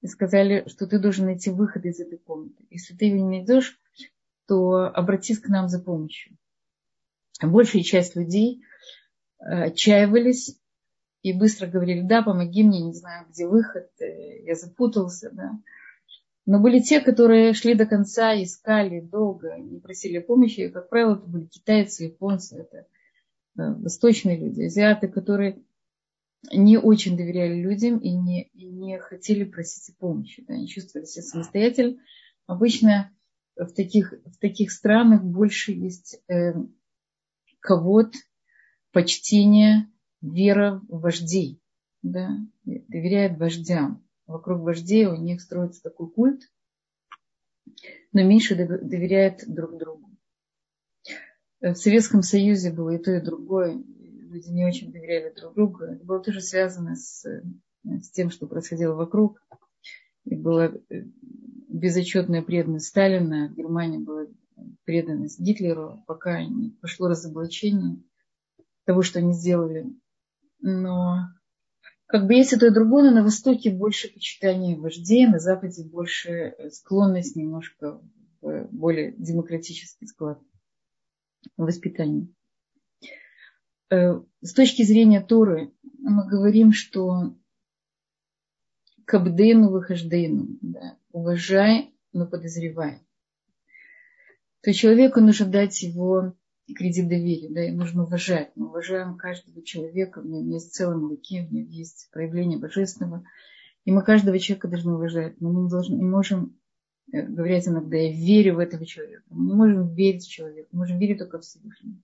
и 0.00 0.06
сказали, 0.06 0.64
что 0.68 0.86
ты 0.86 0.98
должен 0.98 1.26
найти 1.26 1.50
выход 1.50 1.84
из 1.84 2.00
этой 2.00 2.18
комнаты. 2.18 2.64
Если 2.70 2.94
ты 2.94 3.06
его 3.06 3.16
не 3.16 3.38
найдешь, 3.38 3.78
то 4.46 4.86
обратись 4.86 5.38
к 5.38 5.48
нам 5.48 5.68
за 5.68 5.80
помощью. 5.80 6.36
Большая 7.42 7.82
часть 7.82 8.16
людей 8.16 8.62
отчаивались 9.38 10.60
и 11.22 11.32
быстро 11.32 11.66
говорили, 11.66 12.02
да, 12.02 12.22
помоги 12.22 12.62
мне, 12.62 12.80
не 12.80 12.94
знаю, 12.94 13.26
где 13.28 13.46
выход, 13.46 13.88
э, 14.00 14.42
я 14.44 14.54
запутался, 14.54 15.30
да. 15.32 15.52
Но 16.46 16.60
были 16.60 16.80
те, 16.80 17.00
которые 17.00 17.52
шли 17.52 17.74
до 17.74 17.86
конца, 17.86 18.34
искали 18.34 19.00
долго, 19.00 19.56
не 19.58 19.78
просили 19.80 20.18
помощи. 20.18 20.60
И, 20.60 20.70
как 20.70 20.88
правило, 20.88 21.16
это 21.16 21.26
были 21.26 21.44
китайцы, 21.44 22.04
японцы, 22.04 22.60
это 22.60 22.86
восточные 23.74 24.38
люди, 24.38 24.62
азиаты, 24.62 25.08
которые 25.08 25.62
не 26.52 26.78
очень 26.78 27.16
доверяли 27.16 27.60
людям 27.60 27.98
и 27.98 28.10
не, 28.10 28.44
и 28.48 28.66
не 28.66 28.98
хотели 28.98 29.44
просить 29.44 29.96
помощи. 29.98 30.44
Да, 30.46 30.54
они 30.54 30.68
чувствовали 30.68 31.06
себя 31.06 31.22
самостоятельно. 31.22 32.00
Обычно 32.46 33.12
в 33.56 33.72
таких, 33.72 34.14
в 34.24 34.38
таких 34.38 34.72
странах 34.72 35.22
больше 35.22 35.72
есть 35.72 36.20
э, 36.28 36.54
кого-то, 37.60 38.18
почтение, 38.92 39.88
вера 40.22 40.80
в 40.88 41.00
вождей. 41.00 41.60
Да, 42.02 42.30
доверяет 42.64 43.38
вождям. 43.38 44.02
Вокруг 44.26 44.62
вождей 44.62 45.06
у 45.06 45.16
них 45.16 45.42
строится 45.42 45.82
такой 45.82 46.10
культ, 46.10 46.50
но 48.12 48.22
меньше 48.22 48.54
доверяет 48.54 49.44
друг 49.46 49.76
другу. 49.76 50.09
В 51.60 51.74
Советском 51.74 52.22
Союзе 52.22 52.72
было 52.72 52.90
и 52.90 52.98
то, 52.98 53.12
и 53.12 53.20
другое 53.20 53.82
люди 54.30 54.48
не 54.48 54.64
очень 54.64 54.92
доверяли 54.92 55.34
друг 55.34 55.54
другу. 55.54 55.84
Это 55.84 56.04
было 56.04 56.20
тоже 56.20 56.40
связано 56.40 56.96
с, 56.96 57.24
с 57.84 58.10
тем, 58.12 58.30
что 58.30 58.46
происходило 58.46 58.94
вокруг. 58.94 59.42
И 60.24 60.36
была 60.36 60.66
э, 60.66 61.02
безотчетная 61.68 62.42
преданность 62.42 62.86
Сталина, 62.86 63.48
в 63.48 63.56
Германии 63.56 63.98
была 63.98 64.26
преданность 64.84 65.40
Гитлеру, 65.40 66.02
пока 66.06 66.42
не 66.44 66.70
пошло 66.80 67.08
разоблачение 67.08 68.02
того, 68.84 69.02
что 69.02 69.18
они 69.18 69.32
сделали. 69.32 69.86
Но 70.60 71.28
как 72.06 72.26
бы 72.26 72.34
есть 72.34 72.52
и 72.52 72.56
то, 72.56 72.66
и 72.66 72.74
другое, 72.74 73.04
но 73.04 73.16
на 73.16 73.22
Востоке 73.22 73.70
больше 73.70 74.12
почитания 74.12 74.78
вождей, 74.78 75.26
на 75.26 75.38
Западе 75.38 75.84
больше 75.84 76.54
склонность 76.70 77.36
немножко 77.36 78.00
в 78.40 78.68
более 78.70 79.12
демократический 79.12 80.06
склад 80.06 80.40
воспитания. 81.56 82.28
Э, 83.90 84.20
с 84.40 84.52
точки 84.52 84.82
зрения 84.82 85.20
Торы 85.20 85.72
мы 85.98 86.26
говорим, 86.26 86.72
что 86.72 87.36
кабдейну 89.04 89.70
выхождейну, 89.70 90.58
да, 90.60 90.96
уважай, 91.12 91.92
но 92.12 92.26
подозревай. 92.26 93.00
То 94.62 94.72
человеку 94.72 95.20
нужно 95.20 95.46
дать 95.46 95.82
его 95.82 96.34
кредит 96.74 97.08
доверия, 97.08 97.48
да, 97.50 97.64
и 97.64 97.72
нужно 97.72 98.04
уважать. 98.04 98.52
Мы 98.54 98.68
уважаем 98.68 99.16
каждого 99.16 99.62
человека, 99.62 100.20
в 100.20 100.26
нем 100.26 100.48
есть 100.50 100.72
целый 100.72 100.96
муки, 100.96 101.46
в 101.46 101.52
нем 101.52 101.66
есть 101.66 102.08
проявление 102.12 102.58
божественного. 102.58 103.24
И 103.84 103.90
мы 103.90 104.02
каждого 104.02 104.38
человека 104.38 104.68
должны 104.68 104.94
уважать. 104.94 105.40
Но 105.40 105.50
мы 105.50 105.62
не, 105.62 105.70
должны, 105.70 105.94
не 105.94 106.04
можем 106.04 106.59
э, 107.12 107.22
говорить 107.22 107.68
иногда, 107.68 107.96
я 107.96 108.12
верю 108.12 108.56
в 108.56 108.58
этого 108.58 108.86
человека. 108.86 109.22
Мы 109.30 109.46
не 109.46 109.54
можем 109.54 109.94
верить 109.94 110.24
в 110.24 110.30
человека, 110.30 110.68
мы 110.72 110.80
можем 110.80 110.98
верить 110.98 111.18
только 111.18 111.38
в 111.38 111.42
Всевышнего 111.42 111.96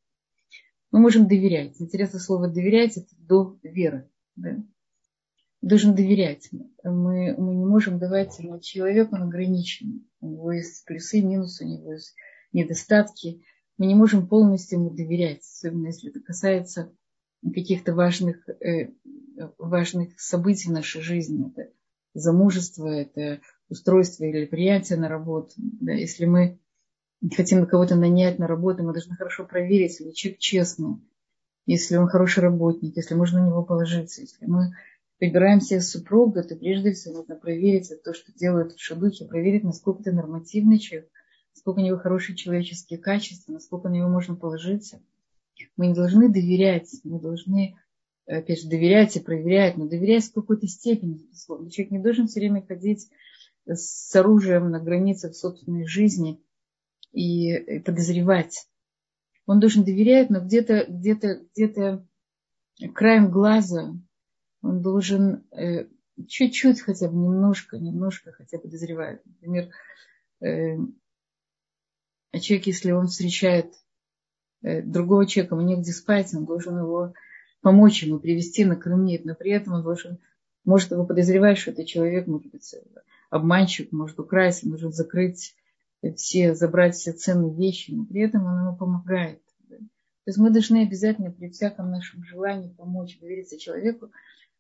мы 0.97 1.01
можем 1.01 1.29
доверять. 1.29 1.75
Интересное 1.79 2.21
слово 2.21 2.49
доверять 2.49 2.97
это 2.97 3.15
до 3.19 3.59
веры. 3.63 4.09
Да? 4.37 4.57
Должен 5.61 5.95
доверять. 5.95 6.49
Мы, 6.85 7.35
мы 7.37 7.55
не 7.55 7.67
можем 7.67 7.99
давать 7.99 8.39
человеку, 8.63 9.17
он 9.17 9.25
ограничен. 9.25 10.07
У 10.21 10.29
него 10.29 10.53
есть 10.53 10.85
плюсы, 10.87 11.21
минусы, 11.21 11.65
у 11.65 11.69
него 11.69 11.93
есть 11.93 12.15
недостатки. 12.53 13.43
Мы 13.79 13.87
не 13.87 13.95
можем 13.95 14.27
полностью 14.27 14.79
ему 14.79 14.89
доверять, 14.89 15.43
особенно 15.43 15.89
если 15.89 16.09
это 16.09 16.21
касается 16.21 16.93
каких-то 17.43 17.95
важных, 17.95 18.49
э, 18.49 18.91
важных 19.59 20.19
событий 20.19 20.69
в 20.69 20.73
нашей 20.73 21.03
жизни. 21.03 21.51
Это 21.51 21.71
замужество, 22.15 22.87
это 22.87 23.41
устройство 23.69 24.25
или 24.25 24.47
приятие 24.47 24.99
на 24.99 25.09
работу. 25.09 25.55
Да, 25.57 25.93
если 25.93 26.25
мы 26.25 26.59
хотим 27.35 27.67
кого-то 27.67 27.97
нанять 27.97 28.39
на 28.39 28.47
работу, 28.47 28.83
мы 28.83 28.93
должны 28.93 29.17
хорошо 29.17 29.45
проверить, 29.45 29.99
если 29.99 30.12
человек 30.12 30.39
честный, 30.39 30.97
если 31.67 31.97
он 31.97 32.09
хороший 32.09 32.41
работник, 32.41 32.97
если 32.97 33.14
можно 33.14 33.41
на 33.41 33.49
него 33.49 33.62
положиться. 33.62 34.21
Если 34.21 34.47
мы 34.47 34.73
выбираем 35.21 35.61
себе 35.61 35.81
супруга, 35.81 36.43
то 36.43 36.57
прежде 36.57 36.93
всего 36.93 37.19
нужно 37.19 37.37
проверить 37.37 37.91
то, 38.05 38.14
что 38.14 38.33
делают 38.33 38.73
в 38.73 38.81
шадухе, 38.81 39.25
проверить, 39.25 39.64
насколько 39.64 40.05
ты 40.05 40.12
нормативный 40.12 40.79
человек, 40.79 41.11
насколько 41.55 41.81
у 41.81 41.83
него 41.83 41.99
хорошие 41.99 42.37
человеческие 42.37 42.99
качества, 42.99 43.53
насколько 43.53 43.89
на 43.89 43.95
него 43.95 44.09
можно 44.09 44.37
положиться. 44.37 45.01
Мы 45.77 45.89
не 45.89 45.95
должны 45.95 46.29
доверять, 46.29 46.91
мы 47.03 47.19
должны, 47.19 47.77
опять 48.27 48.61
же, 48.61 48.69
доверять 48.69 49.17
и 49.17 49.21
проверять, 49.21 49.79
но 49.79 49.89
доверять 49.89 50.25
в 50.25 50.35
какой-то 50.35 50.69
степени. 50.69 51.27
Человек 51.71 51.91
не 51.91 51.99
должен 51.99 52.29
все 52.29 52.41
время 52.41 52.64
ходить 52.67 53.09
с 53.67 54.14
оружием 54.14 54.71
на 54.71 54.81
границах 54.81 55.35
собственной 55.35 55.87
жизни– 55.87 56.41
и 57.17 57.81
подозревать. 57.81 58.69
Он 59.47 59.59
должен 59.59 59.85
доверять, 59.85 60.29
но 60.29 60.41
где-то 60.41 60.85
где 60.87 61.14
-то, 61.14 61.47
где 61.55 61.67
-то 61.67 62.07
краем 62.93 63.31
глаза 63.31 63.95
он 64.61 64.83
должен 64.83 65.47
э, 65.51 65.87
чуть-чуть 66.27 66.83
хотя 66.83 67.09
бы, 67.09 67.17
немножко, 67.17 67.79
немножко 67.79 68.33
хотя 68.33 68.59
бы 68.59 68.64
подозревать. 68.64 69.25
Например, 69.25 69.71
э, 70.41 70.77
человек, 72.39 72.67
если 72.67 72.91
он 72.91 73.07
встречает 73.07 73.73
э, 74.62 74.83
другого 74.83 75.27
человека, 75.27 75.55
ему 75.55 75.67
негде 75.67 75.93
спать, 75.93 76.35
он 76.35 76.45
должен 76.45 76.77
его 76.77 77.14
помочь 77.62 78.03
ему, 78.03 78.19
привести, 78.19 78.67
накормить, 78.67 79.25
но 79.25 79.35
при 79.35 79.53
этом 79.53 79.75
он 79.75 79.83
должен, 79.83 80.19
может 80.64 80.91
его 80.91 81.07
подозревать, 81.07 81.57
что 81.57 81.71
это 81.71 81.87
человек, 81.87 82.27
может 82.27 82.51
быть, 82.51 82.75
обманщик, 83.31 83.93
может 83.93 84.18
украсть, 84.18 84.64
может 84.64 84.95
закрыть 84.95 85.55
все, 86.16 86.55
забрать 86.55 86.95
все 86.95 87.12
ценные 87.12 87.55
вещи, 87.55 87.91
но 87.91 88.05
при 88.05 88.22
этом 88.22 88.45
он 88.45 88.61
ему 88.61 88.77
помогает. 88.77 89.43
То 89.68 90.31
есть 90.31 90.39
мы 90.39 90.51
должны 90.51 90.83
обязательно 90.83 91.31
при 91.31 91.49
всяком 91.49 91.91
нашем 91.91 92.24
желании 92.24 92.68
помочь, 92.68 93.18
довериться 93.20 93.59
человеку, 93.59 94.11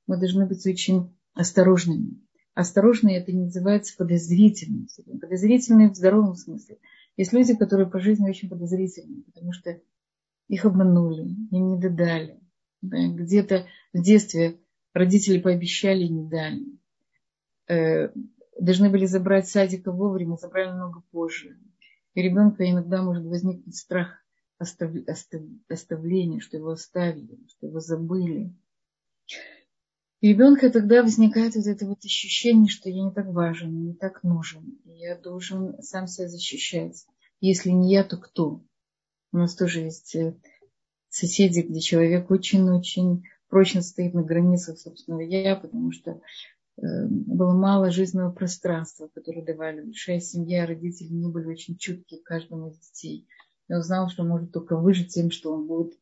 мы 0.06 0.16
должны 0.16 0.46
быть 0.46 0.64
очень 0.66 1.16
осторожными. 1.34 2.20
Осторожные 2.54 3.18
это 3.18 3.32
называется 3.32 3.94
подозрительным. 3.98 4.88
Подозрительные 5.20 5.90
в 5.90 5.96
здоровом 5.96 6.36
смысле. 6.36 6.78
Есть 7.16 7.32
люди, 7.32 7.54
которые 7.54 7.88
по 7.88 8.00
жизни 8.00 8.28
очень 8.28 8.48
подозрительны, 8.48 9.22
потому 9.22 9.52
что 9.52 9.80
их 10.48 10.64
обманули, 10.64 11.22
им 11.50 11.70
не 11.70 11.78
додали. 11.78 12.40
Да, 12.82 13.08
где-то 13.08 13.66
в 13.92 14.00
детстве 14.02 14.60
родители 14.92 15.40
пообещали 15.40 16.04
и 16.04 16.08
не 16.08 16.28
дали. 16.28 16.64
Должны 18.58 18.90
были 18.90 19.06
забрать 19.06 19.48
садика 19.48 19.92
вовремя, 19.92 20.36
забрали 20.36 20.72
много 20.72 21.02
позже. 21.10 21.58
И 22.14 22.22
ребенка 22.22 22.68
иногда 22.68 23.02
может 23.02 23.24
возникнуть 23.24 23.76
страх 23.76 24.08
остав, 24.58 24.90
остав, 25.06 25.42
оставления, 25.68 26.40
что 26.40 26.56
его 26.56 26.70
оставили, 26.70 27.38
что 27.48 27.66
его 27.66 27.80
забыли. 27.80 28.54
И 30.20 30.28
ребенка 30.28 30.70
тогда 30.70 31.02
возникает 31.02 31.56
вот 31.56 31.66
это 31.66 31.86
вот 31.86 32.04
ощущение, 32.04 32.68
что 32.68 32.88
я 32.88 33.04
не 33.04 33.12
так 33.12 33.26
важен, 33.26 33.84
не 33.84 33.94
так 33.94 34.22
нужен. 34.22 34.78
Я 34.84 35.16
должен 35.16 35.80
сам 35.82 36.06
себя 36.06 36.28
защищать. 36.28 37.06
Если 37.40 37.70
не 37.70 37.92
я, 37.92 38.02
то 38.02 38.16
кто? 38.16 38.64
У 39.32 39.36
нас 39.36 39.54
тоже 39.54 39.80
есть 39.80 40.14
э, 40.16 40.34
соседи, 41.10 41.60
где 41.60 41.80
человек 41.80 42.30
очень-очень 42.30 43.24
прочно 43.48 43.82
стоит 43.82 44.14
на 44.14 44.22
границах 44.22 44.78
собственного 44.78 45.20
я, 45.20 45.54
потому 45.54 45.92
что 45.92 46.20
было 46.76 47.54
мало 47.54 47.90
жизненного 47.90 48.32
пространства, 48.32 49.08
которое 49.08 49.42
давали. 49.44 49.80
Большая 49.80 50.20
семья, 50.20 50.66
родители 50.66 51.08
не 51.08 51.28
были 51.28 51.46
очень 51.46 51.76
чутки 51.76 52.18
к 52.18 52.24
каждому 52.24 52.68
из 52.68 52.78
детей. 52.78 53.26
Я 53.68 53.78
узнал, 53.78 54.10
что 54.10 54.22
он 54.22 54.28
может 54.28 54.52
только 54.52 54.76
выжить 54.76 55.12
тем, 55.12 55.30
что 55.30 55.52
он 55.52 55.66
будет 55.66 55.98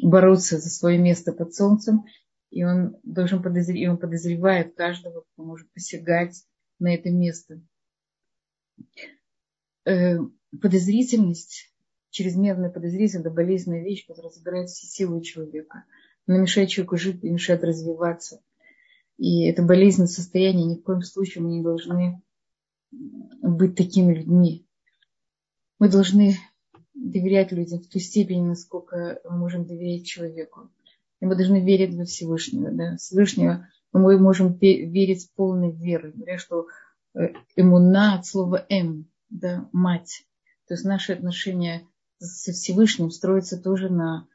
бороться 0.00 0.58
за 0.58 0.70
свое 0.70 0.98
место 0.98 1.32
под 1.32 1.54
солнцем, 1.54 2.04
и 2.50 2.64
он 2.64 2.96
должен 3.02 3.42
подозревать, 3.42 3.82
и 3.82 3.88
он 3.88 3.98
подозревает 3.98 4.74
каждого, 4.76 5.24
кто 5.32 5.42
может 5.42 5.70
посягать 5.72 6.44
на 6.78 6.94
это 6.94 7.10
место. 7.10 7.60
Э, 9.84 10.18
подозрительность, 10.60 11.74
чрезмерная 12.10 12.70
подозрительность, 12.70 13.26
это 13.26 13.34
болезненная 13.34 13.82
вещь, 13.82 14.06
которая 14.06 14.32
забирает 14.32 14.68
все 14.68 14.86
силы 14.86 15.22
человека. 15.22 15.84
Она 16.26 16.38
мешает 16.38 16.68
человеку 16.68 16.96
жить 16.96 17.24
и 17.24 17.30
мешает 17.30 17.64
развиваться– 17.64 18.40
и 19.18 19.44
это 19.44 19.62
болезненное 19.62 20.08
состояние, 20.08 20.66
ни 20.66 20.74
в 20.76 20.82
коем 20.82 21.02
случае 21.02 21.42
мы 21.42 21.50
не 21.50 21.62
должны 21.62 22.22
быть 22.90 23.76
такими 23.76 24.14
людьми. 24.14 24.66
Мы 25.78 25.88
должны 25.88 26.36
доверять 26.94 27.52
людям 27.52 27.80
в 27.80 27.88
ту 27.88 27.98
степень, 27.98 28.44
насколько 28.44 29.20
мы 29.24 29.38
можем 29.38 29.66
доверять 29.66 30.06
человеку. 30.06 30.70
И 31.20 31.26
мы 31.26 31.34
должны 31.34 31.64
верить 31.64 31.94
во 31.94 32.04
Всевышнего. 32.04 32.70
Да? 32.70 32.96
Всевышнего 32.96 33.68
мы 33.92 34.18
можем 34.18 34.54
верить 34.54 35.22
с 35.22 35.26
полной 35.26 35.72
верой. 35.72 36.12
Говоря, 36.12 36.38
что 36.38 36.66
э, 37.14 37.32
эмуна 37.56 38.18
от 38.18 38.26
слова 38.26 38.66
эм, 38.68 39.08
да, 39.30 39.68
мать. 39.72 40.26
То 40.68 40.74
есть 40.74 40.84
наши 40.84 41.12
отношения 41.12 41.86
со 42.18 42.52
Всевышним 42.52 43.10
строятся 43.10 43.60
тоже 43.60 43.88
на 43.88 44.26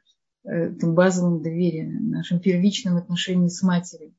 этом 0.44 0.94
базовом 0.94 1.40
доверии, 1.40 1.84
нашем 1.84 2.40
первичном 2.40 2.96
отношении 2.96 3.48
с 3.48 3.62
матерью. 3.62 4.14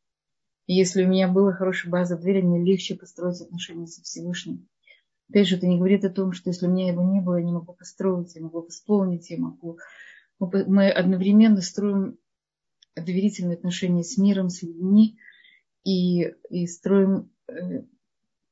И 0.66 0.74
если 0.74 1.04
у 1.04 1.08
меня 1.08 1.28
была 1.28 1.52
хорошая 1.52 1.92
база 1.92 2.18
доверия, 2.18 2.42
мне 2.42 2.64
легче 2.64 2.96
построить 2.96 3.42
отношения 3.42 3.88
со 3.88 4.02
Всевышним. 4.02 4.68
Опять 5.30 5.48
же, 5.48 5.58
это 5.58 5.68
не 5.68 5.78
говорит 5.78 6.06
о 6.06 6.10
том, 6.10 6.32
что 6.32 6.50
если 6.50 6.68
у 6.68 6.72
меня 6.72 6.88
его 6.88 7.02
не 7.04 7.22
было, 7.22 7.38
я 7.38 7.44
не 7.44 7.52
могу 7.52 7.74
построить, 7.74 8.36
я 8.36 8.42
могу 8.42 8.68
исполнить, 8.68 9.30
я 9.30 9.40
могу... 9.40 9.80
Мы 10.40 10.90
одновременно 10.90 11.62
строим 11.62 12.18
доверительные 12.96 13.56
отношения 13.56 14.04
с 14.04 14.18
миром, 14.18 14.50
с 14.50 14.62
людьми 14.62 15.18
и, 15.84 16.34
и 16.50 16.68
строим 16.68 17.32
э, 17.48 17.84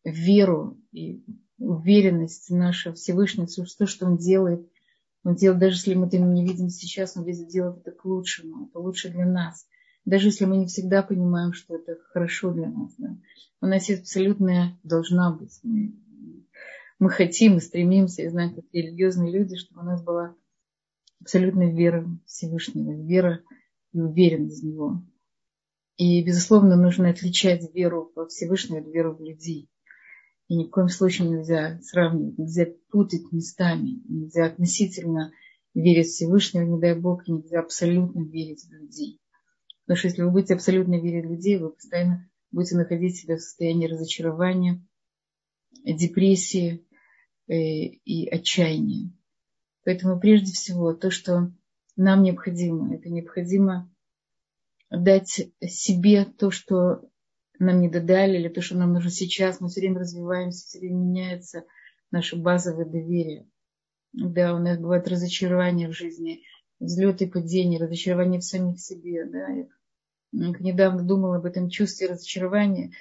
веру 0.04 0.78
и 0.92 1.24
уверенность 1.60 2.50
наша 2.50 2.94
Всевышнего, 2.94 3.46
в 3.46 3.76
то, 3.78 3.86
что 3.86 4.06
Он 4.06 4.18
делает. 4.18 4.68
Он 5.24 5.36
делает, 5.36 5.60
даже 5.60 5.76
если 5.76 5.94
мы 5.94 6.08
это 6.08 6.18
не 6.18 6.46
видим 6.46 6.70
сейчас, 6.70 7.16
Он 7.16 7.24
везде 7.24 7.46
делает 7.46 7.80
это 7.80 7.92
к 7.92 8.06
лучшему, 8.06 8.68
это 8.68 8.80
лучше 8.80 9.10
для 9.10 9.26
нас. 9.26 9.68
Даже 10.06 10.30
если 10.30 10.46
мы 10.46 10.58
не 10.58 10.66
всегда 10.66 11.04
понимаем, 11.04 11.54
что 11.54 11.76
это 11.76 11.98
хорошо 12.12 12.52
для 12.52 12.70
нас. 12.70 12.94
Да. 12.98 13.18
У 13.62 13.68
нас 13.68 13.88
есть 13.90 14.02
абсолютная 14.02 14.80
должна 14.84 15.32
быть. 15.32 15.60
Мы, 15.64 15.96
мы 17.00 17.10
хотим 17.10 17.58
и 17.58 17.62
стремимся, 17.62 18.24
я 18.24 18.32
знаю, 18.32 18.54
как 18.56 18.66
религиозные 18.74 19.32
люди, 19.32 19.56
чтобы 19.56 19.82
у 19.82 19.86
нас 19.86 20.04
была 20.04 20.36
абсолютная 21.20 21.72
вера 21.72 22.08
Всевышнего, 22.26 22.92
вера 22.92 23.44
и 23.94 24.00
уверенность 24.00 24.64
в 24.64 24.66
Него. 24.66 25.04
И, 25.98 26.24
безусловно, 26.24 26.76
нужно 26.76 27.10
отличать 27.10 27.74
веру 27.76 28.12
во 28.16 28.28
Всевышнего 28.28 28.80
от 28.80 28.88
веры 28.88 29.14
в 29.14 29.22
людей. 29.22 29.70
И 30.48 30.56
ни 30.56 30.66
в 30.66 30.72
коем 30.72 30.90
случае 30.90 31.30
нельзя 31.30 31.80
сравнивать, 31.84 32.40
нельзя 32.40 32.66
путать 32.90 33.32
местами, 33.32 34.02
нельзя 34.10 34.48
относительно 34.48 35.32
верить 35.76 36.08
в 36.08 36.12
Всевышнего, 36.12 36.64
не 36.64 36.80
дай 36.80 37.00
Бог, 37.00 37.28
нельзя 37.28 37.60
абсолютно 37.60 38.22
верить 38.24 38.66
в 38.66 38.74
людей. 38.74 39.21
Потому 39.92 40.00
что 40.00 40.08
если 40.08 40.22
вы 40.22 40.32
будете 40.32 40.54
абсолютно 40.54 41.02
верить 41.02 41.26
в 41.26 41.32
людей, 41.32 41.58
вы 41.58 41.72
постоянно 41.72 42.32
будете 42.50 42.78
находить 42.78 43.18
себя 43.18 43.36
в 43.36 43.42
состоянии 43.42 43.88
разочарования, 43.88 44.82
депрессии 45.84 46.88
э, 47.50 47.56
и 47.56 48.26
отчаяния. 48.30 49.12
Поэтому 49.84 50.18
прежде 50.18 50.54
всего 50.54 50.94
то, 50.94 51.12
что 51.12 51.52
нам 51.98 52.24
необходимо, 52.24 52.96
это 52.96 53.10
необходимо 53.10 53.94
дать 54.90 55.50
себе 55.62 56.24
то, 56.24 56.52
что 56.52 57.02
нам 57.60 57.82
не 57.82 57.90
додали, 57.90 58.38
или 58.38 58.48
то, 58.48 58.62
что 58.62 58.78
нам 58.78 58.94
нужно 58.94 59.12
сейчас. 59.12 59.60
Мы 59.60 59.68
все 59.68 59.82
время 59.82 60.00
развиваемся, 60.00 60.66
все 60.66 60.80
время 60.80 61.00
меняется 61.00 61.66
наше 62.12 62.38
базовое 62.38 62.86
доверие. 62.86 63.46
Да, 64.14 64.56
у 64.56 64.60
нас 64.60 64.80
бывают 64.80 65.10
разочарования 65.10 65.90
в 65.90 65.94
жизни, 65.98 66.44
взлеты 66.80 67.26
и 67.26 67.30
падения, 67.30 67.78
разочарования 67.78 68.40
в 68.40 68.46
самих 68.46 68.80
себе. 68.80 69.26
Да. 69.26 69.48
Недавно 70.32 71.04
думала 71.04 71.38
об 71.38 71.46
этом 71.46 71.70
чувстве 71.70 72.08
разочарования. 72.08 72.92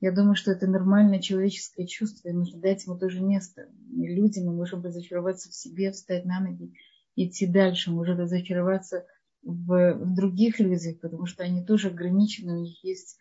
Я 0.00 0.12
думаю, 0.12 0.34
что 0.34 0.50
это 0.50 0.66
нормальное 0.66 1.20
человеческое 1.20 1.86
чувство, 1.86 2.28
и 2.28 2.32
нужно 2.32 2.60
дать 2.60 2.84
ему 2.84 2.98
тоже 2.98 3.22
место. 3.22 3.68
И 3.90 4.06
люди, 4.06 4.40
мы 4.40 4.52
можем 4.52 4.82
разочароваться 4.82 5.48
в 5.50 5.54
себе, 5.54 5.92
встать 5.92 6.24
на 6.26 6.40
ноги, 6.40 6.74
идти 7.16 7.46
дальше, 7.46 7.90
может 7.90 8.18
разочароваться 8.18 9.06
в, 9.42 9.94
в 9.94 10.14
других 10.14 10.60
людях, 10.60 11.00
потому 11.00 11.26
что 11.26 11.42
они 11.42 11.64
тоже 11.64 11.88
ограничены, 11.88 12.58
у 12.58 12.62
них 12.62 12.84
есть 12.84 13.16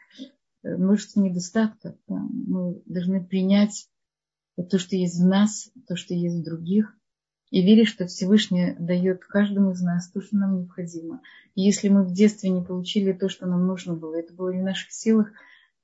множество 0.64 1.22
недостатков. 1.22 1.96
Мы 2.08 2.82
должны 2.86 3.24
принять 3.24 3.90
то, 4.70 4.78
что 4.78 4.96
есть 4.96 5.20
в 5.20 5.26
нас, 5.26 5.72
то, 5.88 5.96
что 5.96 6.14
есть 6.14 6.38
в 6.38 6.44
других, 6.44 6.98
и 7.54 7.62
верить, 7.62 7.88
что 7.88 8.08
Всевышний 8.08 8.76
дает 8.80 9.26
каждому 9.26 9.74
из 9.74 9.82
нас 9.84 10.10
то, 10.10 10.22
что 10.22 10.36
нам 10.38 10.58
необходимо. 10.58 11.22
И 11.54 11.62
если 11.62 11.88
мы 11.88 12.04
в 12.04 12.12
детстве 12.12 12.50
не 12.50 12.64
получили 12.64 13.12
то, 13.12 13.30
что 13.30 13.46
нам 13.46 13.68
нужно 13.68 13.94
было, 13.94 14.16
это 14.16 14.34
было 14.34 14.50
не 14.50 14.62
в 14.62 14.64
наших 14.64 14.92
силах, 14.92 15.28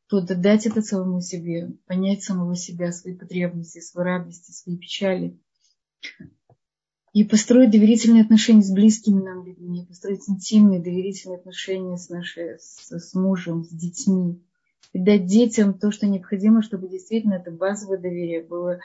то 0.08 0.20
дать 0.20 0.66
это 0.66 0.82
самому 0.82 1.22
себе, 1.22 1.74
понять 1.86 2.24
самого 2.24 2.56
себя, 2.56 2.92
свои 2.92 3.16
потребности, 3.16 3.82
свои 3.82 4.04
радости, 4.04 4.52
свои 4.52 4.78
печали. 4.78 5.38
И 7.14 7.24
построить 7.24 7.70
доверительные 7.70 8.24
отношения 8.24 8.64
с 8.64 8.72
близкими 8.72 9.22
нам 9.22 9.46
людьми, 9.46 9.86
построить 9.88 10.28
интимные 10.28 10.80
доверительные 10.80 11.38
отношения 11.38 11.98
с, 11.98 12.10
нашей, 12.10 12.58
с, 12.58 12.90
с 12.90 13.14
мужем, 13.14 13.64
с 13.64 13.70
детьми 13.70 14.44
и 14.94 14.98
дать 14.98 15.28
детям 15.28 15.78
то, 15.78 15.92
что 15.92 16.08
необходимо, 16.08 16.64
чтобы 16.64 16.90
действительно 16.90 17.36
это 17.36 17.52
базовое 17.52 18.00
доверие 18.00 18.44
было 18.44 18.80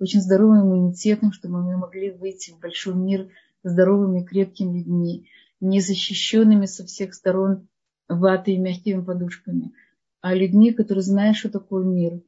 очень 0.00 0.20
здоровым 0.20 0.62
иммунитетом, 0.62 1.32
чтобы 1.32 1.62
мы 1.62 1.76
могли 1.76 2.10
выйти 2.10 2.50
в 2.52 2.58
большой 2.58 2.94
мир 2.94 3.28
здоровыми, 3.62 4.24
крепкими 4.24 4.78
людьми, 4.78 5.28
не 5.60 5.80
защищенными 5.80 6.66
со 6.66 6.84
всех 6.84 7.14
сторон 7.14 7.68
ватой 8.08 8.54
и 8.54 8.58
мягкими 8.58 9.02
подушками, 9.02 9.72
а 10.20 10.34
людьми, 10.34 10.72
которые 10.72 11.02
знают, 11.02 11.36
что 11.36 11.50
такое 11.50 11.84
мир. 11.84 12.22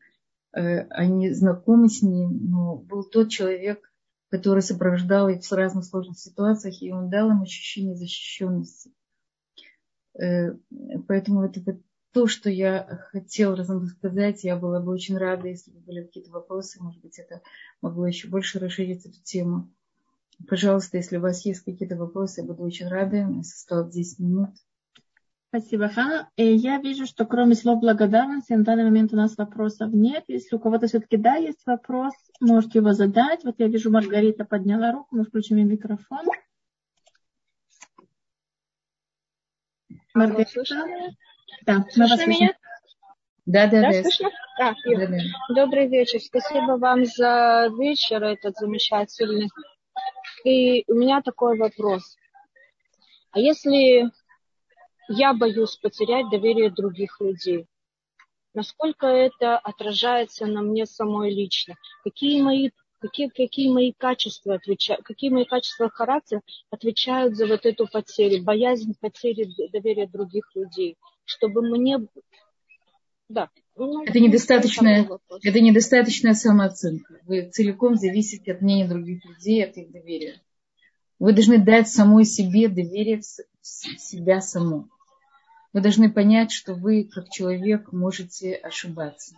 Э, 0.55 0.87
они 0.91 1.31
знакомы 1.31 1.89
с 1.89 2.03
ним, 2.03 2.51
но 2.51 2.77
был 2.77 3.05
тот 3.05 3.31
человек, 3.31 3.91
который 4.29 4.63
сопровождал 4.63 5.29
их 5.29 5.43
в 5.43 5.53
разных 5.53 5.85
сложных 5.85 6.19
ситуациях, 6.19 6.81
и 6.83 6.93
он 6.93 7.09
дал 7.09 7.31
им 7.31 7.43
ощущение 7.43 7.97
защищенности. 7.97 8.93
Э, 10.15 10.55
поэтому 11.09 11.43
это 11.43 11.61
то, 12.13 12.27
что 12.27 12.51
я 12.51 13.07
хотела 13.11 13.57
рассказать. 13.57 14.45
Я 14.45 14.57
была 14.57 14.81
бы 14.81 14.93
очень 14.93 15.17
рада, 15.17 15.49
если 15.49 15.71
бы 15.71 15.81
были 15.81 16.03
какие-то 16.03 16.31
вопросы. 16.31 16.83
Может 16.83 17.01
быть, 17.01 17.19
это 17.19 17.41
могло 17.81 18.07
еще 18.07 18.29
больше 18.29 18.59
расширить 18.59 19.07
эту 19.07 19.21
тему. 19.23 19.71
Пожалуйста, 20.49 20.97
если 20.97 21.17
у 21.17 21.21
вас 21.21 21.45
есть 21.45 21.65
какие-то 21.65 21.97
вопросы, 21.97 22.41
я 22.41 22.47
буду 22.47 22.63
очень 22.63 22.89
рада. 22.89 23.27
У 23.29 23.37
нас 23.37 23.53
осталось 23.53 23.95
10 23.95 24.19
минут. 24.19 24.51
Спасибо, 25.49 25.89
Хана. 25.89 26.31
И 26.37 26.43
э, 26.43 26.55
я 26.55 26.79
вижу, 26.79 27.07
что 27.07 27.27
кроме 27.27 27.55
слов 27.55 27.81
благодарности 27.81 28.55
на 28.55 28.65
данный 28.65 28.85
момент 28.85 29.13
у 29.13 29.17
нас 29.17 29.37
вопросов 29.37 29.93
нет. 29.93 30.25
Если 30.27 30.57
у 30.57 30.59
кого-то 30.59 30.87
все-таки 30.87 31.19
да, 31.19 31.35
есть 31.35 31.61
вопрос, 31.67 32.15
можете 32.41 32.79
его 32.79 32.95
задать. 32.95 33.45
Вот 33.45 33.57
я 33.59 33.69
вижу, 33.69 33.91
Маргарита 33.91 34.47
подняла 34.47 34.93
руку, 34.93 35.15
мы 35.15 35.25
включим 35.25 35.59
ей 35.59 35.65
микрофон. 35.65 36.25
Маргарита. 40.15 40.63
Да, 41.67 41.87
слышно 41.91 42.27
меня? 42.27 42.55
Да, 43.47 43.67
да, 43.67 43.83
да. 43.83 44.03
слышно? 44.03 44.31
А, 44.61 44.75
да, 44.85 45.07
да. 45.07 45.19
Добрый 45.55 45.89
вечер. 45.89 46.21
Спасибо 46.21 46.79
вам 46.79 47.05
за 47.05 47.69
вечер 47.79 48.23
этот 48.23 48.57
замечательный. 48.57 49.49
И 50.45 50.85
у 50.89 50.95
меня 50.95 51.23
такой 51.23 51.59
вопрос. 51.59 52.17
А 53.33 53.39
если 53.39 54.11
я 55.09 55.33
боюсь 55.35 55.77
потерять 55.77 56.29
доверие 56.31 56.71
других 56.71 57.21
людей, 57.21 57.67
насколько 58.55 59.07
это 59.07 59.59
отражается 59.59 60.47
на 60.47 60.63
мне 60.63 60.87
самой 60.87 61.31
лично? 61.33 61.75
Какие 62.05 62.43
мои 62.43 62.71
какие, 63.03 63.29
какие 63.29 63.71
мои 63.71 63.93
качества 63.93 64.55
отвечают, 64.55 65.05
какие 65.05 65.31
мои 65.31 65.45
качества 65.45 65.91
характера 65.91 66.41
отвечают 66.71 67.37
за 67.37 67.47
вот 67.47 67.67
эту 67.67 67.87
потерю, 67.87 68.43
боязнь 68.45 68.95
потери 69.01 69.49
доверия 69.73 70.07
других 70.07 70.45
людей, 70.55 70.97
чтобы 71.25 71.63
мне, 71.63 71.99
да. 73.29 73.51
Ну, 73.77 74.05
это 74.05 74.21
недостаточная, 74.21 75.09
это 75.43 75.61
недостаточная 75.61 76.35
самооценка. 76.35 77.21
Вы 77.25 77.51
целиком 77.51 77.97
зависите 77.97 78.53
от 78.53 78.63
мнения 78.63 78.87
других 78.87 79.25
людей, 79.25 79.65
от 79.65 79.77
их 79.77 79.91
доверия. 79.91 80.41
Вы 81.19 81.33
должны 81.33 81.59
дать 81.59 81.89
самой 81.89 82.25
себе 82.25 82.69
доверие 82.69 83.21
в 83.21 83.25
себя 83.63 84.41
саму. 84.41 84.89
Вы 85.73 85.81
должны 85.81 86.13
понять, 86.13 86.53
что 86.53 86.75
вы, 86.75 87.05
как 87.05 87.31
человек, 87.31 87.93
можете 87.93 88.55
ошибаться. 88.55 89.35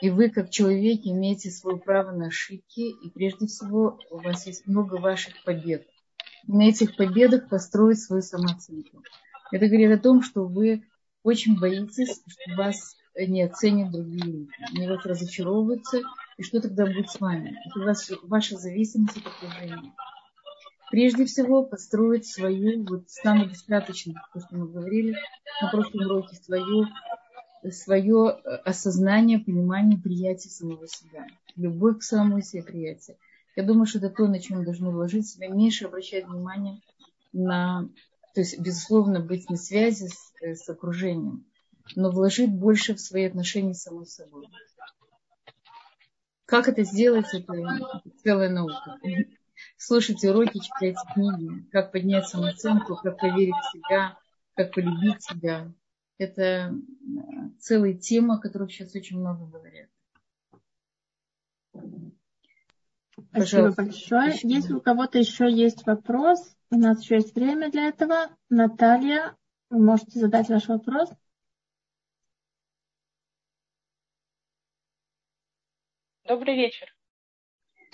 И 0.00 0.08
вы, 0.10 0.30
как 0.30 0.50
человек, 0.50 1.00
имеете 1.04 1.50
свое 1.50 1.78
право 1.78 2.10
на 2.12 2.26
ошибки, 2.26 2.80
и 2.80 3.10
прежде 3.10 3.46
всего 3.46 3.98
у 4.10 4.18
вас 4.18 4.46
есть 4.46 4.66
много 4.66 4.94
ваших 4.94 5.42
побед. 5.44 5.86
И 6.46 6.52
на 6.52 6.68
этих 6.68 6.96
победах 6.96 7.48
построить 7.48 8.00
свою 8.00 8.22
самооценку. 8.22 9.02
Это 9.52 9.66
говорит 9.66 9.98
о 9.98 10.02
том, 10.02 10.22
что 10.22 10.46
вы 10.46 10.84
очень 11.22 11.58
боитесь, 11.58 12.22
что 12.26 12.56
вас 12.56 12.96
не 13.14 13.42
оценят 13.42 13.90
другие 13.90 14.24
люди. 14.24 14.50
Они 14.74 14.88
вас 14.88 15.04
разочаровываются, 15.04 16.00
и 16.38 16.42
что 16.42 16.60
тогда 16.60 16.86
будет 16.86 17.10
с 17.10 17.20
вами? 17.20 17.54
Это 17.66 17.80
вас, 17.80 18.10
ваша 18.22 18.56
зависимость 18.56 19.18
от 19.18 19.26
окружения. 19.26 19.92
Прежде 20.90 21.24
всего, 21.26 21.64
построить 21.64 22.26
свою, 22.26 22.84
вот 22.84 23.08
самодостаточность, 23.10 24.18
то, 24.32 24.40
что 24.40 24.56
мы 24.56 24.68
говорили 24.68 25.14
на 25.60 25.70
прошлом 25.70 26.06
уроке, 26.06 26.36
свою 26.36 26.86
свое 27.70 28.38
э, 28.44 28.48
осознание, 28.64 29.38
понимание, 29.38 29.98
приятие 29.98 30.50
самого 30.50 30.86
себя. 30.88 31.26
Любовь 31.56 31.98
к 31.98 32.02
самому 32.02 32.40
себе, 32.40 32.62
приятие. 32.62 33.16
Я 33.56 33.64
думаю, 33.64 33.86
что 33.86 33.98
это 33.98 34.10
то, 34.10 34.26
на 34.26 34.40
чем 34.40 34.58
мы 34.58 34.64
должны 34.64 34.90
вложить 34.90 35.28
себя, 35.28 35.48
меньше 35.48 35.86
обращать 35.86 36.26
внимание 36.26 36.80
на, 37.32 37.88
то 38.34 38.40
есть, 38.40 38.58
безусловно, 38.58 39.20
быть 39.20 39.50
на 39.50 39.56
связи 39.56 40.08
с, 40.08 40.32
э, 40.40 40.54
с 40.54 40.68
окружением, 40.68 41.44
но 41.96 42.10
вложить 42.10 42.52
больше 42.52 42.94
в 42.94 43.00
свои 43.00 43.24
отношения 43.24 43.74
с 43.74 43.82
самой 43.82 44.06
собой. 44.06 44.48
Как 46.46 46.68
это 46.68 46.82
сделать, 46.82 47.32
это 47.32 48.02
целая 48.22 48.50
наука. 48.50 48.98
слушать 49.76 50.24
уроки, 50.24 50.58
читать 50.58 50.96
книги, 51.14 51.64
как 51.70 51.92
поднять 51.92 52.28
самооценку, 52.28 52.96
как 52.96 53.18
поверить 53.18 53.54
в 53.54 53.72
себя, 53.72 54.18
как 54.54 54.72
полюбить 54.72 55.22
себя. 55.22 55.72
Это 56.20 56.74
целая 57.60 57.94
тема, 57.94 58.34
о 58.34 58.38
которой 58.38 58.68
сейчас 58.68 58.94
очень 58.94 59.18
много 59.18 59.46
говорят. 59.46 59.88
Спасибо 63.30 63.72
большое. 63.74 64.32
Спасибо. 64.32 64.52
Если 64.52 64.74
у 64.74 64.82
кого-то 64.82 65.18
еще 65.18 65.50
есть 65.50 65.86
вопрос, 65.86 66.54
у 66.70 66.76
нас 66.76 67.00
еще 67.00 67.14
есть 67.14 67.34
время 67.34 67.70
для 67.70 67.88
этого. 67.88 68.36
Наталья, 68.50 69.34
вы 69.70 69.82
можете 69.82 70.20
задать 70.20 70.50
ваш 70.50 70.68
вопрос. 70.68 71.10
Добрый 76.28 76.54
вечер. 76.54 76.94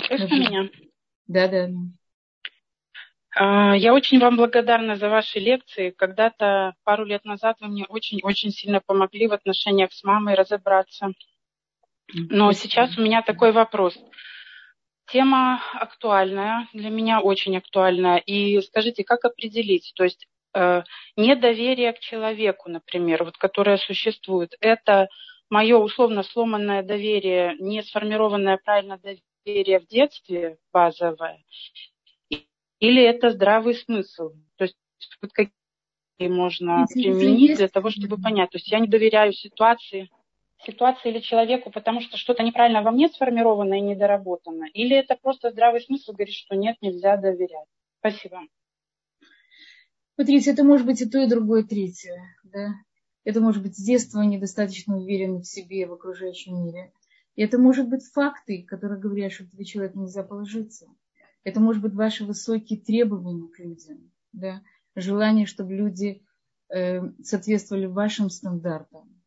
Слышно 0.05 0.35
меня? 0.35 0.71
Да, 1.29 1.47
да. 1.47 1.69
А, 3.39 3.77
я 3.77 3.93
очень 3.93 4.19
вам 4.19 4.37
благодарна 4.37 4.97
за 4.97 5.11
ваши 5.11 5.39
лекции. 5.39 5.91
Когда-то, 5.91 6.75
пару 6.85 7.05
лет 7.05 7.25
назад, 7.27 7.59
вы 7.61 7.69
мне 7.69 7.85
очень-очень 7.85 8.51
сильно 8.51 8.81
помогли 8.81 9.29
в 9.29 9.35
отношениях 9.35 9.93
с 9.93 10.03
мамой 10.05 10.35
разобраться. 10.35 11.13
Но 12.15 12.53
сейчас 12.53 12.97
у 12.97 13.03
меня 13.03 13.21
такой 13.21 13.53
вопрос. 13.53 13.99
Тема 15.13 15.61
актуальная, 15.75 16.67
для 16.73 16.89
меня 16.89 17.21
очень 17.21 17.59
актуальная. 17.59 18.17
И 18.17 18.59
скажите, 18.63 19.05
как 19.05 19.27
определить, 19.27 19.93
то 19.95 20.05
есть 20.05 20.27
э, 20.55 20.83
недоверие 21.17 21.93
к 21.93 21.99
человеку, 21.99 22.71
например, 22.71 23.25
вот, 23.25 23.37
которое 23.37 23.77
существует, 23.77 24.55
это 24.61 25.09
мое 25.51 25.77
условно 25.77 26.23
сломанное 26.23 26.83
доверие, 26.83 27.55
не 27.59 27.83
сформированное 27.83 28.59
правильно 28.65 28.99
доверие 28.99 29.81
в 29.81 29.87
детстве 29.87 30.57
базовое, 30.73 31.45
или 32.79 33.03
это 33.03 33.31
здравый 33.31 33.75
смысл? 33.75 34.33
То 34.57 34.65
есть 34.65 34.77
вот 35.23 35.33
какие 35.33 35.51
можно 36.21 36.87
применить 36.93 37.57
для 37.57 37.69
того, 37.69 37.91
чтобы 37.91 38.21
понять. 38.21 38.51
То 38.51 38.59
есть 38.59 38.71
я 38.71 38.79
не 38.79 38.89
доверяю 38.89 39.33
ситуации, 39.33 40.11
ситуации 40.65 41.11
или 41.11 41.21
человеку, 41.21 41.71
потому 41.71 42.01
что 42.01 42.17
что-то 42.17 42.43
неправильно 42.43 42.83
во 42.83 42.91
мне 42.91 43.09
сформировано 43.09 43.75
и 43.75 43.83
недоработано. 43.83 44.67
Или 44.73 44.97
это 44.97 45.17
просто 45.17 45.51
здравый 45.51 45.81
смысл 45.81 46.13
говорит, 46.13 46.35
что 46.35 46.55
нет, 46.57 46.77
нельзя 46.81 47.17
доверять. 47.17 47.67
Спасибо. 48.01 48.41
Смотрите, 50.15 50.51
это 50.51 50.65
может 50.65 50.87
быть 50.87 51.03
и 51.03 51.07
то, 51.09 51.19
и 51.19 51.29
другое, 51.29 51.63
и 51.63 51.67
третье. 51.67 52.23
Да? 52.45 52.69
Это 53.25 53.41
может 53.41 53.63
быть 53.63 53.77
с 53.77 53.83
детства 53.83 54.23
недостаточно 54.23 54.97
уверены 54.97 55.41
в 55.41 55.47
себе, 55.47 55.87
в 55.87 55.93
окружающем 55.93 56.65
мире. 56.65 56.93
И 57.35 57.43
это 57.43 57.59
может 57.59 57.89
быть 57.89 58.05
факты, 58.05 58.63
которые 58.63 58.99
говорят, 58.99 59.33
что 59.33 59.47
тебе 59.47 59.65
человек 59.65 59.95
нельзя 59.95 60.23
положиться. 60.23 60.87
Это 61.47 61.61
может 61.61 61.81
быть 61.81 61.95
ваши 61.95 62.25
высокие 62.25 62.77
требования 62.77 63.47
к 63.47 63.61
людям, 63.61 64.11
да? 64.33 64.65
желание, 64.97 65.47
чтобы 65.47 65.75
люди 65.77 66.27
э, 66.69 67.09
соответствовали 67.23 67.87
вашим 67.87 68.31
стандартам. 68.31 69.23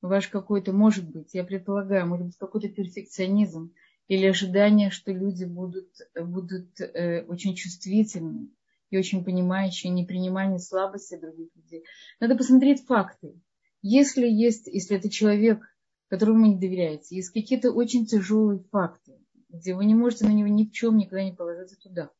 Ваш 0.00 0.28
какой-то, 0.28 0.72
может 0.72 1.06
быть, 1.06 1.34
я 1.34 1.44
предполагаю, 1.44 2.06
может 2.06 2.28
быть 2.28 2.38
какой-то 2.38 2.70
перфекционизм 2.70 3.74
или 4.08 4.24
ожидание, 4.24 4.88
что 4.88 5.12
люди 5.12 5.44
будут, 5.44 5.90
будут 6.18 6.80
э, 6.80 7.26
очень 7.26 7.54
чувствительны 7.54 8.48
и 8.88 8.96
очень 8.96 9.22
понимающие, 9.22 9.92
не 9.92 10.06
принимая 10.06 10.56
слабости 10.56 11.20
других 11.20 11.50
людей. 11.56 11.84
Надо 12.20 12.36
посмотреть 12.36 12.86
факты. 12.86 13.38
Если 13.82 14.26
есть, 14.26 14.66
если 14.66 14.96
это 14.96 15.10
человек, 15.10 15.62
которому 16.08 16.40
вы 16.40 16.54
не 16.54 16.58
доверяете, 16.58 17.16
есть 17.16 17.34
какие-то 17.34 17.70
очень 17.70 18.06
тяжелые 18.06 18.64
факты, 18.72 19.18
где 19.54 19.74
вы 19.74 19.84
не 19.84 19.94
можете 19.94 20.26
на 20.26 20.32
него 20.32 20.48
ни 20.48 20.64
в 20.64 20.72
чем 20.72 20.96
никогда 20.96 21.24
не 21.24 21.32
положиться 21.32 21.76
туда, 21.80 22.10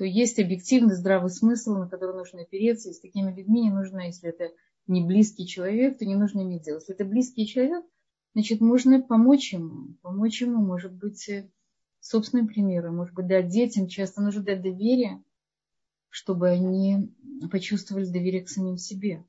то 0.00 0.04
есть 0.04 0.38
объективный 0.38 0.94
здравый 0.94 1.30
смысл, 1.30 1.74
на 1.74 1.86
который 1.86 2.16
нужно 2.16 2.40
опереться, 2.40 2.88
и 2.88 2.94
с 2.94 3.00
такими 3.00 3.34
людьми 3.34 3.60
не 3.60 3.70
нужно, 3.70 4.06
если 4.06 4.30
это 4.30 4.50
не 4.86 5.04
близкий 5.04 5.46
человек, 5.46 5.98
то 5.98 6.06
не 6.06 6.16
нужно 6.16 6.40
иметь 6.40 6.62
дело. 6.62 6.78
Если 6.78 6.94
это 6.94 7.04
близкий 7.04 7.46
человек, 7.46 7.84
значит, 8.32 8.62
можно 8.62 9.02
помочь 9.02 9.52
ему. 9.52 9.94
Помочь 10.00 10.40
ему, 10.40 10.64
может 10.64 10.94
быть, 10.94 11.30
собственным 12.00 12.48
примером, 12.48 12.96
может 12.96 13.14
быть, 13.14 13.26
дать 13.26 13.48
детям. 13.48 13.88
Часто 13.88 14.22
нужно 14.22 14.42
дать 14.42 14.62
доверие, 14.62 15.22
чтобы 16.08 16.48
они 16.48 17.14
почувствовали 17.50 18.06
доверие 18.06 18.42
к 18.42 18.48
самим 18.48 18.78
себе. 18.78 19.24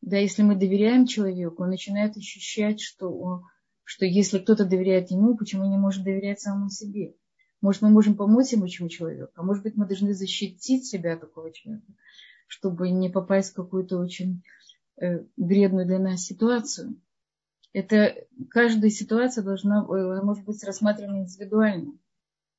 Да, 0.00 0.16
если 0.16 0.42
мы 0.42 0.56
доверяем 0.56 1.06
человеку, 1.06 1.62
он 1.64 1.68
начинает 1.68 2.16
ощущать, 2.16 2.80
что 2.80 3.10
он, 3.10 3.42
что 3.84 4.06
если 4.06 4.38
кто-то 4.38 4.64
доверяет 4.64 5.10
ему, 5.10 5.36
почему 5.36 5.64
не 5.70 5.76
может 5.76 6.02
доверять 6.02 6.40
самому 6.40 6.70
себе? 6.70 7.14
Может, 7.60 7.82
мы 7.82 7.90
можем 7.90 8.16
помочь 8.16 8.52
ему 8.52 8.66
этому 8.66 8.88
человеку, 8.88 9.32
а 9.36 9.42
может 9.42 9.62
быть, 9.62 9.76
мы 9.76 9.86
должны 9.86 10.12
защитить 10.14 10.86
себя 10.86 11.16
такого 11.16 11.52
человека, 11.52 11.92
чтобы 12.46 12.90
не 12.90 13.08
попасть 13.08 13.52
в 13.52 13.54
какую-то 13.54 13.98
очень 13.98 14.42
э, 15.00 15.24
вредную 15.36 15.86
для 15.86 15.98
нас 15.98 16.22
ситуацию. 16.22 17.00
Это 17.72 18.14
каждая 18.50 18.90
ситуация 18.90 19.44
должна, 19.44 19.84
э, 19.84 20.22
может 20.22 20.44
быть, 20.44 20.62
рассматривана 20.64 21.22
индивидуально. 21.22 21.98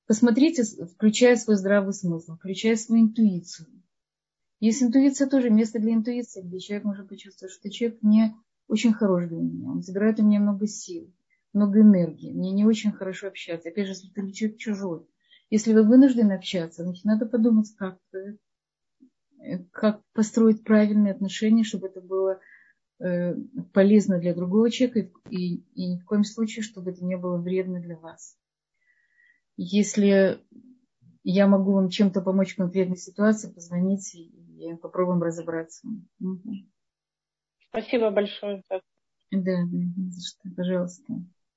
Посмотрите, 0.08 0.64
включая 0.64 1.36
свой 1.36 1.56
здравый 1.56 1.94
смысл, 1.94 2.36
включая 2.36 2.76
свою 2.76 3.06
интуицию. 3.06 3.68
Есть 4.60 4.84
интуиция 4.84 5.28
тоже, 5.28 5.50
место 5.50 5.80
для 5.80 5.94
интуиции, 5.94 6.42
где 6.42 6.60
человек 6.60 6.86
может 6.86 7.10
почувствовать, 7.10 7.54
что 7.54 7.70
человек 7.70 8.02
не 8.02 8.34
очень 8.68 8.94
хорош 8.94 9.28
для 9.28 9.38
меня. 9.38 9.72
Он 9.72 9.82
забирает 9.82 10.20
у 10.20 10.24
меня 10.24 10.40
много 10.40 10.68
сил, 10.68 11.14
много 11.54 11.82
энергии. 11.82 12.34
Мне 12.34 12.52
не 12.52 12.66
очень 12.66 12.92
хорошо 12.92 13.28
общаться. 13.28 13.70
Опять 13.70 13.86
же, 13.86 13.92
если 13.94 14.10
ты 14.10 14.32
человек 14.32 14.58
чужой. 14.58 15.08
Если 15.50 15.74
вы 15.74 15.84
вынуждены 15.84 16.34
общаться, 16.34 16.84
значит, 16.84 17.06
надо 17.06 17.26
подумать, 17.28 17.72
как, 17.78 18.00
э, 18.14 19.60
как 19.72 20.02
построить 20.14 20.64
правильные 20.64 21.14
отношения, 21.14 21.64
чтобы 21.64 21.88
это 21.88 22.02
было 22.02 22.40
э, 23.00 23.36
полезно 23.74 24.20
для 24.20 24.34
другого 24.34 24.72
человека 24.72 25.12
и, 25.30 25.58
и 25.58 25.94
ни 25.94 26.00
в 26.00 26.06
коем 26.06 26.24
случае, 26.24 26.64
чтобы 26.64 26.92
это 26.92 27.06
не 27.06 27.16
было 27.16 27.38
вредно 27.38 27.80
для 27.80 27.98
вас. 27.98 28.38
Если 29.56 30.42
я 31.24 31.48
могу 31.48 31.74
вам 31.74 31.90
чем-то 31.90 32.22
помочь 32.22 32.54
в 32.54 32.58
конкретной 32.58 32.98
ситуации, 32.98 33.52
позвоните 33.52 34.20
и 34.20 34.74
попробуем 34.76 35.22
разобраться. 35.22 35.88
Угу. 36.20 36.54
Спасибо 37.76 38.10
большое. 38.10 38.64
Да, 39.32 39.52
за 39.66 40.22
что. 40.22 40.56
Пожалуйста. 40.56 41.14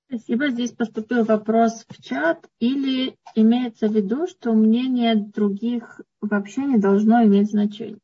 Спасибо. 0.09 0.51
Здесь 0.51 0.73
поступил 0.73 1.25
вопрос 1.25 1.85
в 1.89 2.03
чат. 2.03 2.45
Или 2.59 3.16
имеется 3.37 3.87
в 3.89 3.95
виду, 3.95 4.27
что 4.27 4.53
мнение 4.53 5.14
других 5.14 6.01
вообще 6.21 6.62
не 6.62 6.79
должно 6.79 7.25
иметь 7.25 7.51
значения? 7.51 8.01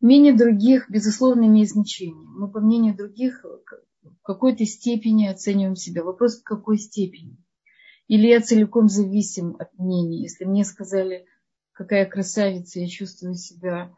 Мнение 0.00 0.32
других, 0.32 0.90
безусловно, 0.90 1.44
имеет 1.46 1.68
значение. 1.68 2.26
Мы 2.26 2.50
по 2.50 2.58
мнению 2.58 2.96
других 2.96 3.44
в 3.44 4.22
какой-то 4.24 4.64
степени 4.64 5.28
оцениваем 5.28 5.76
себя. 5.76 6.02
Вопрос, 6.02 6.40
в 6.40 6.42
какой 6.42 6.78
степени. 6.78 7.36
Или 8.08 8.26
я 8.26 8.40
целиком 8.40 8.88
зависим 8.88 9.54
от 9.60 9.72
мнения. 9.78 10.22
Если 10.22 10.44
мне 10.44 10.64
сказали, 10.64 11.24
какая 11.70 12.04
красавица, 12.04 12.80
я 12.80 12.88
чувствую 12.88 13.36
себя 13.36 13.96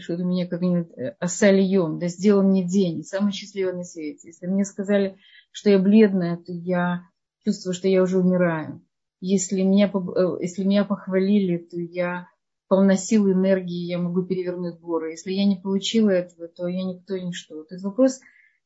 что 0.00 0.14
у 0.14 0.24
меня 0.24 0.46
как-нибудь 0.46 0.90
э, 0.96 1.14
осольем, 1.18 1.98
да 1.98 2.08
сделал 2.08 2.42
мне 2.42 2.66
день, 2.66 3.04
самый 3.04 3.32
счастливый 3.32 3.74
на 3.74 3.84
свете. 3.84 4.28
Если 4.28 4.46
мне 4.46 4.64
сказали, 4.64 5.16
что 5.50 5.70
я 5.70 5.78
бледная, 5.78 6.36
то 6.36 6.52
я 6.52 7.02
чувствую, 7.44 7.74
что 7.74 7.88
я 7.88 8.02
уже 8.02 8.18
умираю. 8.18 8.82
Если 9.20 9.62
меня, 9.62 9.90
э, 9.92 10.42
если 10.42 10.64
меня 10.64 10.84
похвалили, 10.84 11.58
то 11.58 11.78
я 11.78 12.28
полна 12.68 12.96
сил 12.96 13.30
энергии, 13.30 13.86
я 13.86 13.98
могу 13.98 14.22
перевернуть 14.22 14.78
горы. 14.78 15.12
Если 15.12 15.32
я 15.32 15.46
не 15.46 15.56
получила 15.56 16.10
этого, 16.10 16.48
то 16.48 16.68
я 16.68 16.84
никто 16.84 17.14
и 17.14 17.22
ничто. 17.22 17.62
То 17.64 17.74
есть 17.74 17.84
вопрос 17.84 18.20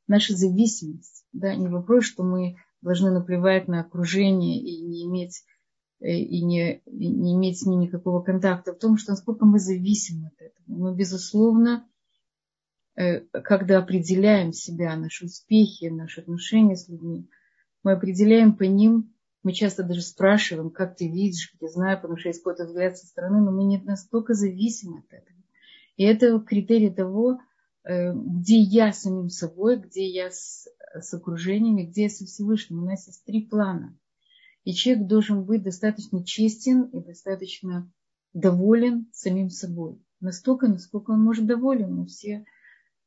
наша 0.08 0.34
зависимость, 0.34 1.24
да, 1.32 1.54
не 1.54 1.68
вопрос, 1.68 2.04
что 2.04 2.24
мы 2.24 2.56
должны 2.80 3.12
наплевать 3.12 3.68
на 3.68 3.80
окружение 3.80 4.58
и 4.58 4.82
не 4.82 5.04
иметь 5.04 5.44
Э, 5.44 5.51
и 6.02 6.42
не, 6.42 6.82
не 6.86 7.34
иметь 7.34 7.60
с 7.60 7.66
ним 7.66 7.80
никакого 7.80 8.22
контакта, 8.22 8.72
в 8.72 8.78
том, 8.78 8.96
что 8.96 9.12
насколько 9.12 9.44
мы 9.44 9.58
зависим 9.58 10.26
от 10.26 10.40
этого. 10.40 10.64
Мы, 10.66 10.94
безусловно, 10.96 11.88
э, 12.96 13.20
когда 13.20 13.78
определяем 13.78 14.52
себя, 14.52 14.96
наши 14.96 15.26
успехи, 15.26 15.86
наши 15.86 16.20
отношения 16.20 16.76
с 16.76 16.88
людьми, 16.88 17.28
мы 17.84 17.92
определяем 17.92 18.56
по 18.56 18.64
ним, 18.64 19.14
мы 19.44 19.52
часто 19.52 19.82
даже 19.82 20.02
спрашиваем, 20.02 20.70
как 20.70 20.96
ты 20.96 21.08
видишь, 21.08 21.54
я 21.60 21.68
знаю, 21.68 22.00
потому 22.00 22.18
что 22.18 22.28
есть 22.28 22.42
какой-то 22.42 22.66
взгляд 22.66 22.96
со 22.96 23.06
стороны, 23.06 23.40
но 23.40 23.50
мы 23.50 23.64
не 23.64 23.78
настолько 23.78 24.34
зависим 24.34 24.96
от 24.96 25.06
этого. 25.12 25.38
И 25.96 26.04
это 26.04 26.40
критерий 26.40 26.90
того, 26.90 27.38
э, 27.84 28.12
где 28.12 28.58
я 28.58 28.92
самим 28.92 29.28
собой, 29.28 29.76
где 29.76 30.08
я 30.08 30.30
с, 30.30 30.66
с 30.94 31.14
окружениями, 31.14 31.84
где 31.84 32.04
я 32.04 32.08
со 32.08 32.24
Всевышним. 32.24 32.82
У 32.82 32.86
нас 32.86 33.06
есть 33.06 33.24
три 33.24 33.46
плана. 33.46 33.96
И 34.64 34.74
человек 34.74 35.06
должен 35.06 35.44
быть 35.44 35.62
достаточно 35.62 36.24
честен 36.24 36.84
и 36.84 37.00
достаточно 37.00 37.90
доволен 38.32 39.08
самим 39.12 39.50
собой. 39.50 40.00
Настолько, 40.20 40.68
насколько 40.68 41.10
он 41.10 41.22
может 41.22 41.46
доволен. 41.46 41.94
Мы 41.94 42.06
все 42.06 42.44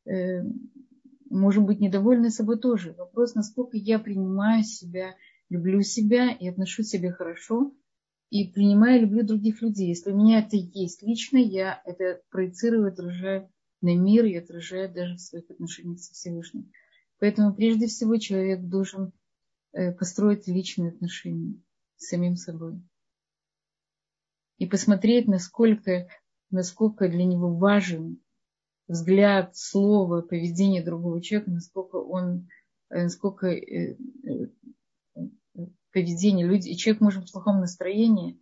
э, 0.06 0.44
можем 1.30 1.66
быть 1.66 1.80
недовольны 1.80 2.30
собой 2.30 2.60
тоже. 2.60 2.94
Вопрос, 2.94 3.36
насколько 3.36 3.78
я 3.78 4.00
принимаю 4.00 4.64
себя 4.64 5.16
люблю 5.50 5.82
себя 5.82 6.32
и 6.32 6.48
отношу 6.48 6.84
к 6.84 6.88
себе 6.88 7.12
хорошо, 7.12 7.74
и 8.30 8.52
принимаю, 8.52 9.02
люблю 9.02 9.24
других 9.24 9.62
людей. 9.62 9.90
Если 9.90 10.12
у 10.12 10.18
меня 10.18 10.40
это 10.40 10.58
есть 10.58 11.04
лично, 11.04 11.38
я 11.38 11.82
это 11.86 12.22
проецирую, 12.32 12.88
отражаю 12.88 13.50
на 13.82 13.96
мир 13.96 14.26
и 14.26 14.36
отражаю 14.36 14.92
даже 14.92 15.16
в 15.16 15.22
своих 15.22 15.50
отношениях 15.50 16.00
со 16.00 16.14
Всевышним. 16.14 16.72
Поэтому 17.20 17.54
прежде 17.54 17.88
всего 17.88 18.18
человек 18.18 18.62
должен 18.62 19.14
построить 19.98 20.48
личные 20.48 20.90
отношения 20.90 21.62
с 21.98 22.08
самим 22.08 22.36
собой. 22.36 22.82
И 24.58 24.66
посмотреть, 24.66 25.28
насколько, 25.28 26.08
насколько 26.50 27.10
для 27.10 27.26
него 27.26 27.56
важен 27.56 28.22
взгляд, 28.88 29.56
слово, 29.56 30.22
поведение 30.22 30.84
другого 30.84 31.22
человека, 31.22 31.52
насколько 31.52 31.96
он, 31.98 32.48
э, 32.90 33.04
насколько 33.04 33.48
э, 33.48 33.98
поведение 35.92 36.48
люди, 36.48 36.70
и 36.70 36.78
человек 36.78 37.02
может 37.02 37.30
в 37.30 37.32
плохом 37.32 37.60
настроении 37.60 38.40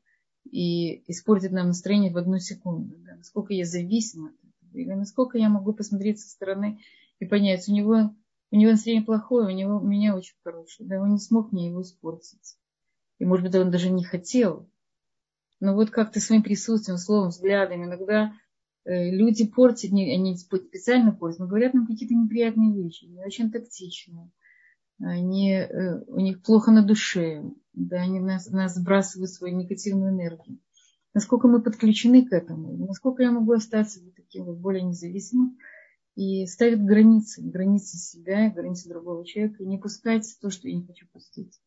и 0.51 1.09
испортить 1.11 1.51
нам 1.51 1.67
настроение 1.67 2.11
в 2.11 2.17
одну 2.17 2.39
секунду. 2.39 2.95
Да? 2.97 3.15
Насколько 3.15 3.53
я 3.53 3.65
зависима 3.65 4.29
от 4.29 4.35
этого, 4.35 4.77
или 4.77 4.93
насколько 4.93 5.37
я 5.37 5.49
могу 5.49 5.73
посмотреть 5.73 6.19
со 6.19 6.29
стороны 6.29 6.79
и 7.19 7.25
понять, 7.25 7.67
у 7.69 7.73
него, 7.73 8.15
у 8.53 8.59
него 8.59 8.71
настроение 8.71 9.05
плохое, 9.05 9.47
у 9.47 9.57
него 9.57 9.77
у 9.77 9.85
меня 9.85 10.15
очень 10.15 10.35
хорошее, 10.43 10.87
да, 10.87 11.01
он 11.01 11.11
не 11.11 11.19
смог 11.19 11.51
мне 11.51 11.67
его 11.67 11.81
испортить. 11.81 12.57
И, 13.19 13.25
может 13.25 13.45
быть, 13.45 13.55
он 13.55 13.71
даже 13.71 13.89
не 13.89 14.03
хотел. 14.03 14.69
Но 15.59 15.75
вот 15.75 15.89
как-то 15.89 16.19
своим 16.19 16.43
присутствием, 16.43 16.97
словом, 16.97 17.29
взглядом, 17.29 17.83
иногда 17.83 18.33
э, 18.85 19.11
люди 19.11 19.45
портят, 19.47 19.91
они 19.91 20.37
специально 20.37 21.11
портят, 21.11 21.39
но 21.39 21.47
говорят 21.47 21.73
нам 21.73 21.87
какие-то 21.87 22.15
неприятные 22.15 22.73
вещи, 22.73 23.05
не 23.05 23.23
очень 23.23 23.51
тактичные 23.51 24.31
они, 24.99 25.51
э, 25.51 26.03
у 26.07 26.19
них 26.19 26.41
плохо 26.41 26.71
на 26.71 26.83
душе, 26.83 27.43
да, 27.73 27.97
они 27.97 28.19
нас, 28.19 28.49
нас 28.49 28.75
сбрасывают 28.75 29.31
свою 29.31 29.55
негативную 29.55 30.11
энергию. 30.11 30.59
Насколько 31.13 31.47
мы 31.47 31.61
подключены 31.61 32.25
к 32.25 32.33
этому, 32.33 32.75
насколько 32.87 33.23
я 33.23 33.31
могу 33.31 33.53
остаться 33.53 34.01
вот 34.03 34.15
таким 34.15 34.45
вот 34.45 34.57
более 34.57 34.83
независимым 34.83 35.57
и 36.15 36.45
ставить 36.45 36.83
границы, 36.83 37.41
границы 37.41 37.97
себя, 37.97 38.49
границы 38.49 38.89
другого 38.89 39.25
человека, 39.25 39.63
и 39.63 39.67
не 39.67 39.77
пускать 39.77 40.27
то, 40.41 40.49
что 40.49 40.67
я 40.67 40.75
не 40.75 40.85
хочу 40.85 41.07
пустить. 41.11 41.59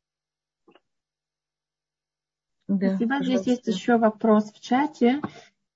Да, 2.68 2.96
Спасибо. 2.96 3.18
Пожалуйста. 3.18 3.42
Здесь 3.42 3.46
есть 3.46 3.66
еще 3.66 3.96
вопрос 3.96 4.52
в 4.52 4.60
чате. 4.60 5.20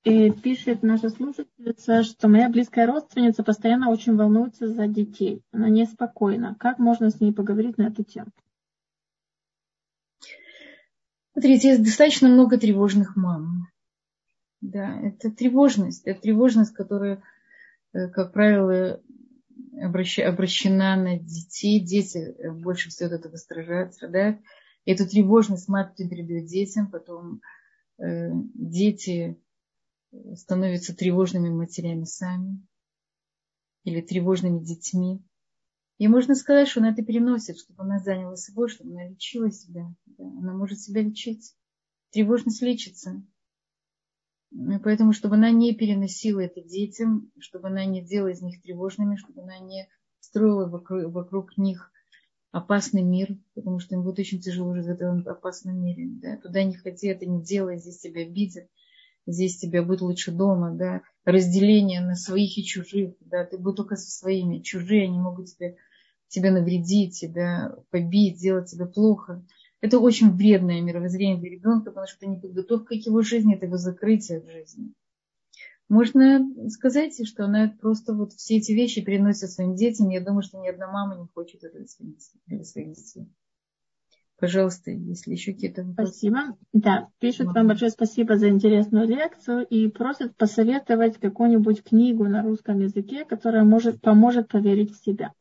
И 0.02 0.30
пишет 0.30 0.82
наша 0.82 1.10
слушательница, 1.10 2.04
что 2.04 2.28
моя 2.28 2.48
близкая 2.48 2.86
родственница 2.86 3.42
постоянно 3.42 3.90
очень 3.90 4.16
волнуется 4.16 4.66
за 4.66 4.86
детей. 4.86 5.42
Она 5.52 5.68
неспокойна. 5.68 6.56
Как 6.58 6.78
можно 6.78 7.10
с 7.10 7.20
ней 7.20 7.34
поговорить 7.34 7.76
на 7.76 7.88
эту 7.88 8.02
тему? 8.02 8.30
Смотрите, 11.32 11.68
есть 11.68 11.84
достаточно 11.84 12.28
много 12.28 12.56
тревожных 12.56 13.14
мам. 13.14 13.68
Да, 14.62 14.98
это 15.00 15.30
тревожность. 15.30 16.02
Это 16.06 16.22
тревожность, 16.22 16.72
которая, 16.72 17.22
как 17.92 18.32
правило, 18.32 19.02
обращена 19.80 20.96
на 20.96 21.18
детей. 21.18 21.80
Дети 21.80 22.18
э, 22.18 22.50
больше 22.52 22.90
всего 22.90 23.08
от 23.08 23.20
этого 23.20 23.36
страдают. 23.36 23.94
страдают. 23.94 24.40
Эту 24.84 25.06
тревожность 25.06 25.68
мать 25.68 25.94
передает 25.96 26.46
детям, 26.46 26.90
потом 26.90 27.40
э, 27.98 28.30
дети 28.54 29.38
становятся 30.34 30.96
тревожными 30.96 31.50
матерями 31.50 32.04
сами 32.04 32.66
или 33.84 34.00
тревожными 34.00 34.64
детьми. 34.64 35.22
И 35.98 36.08
можно 36.08 36.34
сказать, 36.34 36.68
что 36.68 36.80
она 36.80 36.92
это 36.92 37.02
переносит, 37.02 37.58
чтобы 37.58 37.82
она 37.82 37.98
заняла 37.98 38.34
собой, 38.36 38.68
чтобы 38.68 38.92
она 38.92 39.08
лечила 39.08 39.50
себя. 39.50 39.94
Да, 40.06 40.24
она 40.24 40.54
может 40.54 40.80
себя 40.80 41.02
лечить. 41.02 41.54
Тревожность 42.10 42.62
лечится. 42.62 43.22
И 44.52 44.78
поэтому, 44.82 45.12
чтобы 45.12 45.36
она 45.36 45.50
не 45.50 45.74
переносила 45.74 46.40
это 46.40 46.60
детям, 46.60 47.30
чтобы 47.38 47.68
она 47.68 47.84
не 47.84 48.02
делала 48.02 48.30
из 48.30 48.42
них 48.42 48.60
тревожными, 48.62 49.16
чтобы 49.16 49.42
она 49.42 49.58
не 49.58 49.88
строила 50.18 50.68
вокруг, 50.68 51.12
вокруг 51.12 51.56
них 51.56 51.92
опасный 52.50 53.02
мир, 53.02 53.36
потому 53.54 53.78
что 53.78 53.94
им 53.94 54.02
будет 54.02 54.18
очень 54.18 54.40
тяжело 54.40 54.74
жить 54.74 54.86
в 54.86 54.90
этом 54.90 55.26
опасном 55.26 55.80
мире. 55.80 56.08
Да? 56.20 56.36
Туда 56.36 56.64
не 56.64 56.74
ходи, 56.74 57.06
это 57.06 57.26
не 57.26 57.42
делай, 57.42 57.78
здесь 57.78 58.00
тебя 58.00 58.22
обидят 58.22 58.68
здесь 59.26 59.58
тебе 59.58 59.82
будет 59.82 60.00
лучше 60.00 60.32
дома, 60.32 60.72
да, 60.72 61.02
разделение 61.24 62.00
на 62.00 62.16
своих 62.16 62.56
и 62.58 62.64
чужих, 62.64 63.14
да, 63.20 63.44
ты 63.44 63.58
будешь 63.58 63.76
только 63.76 63.96
со 63.96 64.10
своими, 64.10 64.60
чужие, 64.60 65.04
они 65.04 65.18
могут 65.18 65.46
тебе, 65.46 65.76
тебе 66.28 66.50
навредить, 66.50 67.18
тебя 67.18 67.74
побить, 67.90 68.38
сделать 68.38 68.70
тебе 68.70 68.86
плохо. 68.86 69.44
Это 69.80 69.98
очень 69.98 70.30
вредное 70.32 70.82
мировоззрение 70.82 71.38
для 71.38 71.50
ребенка, 71.50 71.90
потому 71.90 72.06
что 72.06 72.18
это 72.18 72.26
не 72.26 72.40
подготовка 72.40 72.94
к 72.94 73.06
его 73.06 73.22
жизни, 73.22 73.54
это 73.54 73.66
его 73.66 73.78
закрытие 73.78 74.40
в 74.40 74.50
жизни. 74.50 74.92
Можно 75.88 76.46
сказать, 76.68 77.26
что 77.26 77.46
она 77.46 77.74
просто 77.80 78.14
вот 78.14 78.32
все 78.34 78.58
эти 78.58 78.72
вещи 78.72 79.02
переносит 79.02 79.50
своим 79.50 79.74
детям. 79.74 80.08
Я 80.08 80.20
думаю, 80.20 80.42
что 80.42 80.58
ни 80.58 80.68
одна 80.68 80.90
мама 80.90 81.16
не 81.16 81.26
хочет 81.34 81.64
это 81.64 81.84
для 82.46 82.64
своих 82.64 82.92
детей. 82.92 83.26
Пожалуйста, 84.40 84.90
если 84.90 85.32
еще 85.32 85.52
какие-то 85.52 85.84
вопросы. 85.84 86.12
Спасибо. 86.12 86.56
Да, 86.72 87.08
пишут 87.18 87.48
вам 87.48 87.68
большое 87.68 87.90
спасибо 87.90 88.38
за 88.38 88.48
интересную 88.48 89.06
лекцию 89.06 89.66
и 89.66 89.88
просят 89.88 90.34
посоветовать 90.36 91.18
какую-нибудь 91.18 91.82
книгу 91.82 92.24
на 92.24 92.42
русском 92.42 92.80
языке, 92.80 93.24
которая 93.26 93.64
может, 93.64 94.00
поможет 94.00 94.48
поверить 94.48 94.92
в 94.92 95.04
себя. 95.04 95.32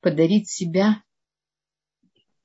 Подарить 0.00 0.48
себя? 0.48 1.02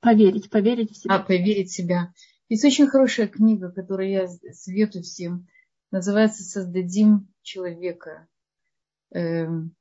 Поверить, 0.00 0.50
поверить 0.50 0.92
в 0.92 0.96
себя. 0.96 1.14
А, 1.16 1.22
поверить 1.22 1.70
в 1.70 1.74
себя. 1.74 2.12
Есть 2.48 2.64
очень 2.64 2.88
хорошая 2.88 3.28
книга, 3.28 3.70
которую 3.70 4.10
я 4.10 4.28
советую 4.52 5.02
всем. 5.02 5.46
Называется 5.90 6.42
«Создадим 6.42 7.28
человека». 7.42 8.26
Эм, 9.12 9.74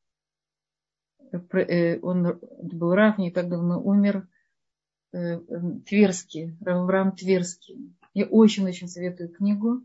э, 1.31 1.99
он 1.99 2.39
был 2.61 2.93
Раф, 2.93 3.17
не 3.17 3.31
так 3.31 3.49
давно 3.49 3.81
умер– 3.81 4.27
эм, 5.11 5.81
Тверский, 5.81 6.57
Раврам 6.61 7.15
Тверский. 7.15 7.95
Я 8.13 8.25
очень-очень 8.25 8.87
советую 8.87 9.29
книгу. 9.29 9.81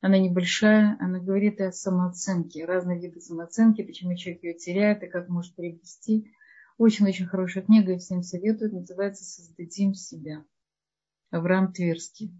Она 0.00 0.18
небольшая, 0.18 0.96
она 0.98 1.18
говорит 1.18 1.60
о 1.60 1.72
самооценке, 1.72 2.64
разные 2.64 2.98
виды 2.98 3.20
самооценки, 3.20 3.82
почему 3.82 4.16
человек 4.16 4.42
ее 4.42 4.54
теряет 4.54 5.02
и 5.02 5.08
как 5.08 5.28
может 5.28 5.54
приобрести. 5.54 6.32
Очень-очень 6.80 7.26
хорошая 7.26 7.62
книга, 7.62 7.92
я 7.92 7.98
всем 7.98 8.22
советую. 8.22 8.72
Называется 8.72 9.22
«Создадим 9.22 9.92
себя». 9.92 10.46
Авраам 11.30 11.74
Тверский. 11.74 12.32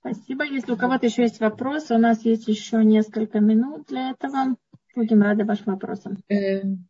Спасибо. 0.00 0.44
Если 0.44 0.72
у 0.72 0.78
кого-то 0.78 1.04
еще 1.04 1.20
есть 1.20 1.38
вопросы, 1.38 1.94
у 1.94 1.98
нас 1.98 2.24
есть 2.24 2.48
еще 2.48 2.82
несколько 2.82 3.40
минут 3.40 3.88
для 3.88 4.12
этого. 4.12 4.56
Будем 4.94 5.20
рады 5.20 5.44
вашим 5.44 5.74
вопросам. 5.74 6.16
Эм, 6.28 6.88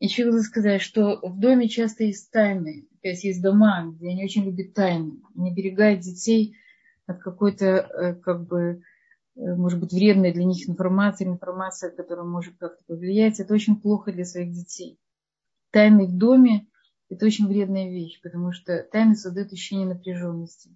еще 0.00 0.24
хотела 0.24 0.42
сказать, 0.42 0.82
что 0.82 1.18
в 1.26 1.40
доме 1.40 1.70
часто 1.70 2.04
есть 2.04 2.30
тайны. 2.30 2.86
То 3.00 3.08
есть 3.08 3.24
есть 3.24 3.40
дома, 3.40 3.86
где 3.86 4.10
они 4.10 4.22
очень 4.22 4.44
любят 4.44 4.74
тайны. 4.74 5.22
Они 5.34 5.50
берегают 5.50 6.00
детей 6.00 6.58
от 7.06 7.22
какой-то, 7.22 7.64
э, 7.64 8.14
как 8.16 8.46
бы, 8.46 8.82
может 9.36 9.78
быть, 9.78 9.92
вредной 9.92 10.32
для 10.32 10.44
них 10.44 10.68
информации, 10.68 11.26
информация, 11.26 11.90
которая 11.90 12.26
может 12.26 12.56
как-то 12.58 12.82
повлиять. 12.86 13.38
Это 13.38 13.54
очень 13.54 13.76
плохо 13.76 14.12
для 14.12 14.24
своих 14.24 14.52
детей. 14.52 14.98
Тайны 15.70 16.06
в 16.06 16.16
доме– 16.16 16.66
это 17.10 17.26
очень 17.26 17.46
вредная 17.46 17.90
вещь, 17.90 18.20
потому 18.22 18.52
что 18.52 18.82
тайны 18.82 19.14
создают 19.14 19.52
ощущение 19.52 19.86
напряженности. 19.86 20.70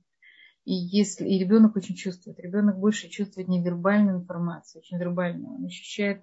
И 0.65 0.75
если 0.75 1.27
и 1.27 1.39
ребенок 1.39 1.75
очень 1.77 1.95
чувствует, 1.95 2.39
ребенок 2.39 2.79
больше 2.79 3.09
чувствует 3.09 3.49
невербальную 3.49 4.19
информацию, 4.19 4.81
очень 4.81 4.99
вербальную. 4.99 5.55
Он 5.55 5.65
ощущает 5.65 6.23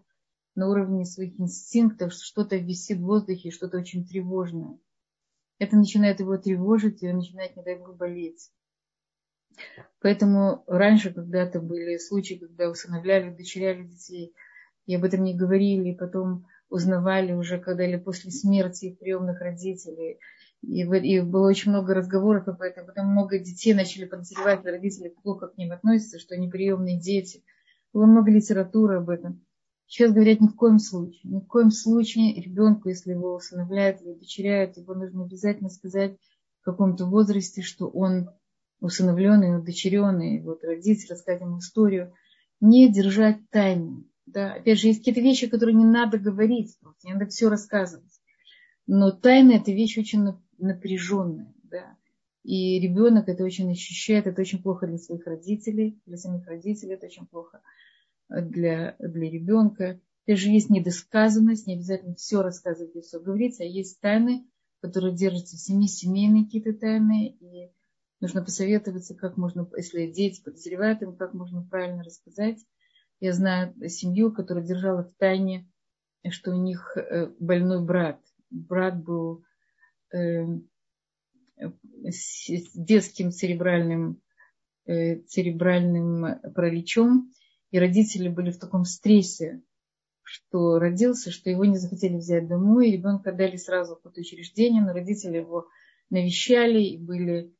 на 0.54 0.70
уровне 0.70 1.06
своих 1.06 1.40
инстинктов, 1.40 2.14
что 2.14 2.24
что-то 2.24 2.58
висит 2.58 3.00
в 3.00 3.06
воздухе, 3.06 3.52
что-то 3.52 3.78
очень 3.78 4.06
тревожное. 4.06 4.78
Это 5.60 5.76
начинает 5.76 6.20
его 6.20 6.38
тревожить, 6.38 7.02
и 7.02 7.10
он 7.10 7.18
начинает, 7.18 7.56
не 7.56 7.64
дай 7.64 7.80
бог, 7.80 7.96
болеть. 7.96 8.52
Поэтому 10.02 10.64
раньше 10.68 11.14
когда-то 11.14 11.60
были 11.60 11.98
случаи, 11.98 12.36
когда 12.36 12.70
усыновляли, 12.70 13.30
удочеряли 13.30 13.84
детей, 13.84 14.34
и 14.86 14.96
об 14.96 15.04
этом 15.04 15.24
не 15.24 15.36
говорили, 15.36 15.90
и 15.90 15.98
потом 15.98 16.46
узнавали 16.70 17.34
уже, 17.34 17.60
когда 17.60 17.86
или 17.86 17.98
после 17.98 18.32
смерти 18.32 18.98
приемных 19.00 19.42
родителей. 19.42 20.20
И, 20.62 20.82
и 20.82 21.22
было 21.22 21.48
очень 21.48 21.72
много 21.72 21.94
разговоров 21.94 22.48
об 22.48 22.62
этом. 22.62 22.86
Потом 22.86 23.08
много 23.08 23.40
детей 23.40 23.74
начали 23.74 24.06
подозревать, 24.06 24.66
родители 24.66 25.14
плохо 25.24 25.48
к 25.48 25.58
ним 25.58 25.72
относятся, 25.72 26.20
что 26.20 26.36
они 26.36 26.50
приемные 26.50 27.00
дети. 27.00 27.44
Было 27.94 28.06
много 28.06 28.32
литературы 28.32 28.98
об 28.98 29.10
этом. 29.10 29.46
Сейчас 29.88 30.12
говорят 30.12 30.42
ни 30.42 30.48
в 30.48 30.56
коем 30.56 30.80
случае. 30.80 31.22
Ни 31.24 31.40
в 31.40 31.48
коем 31.48 31.72
случае 31.72 32.42
ребенку, 32.42 32.90
если 32.90 33.12
его 33.12 33.36
усыновляют 33.36 34.02
или 34.02 34.12
удочеряют, 34.12 34.78
его 34.78 34.94
нужно 34.94 35.24
обязательно 35.24 35.70
сказать 35.70 36.18
в 36.62 36.66
каком-то 36.66 37.06
возрасте, 37.06 37.62
что 37.62 37.88
он 37.88 38.30
усыновленный, 38.80 39.58
удочеренный, 39.58 40.42
вот 40.42 40.64
родитель, 40.64 41.12
рассказать 41.12 41.42
ему 41.42 41.60
историю. 41.60 42.14
Не 42.60 42.92
держать 42.92 43.38
тайну. 43.50 44.06
Да? 44.26 44.54
Опять 44.54 44.80
же, 44.80 44.88
есть 44.88 45.00
какие-то 45.00 45.22
вещи, 45.22 45.48
которые 45.48 45.76
не 45.76 45.86
надо 45.86 46.18
говорить, 46.18 46.78
не 47.04 47.14
надо 47.14 47.28
все 47.28 47.50
рассказывать. 47.50 48.12
Но 48.86 49.12
тайна– 49.12 49.52
это 49.54 49.72
вещь 49.72 49.98
очень 49.98 50.26
напряженная. 50.58 51.54
Да? 51.64 51.98
И 52.44 52.80
ребенок 52.80 53.28
это 53.28 53.44
очень 53.44 53.72
ощущает, 53.72 54.28
это 54.28 54.42
очень 54.42 54.62
плохо 54.62 54.88
для 54.88 54.98
своих 54.98 55.26
родителей, 55.28 56.02
для 56.06 56.18
самих 56.18 56.48
родителей 56.48 56.94
это 56.94 57.08
очень 57.08 57.26
плохо 57.26 57.62
для, 58.30 58.96
для 59.00 59.30
ребенка. 59.30 60.00
Даже 60.26 60.50
есть 60.50 60.70
недосказанность, 60.70 61.68
не 61.68 61.76
обязательно 61.76 62.16
все 62.16 62.42
рассказывать 62.42 62.96
и 62.96 63.02
все 63.02 63.20
говорить, 63.20 63.60
а 63.60 63.64
есть 63.64 64.00
тайны, 64.02 64.46
которые 64.82 65.16
держатся 65.16 65.56
в 65.56 65.60
семье, 65.60 65.88
семейные 65.88 66.46
какие-то 66.46 66.74
тайны, 66.74 67.38
и 67.40 67.72
нужно 68.20 68.44
посоветоваться, 68.44 69.16
как 69.16 69.38
можно, 69.38 69.70
если 69.76 70.12
дети 70.12 70.44
подозревают 70.44 71.02
им, 71.02 71.16
как 71.16 71.34
можно 71.34 71.64
правильно 71.64 72.04
рассказать. 72.04 72.60
Я 73.20 73.34
знаю 73.34 73.74
семью, 73.90 74.32
которая 74.32 74.66
держала 74.66 75.04
в 75.04 75.14
тайне, 75.18 75.70
что 76.30 76.52
у 76.52 76.62
них 76.62 76.96
э, 76.98 77.28
больной 77.40 77.84
брат. 77.84 78.22
Брат 78.50 79.04
был 79.04 79.44
э, 80.14 80.46
с 82.10 82.72
детским 82.74 83.32
церебральным, 83.32 84.22
э, 84.86 85.22
церебральным 85.22 86.40
параличом, 86.54 87.32
и 87.72 87.80
родители 87.80 88.30
были 88.30 88.52
в 88.52 88.60
таком 88.60 88.86
стрессе, 88.86 89.62
что 90.24 90.80
родился, 90.80 91.32
что 91.32 91.50
его 91.50 91.66
не 91.66 91.78
захотели 91.78 92.18
взять 92.18 92.48
домой, 92.48 92.90
и 92.90 92.92
ребенка 92.94 93.32
дали 93.32 93.56
сразу 93.56 93.96
в 93.96 94.18
учреждение, 94.18 94.82
но 94.82 94.94
родители 94.94 95.38
его 95.38 95.68
навещали 96.10 96.82
и 96.82 96.98
были 96.98 97.54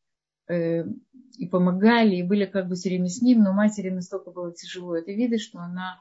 и 0.50 1.48
помогали, 1.52 2.16
и 2.16 2.24
были 2.24 2.46
как 2.46 2.68
бы 2.68 2.76
все 2.76 2.90
время 2.90 3.10
с 3.10 3.22
ним, 3.22 3.44
но 3.44 3.54
матери 3.54 3.90
настолько 3.90 4.32
было 4.32 4.54
тяжело 4.54 4.96
это 4.96 5.12
видеть, 5.12 5.42
что 5.42 5.60
она, 5.60 6.00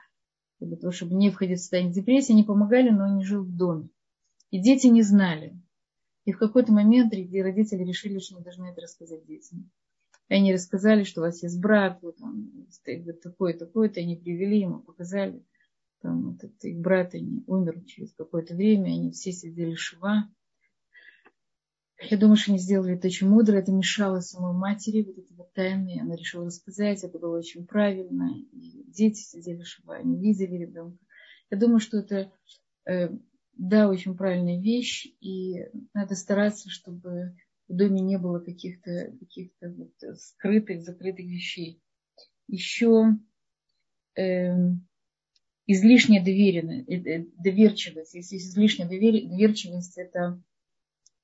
для 0.61 0.77
того, 0.77 0.93
чтобы 0.93 1.15
не 1.15 1.31
входить 1.31 1.59
в 1.59 1.61
состояние 1.61 1.93
депрессии, 1.93 2.33
они 2.33 2.45
помогали, 2.45 2.91
но 2.91 3.05
он 3.05 3.17
не 3.19 3.25
жил 3.25 3.43
в 3.43 3.55
доме. 3.55 3.89
И 4.51 4.61
дети 4.61 4.87
не 4.87 5.03
знали. 5.03 5.61
И 6.25 6.33
в 6.33 6.39
какой-то 6.39 6.73
момент 6.73 7.13
родители 7.13 7.85
решили, 7.85 8.19
что 8.19 8.37
мы 8.37 8.43
должны 8.43 8.67
это 8.67 8.81
рассказать 8.81 9.27
детям. 9.27 9.71
И 10.29 10.35
они 10.35 10.53
рассказали, 10.53 11.05
что 11.05 11.21
у 11.21 11.25
вас 11.25 11.43
есть 11.43 11.61
брат, 11.61 12.01
вот 12.03 12.21
он 12.21 12.67
вот 13.05 13.21
такой, 13.21 13.55
такой-то, 13.55 14.01
они 14.01 14.17
привели 14.17 14.61
ему, 14.61 14.81
показали. 14.81 15.45
Там 16.03 16.33
вот 16.33 16.43
этот 16.43 16.65
их 16.65 16.79
брат, 16.79 17.15
они 17.15 17.45
умер 17.47 17.85
через 17.85 18.13
какое-то 18.13 18.55
время, 18.55 18.89
они 18.89 19.13
все 19.13 19.33
сидели 19.33 19.75
шва. 19.75 20.29
Я 21.99 22.19
думаю, 22.19 22.37
что 22.37 22.53
они 22.53 22.59
сделали 22.59 22.95
это 22.95 23.07
очень 23.07 23.29
мудро, 23.29 23.57
это 23.57 23.73
мешало 23.73 24.21
самой 24.21 24.53
матери, 24.53 25.03
вот 25.03 25.17
это 25.17 25.35
вот 25.35 25.53
тайны, 25.55 25.99
она 26.01 26.15
решила 26.15 26.45
рассказать, 26.45 27.03
это 27.03 27.19
было 27.19 27.39
очень 27.39 27.67
правильно, 27.67 28.31
и 28.53 28.85
дети 28.91 29.21
сидели 29.21 29.63
шва, 29.63 29.97
они 29.97 30.21
видели 30.21 30.57
ребенка. 30.57 31.03
Я 31.51 31.57
думаю, 31.57 31.81
что 31.81 31.99
это, 31.99 32.31
э, 32.87 33.09
да, 33.55 33.89
очень 33.89 34.15
правильная 34.15 34.61
вещь, 34.61 35.07
и 35.21 35.65
надо 35.95 36.17
стараться, 36.17 36.69
чтобы 36.69 37.35
в 37.67 37.75
доме 37.75 38.01
не 38.03 38.19
было 38.19 38.41
каких-то 38.41 39.17
каких 39.19 39.51
вот 39.63 39.95
скрытых, 40.19 40.83
закрытых 40.83 41.25
вещей. 41.25 41.83
Еще 42.47 43.17
э, 44.15 44.23
эм, 44.23 44.87
излишняя 45.67 46.23
доверенность, 46.23 46.89
э, 46.89 47.27
доверчивость. 47.39 48.15
Если 48.15 48.37
излишняя 48.37 48.89
доверчивость, 48.89 49.97
это 49.97 50.43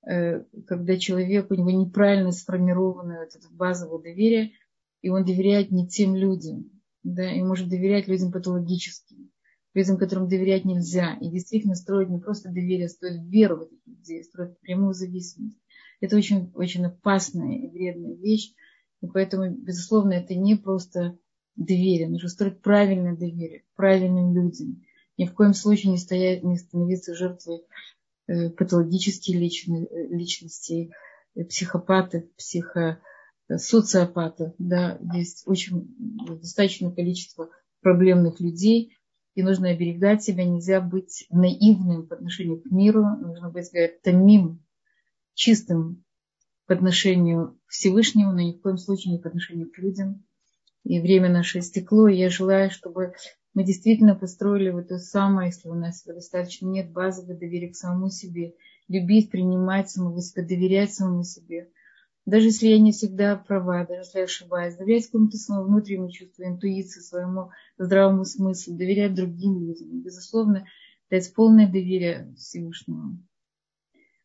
когда 0.04 0.98
человек, 0.98 1.50
у 1.50 1.54
него 1.54 1.70
неправильно 1.70 2.32
сформировано 2.32 3.12
это 3.12 3.38
базовое 3.50 4.02
доверие, 4.02 4.52
и 5.00 5.10
он 5.10 5.24
доверяет 5.24 5.70
не 5.70 5.86
тем 5.86 6.16
людям, 6.16 6.70
да, 7.02 7.30
и 7.32 7.42
может 7.42 7.68
доверять 7.68 8.08
людям 8.08 8.32
патологическим, 8.32 9.30
людям, 9.74 9.96
которым 9.96 10.28
доверять 10.28 10.64
нельзя. 10.64 11.16
И 11.20 11.28
действительно 11.28 11.74
строить 11.74 12.08
не 12.08 12.18
просто 12.18 12.48
доверие, 12.48 12.86
а 12.86 12.88
строить 12.88 13.22
веру 13.22 13.56
в 13.56 13.62
этих 13.62 13.78
людей, 13.86 14.24
строить 14.24 14.58
прямую 14.60 14.94
зависимость. 14.94 15.58
Это 16.00 16.16
очень, 16.16 16.50
очень 16.54 16.84
опасная 16.84 17.58
и 17.58 17.68
вредная 17.68 18.14
вещь. 18.14 18.54
И 19.02 19.06
поэтому, 19.06 19.50
безусловно, 19.50 20.12
это 20.12 20.34
не 20.34 20.56
просто 20.56 21.18
доверие. 21.56 22.08
Нужно 22.08 22.28
строить 22.28 22.60
правильное 22.60 23.16
доверие 23.16 23.64
правильным 23.76 24.34
людям. 24.34 24.82
Ни 25.18 25.26
в 25.26 25.34
коем 25.34 25.54
случае 25.54 25.92
не, 25.92 25.98
стоять, 25.98 26.42
не 26.42 26.56
становиться 26.56 27.14
жертвой 27.14 27.62
э, 28.32 28.50
патологических 28.50 29.34
личности, 29.34 29.88
э, 29.92 30.08
личностей, 30.08 30.92
э, 31.34 31.44
психопатов, 31.44 32.24
психо, 32.36 33.00
социопатов. 33.48 34.54
Да, 34.58 34.98
есть 35.14 35.42
очень 35.46 35.94
достаточное 36.40 36.90
количество 36.90 37.50
проблемных 37.80 38.40
людей, 38.40 38.96
и 39.34 39.42
нужно 39.42 39.70
оберегать 39.70 40.22
себя, 40.22 40.44
нельзя 40.44 40.80
быть 40.80 41.26
наивным 41.30 42.06
по 42.06 42.14
отношению 42.14 42.60
к 42.60 42.70
миру, 42.70 43.02
нужно 43.02 43.50
быть 43.50 43.70
томим, 44.02 44.64
чистым 45.34 46.04
по 46.66 46.74
отношению 46.74 47.58
к 47.66 47.70
Всевышнему, 47.70 48.32
но 48.32 48.40
ни 48.40 48.52
в 48.52 48.60
коем 48.60 48.78
случае 48.78 49.14
не 49.14 49.18
по 49.18 49.28
отношению 49.28 49.70
к 49.70 49.78
людям 49.78 50.24
и 50.84 51.00
время 51.00 51.30
наше 51.30 51.58
истекло. 51.58 52.08
И 52.08 52.16
я 52.16 52.30
желаю, 52.30 52.70
чтобы 52.70 53.14
мы 53.54 53.64
действительно 53.64 54.14
построили 54.14 54.70
вот 54.70 54.88
то 54.88 54.98
самое, 54.98 55.48
если 55.48 55.68
у 55.68 55.74
нас 55.74 56.02
достаточно 56.04 56.66
нет 56.66 56.90
базового 56.90 57.34
доверия 57.34 57.70
к 57.70 57.76
самому 57.76 58.08
себе, 58.08 58.54
любить, 58.88 59.30
принимать 59.30 59.90
самого 59.90 60.20
себя, 60.22 60.46
доверять 60.46 60.94
самому 60.94 61.22
себе. 61.24 61.70
Даже 62.24 62.46
если 62.46 62.68
я 62.68 62.78
не 62.78 62.92
всегда 62.92 63.36
права, 63.36 63.84
даже 63.84 64.02
если 64.02 64.18
я 64.18 64.24
ошибаюсь, 64.24 64.76
доверять 64.76 65.06
какому-то 65.06 65.36
своему 65.36 65.64
внутреннему 65.64 66.10
чувству, 66.10 66.44
интуиции, 66.44 67.00
своему 67.00 67.50
здравому 67.78 68.24
смыслу, 68.24 68.76
доверять 68.76 69.14
другим 69.14 69.58
людям. 69.58 70.02
Безусловно, 70.02 70.64
дать 71.10 71.32
полное 71.34 71.66
доверие 71.66 72.32
Всевышнему. 72.36 73.18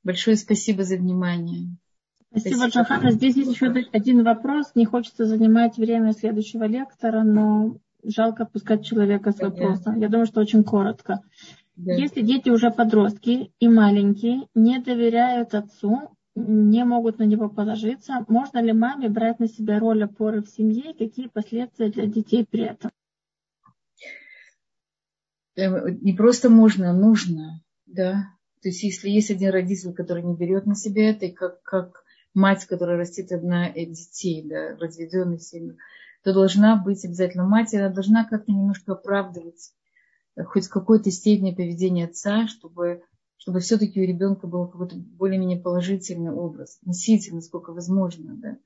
Большое 0.04 0.38
спасибо 0.38 0.84
за 0.84 0.98
внимание. 0.98 1.76
Спасибо, 2.30 2.68
Джахана. 2.68 3.12
Здесь 3.12 3.36
есть 3.36 3.52
еще 3.52 3.68
один 3.92 4.24
вопрос. 4.24 4.72
Не 4.76 4.86
хочется 4.86 5.26
занимать 5.26 5.78
время 5.78 6.14
следующего 6.14 6.66
лектора, 6.66 7.24
но 7.24 7.78
жалко 8.10 8.44
отпускать 8.44 8.86
человека 8.86 9.32
с 9.32 9.40
вопросом. 9.40 10.00
Я 10.00 10.10
думаю, 10.10 10.26
что 10.26 10.42
очень 10.42 10.64
коротко. 10.64 11.22
Да. 11.76 11.94
Если 11.94 12.22
дети 12.22 12.50
уже 12.50 12.72
подростки 12.72 13.52
и 13.60 13.68
маленькие, 13.68 14.48
не 14.56 14.80
доверяют 14.80 15.54
отцу, 15.54 16.18
не 16.36 16.84
могут 16.86 17.20
на 17.20 17.24
него 17.24 17.50
положиться, 17.50 18.26
можно 18.28 18.60
ли 18.60 18.74
маме 18.74 19.10
брать 19.10 19.40
на 19.40 19.48
себя 19.48 19.80
роль 19.80 20.04
опоры 20.04 20.42
в 20.42 20.50
семье 20.50 20.92
и 20.92 20.98
какие 20.98 21.28
последствия 21.28 21.90
для 21.90 22.06
детей 22.06 22.46
при 22.50 22.64
этом? 22.64 22.92
Эм, 25.56 26.00
не 26.02 26.14
просто 26.14 26.50
можно, 26.50 26.92
а 26.92 26.94
нужно, 26.94 27.62
да. 27.86 28.30
То 28.62 28.70
есть 28.70 28.84
если 28.84 29.10
есть 29.10 29.32
один 29.32 29.52
родитель, 29.52 29.94
который 29.94 30.24
не 30.24 30.36
берет 30.36 30.66
на 30.66 30.76
себя 30.76 31.10
это, 31.10 31.26
и 31.26 31.32
как, 31.32 31.62
как 31.64 32.04
мать, 32.34 32.66
которая 32.66 32.98
растит 32.98 33.32
одна 33.32 33.70
детей, 33.72 34.44
да, 34.48 34.76
разведенных 34.78 35.42
семьи, 35.42 35.78
то 36.28 36.34
должна 36.34 36.76
быть 36.76 37.06
обязательно 37.06 37.46
мать, 37.46 37.74
она 37.74 37.88
должна 37.88 38.26
как-то 38.26 38.52
немножко 38.52 38.92
оправдывать 38.92 39.72
э, 40.36 40.44
хоть 40.44 40.66
в 40.66 40.70
какой-то 40.70 41.10
степени 41.10 41.56
поведение 41.56 42.04
отца, 42.04 42.50
чтобы, 42.50 43.02
чтобы 43.38 43.62
все-таки 43.62 44.02
у 44.02 44.06
ребенка 44.06 44.46
был 44.46 44.68
какой-то 44.68 44.98
более-менее 44.98 45.62
положительный 45.62 46.32
образ, 46.32 46.80
носитель, 46.84 47.36
насколько 47.36 47.72
возможно, 47.72 48.36
да. 48.36 48.58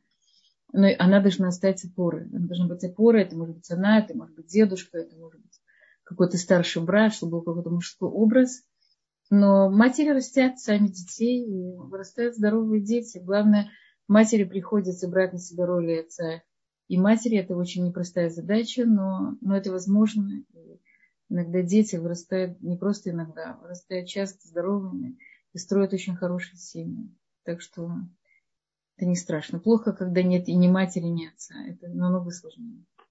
Но 0.74 0.88
она 0.98 1.20
должна 1.20 1.52
стать 1.52 1.86
опорой. 1.86 2.26
Она 2.34 2.48
должна 2.48 2.66
быть 2.66 2.84
опорой, 2.84 3.22
это 3.22 3.38
может 3.38 3.58
быть 3.58 3.70
она, 3.70 4.00
это 4.00 4.18
может 4.18 4.36
быть 4.36 4.48
дедушка, 4.48 4.98
это 4.98 5.16
может 5.16 5.40
быть 5.40 5.62
какой-то 6.04 6.40
старший 6.40 6.82
брат, 6.82 7.14
чтобы 7.14 7.34
был 7.34 7.42
какой-то 7.44 7.70
мужской 7.70 8.10
образ– 8.10 8.64
но 9.34 9.70
матери 9.70 10.10
растят 10.10 10.60
сами 10.60 10.88
детей, 10.88 11.42
и 11.46 11.78
вырастают 11.78 12.36
здоровые 12.36 12.82
дети. 12.82 13.18
Главное, 13.18 13.70
матери 14.10 14.44
приходится 14.44 15.08
брать 15.08 15.32
на 15.32 15.40
себя 15.40 15.66
роли 15.66 16.02
отца 16.02 16.42
и 16.92 16.98
матери. 16.98 17.38
Это 17.38 17.56
очень 17.56 17.86
непростая 17.86 18.30
задача, 18.30 18.86
но, 18.86 19.38
но 19.40 19.56
это 19.56 19.72
возможно. 19.72 20.44
И 20.54 20.82
иногда 21.30 21.62
дети 21.62 21.96
вырастают, 21.96 22.62
не 22.62 22.76
просто 22.76 23.12
иногда, 23.12 23.58
вырастают 23.62 24.10
часто 24.10 24.46
здоровыми 24.46 25.18
и 25.54 25.58
строят 25.58 25.94
очень 25.94 26.18
хорошие 26.18 26.58
семьи. 26.58 27.10
Так 27.46 27.62
что 27.62 27.94
это 28.98 29.06
не 29.06 29.16
страшно. 29.16 29.58
Плохо, 29.58 29.94
когда 29.94 30.22
нет 30.22 30.50
и 30.50 30.54
ни 30.54 30.68
матери, 30.68 31.06
ни 31.06 31.28
отца. 31.28 31.56
Это 31.66 31.88
намного 31.88 32.30
сложнее. 32.30 32.84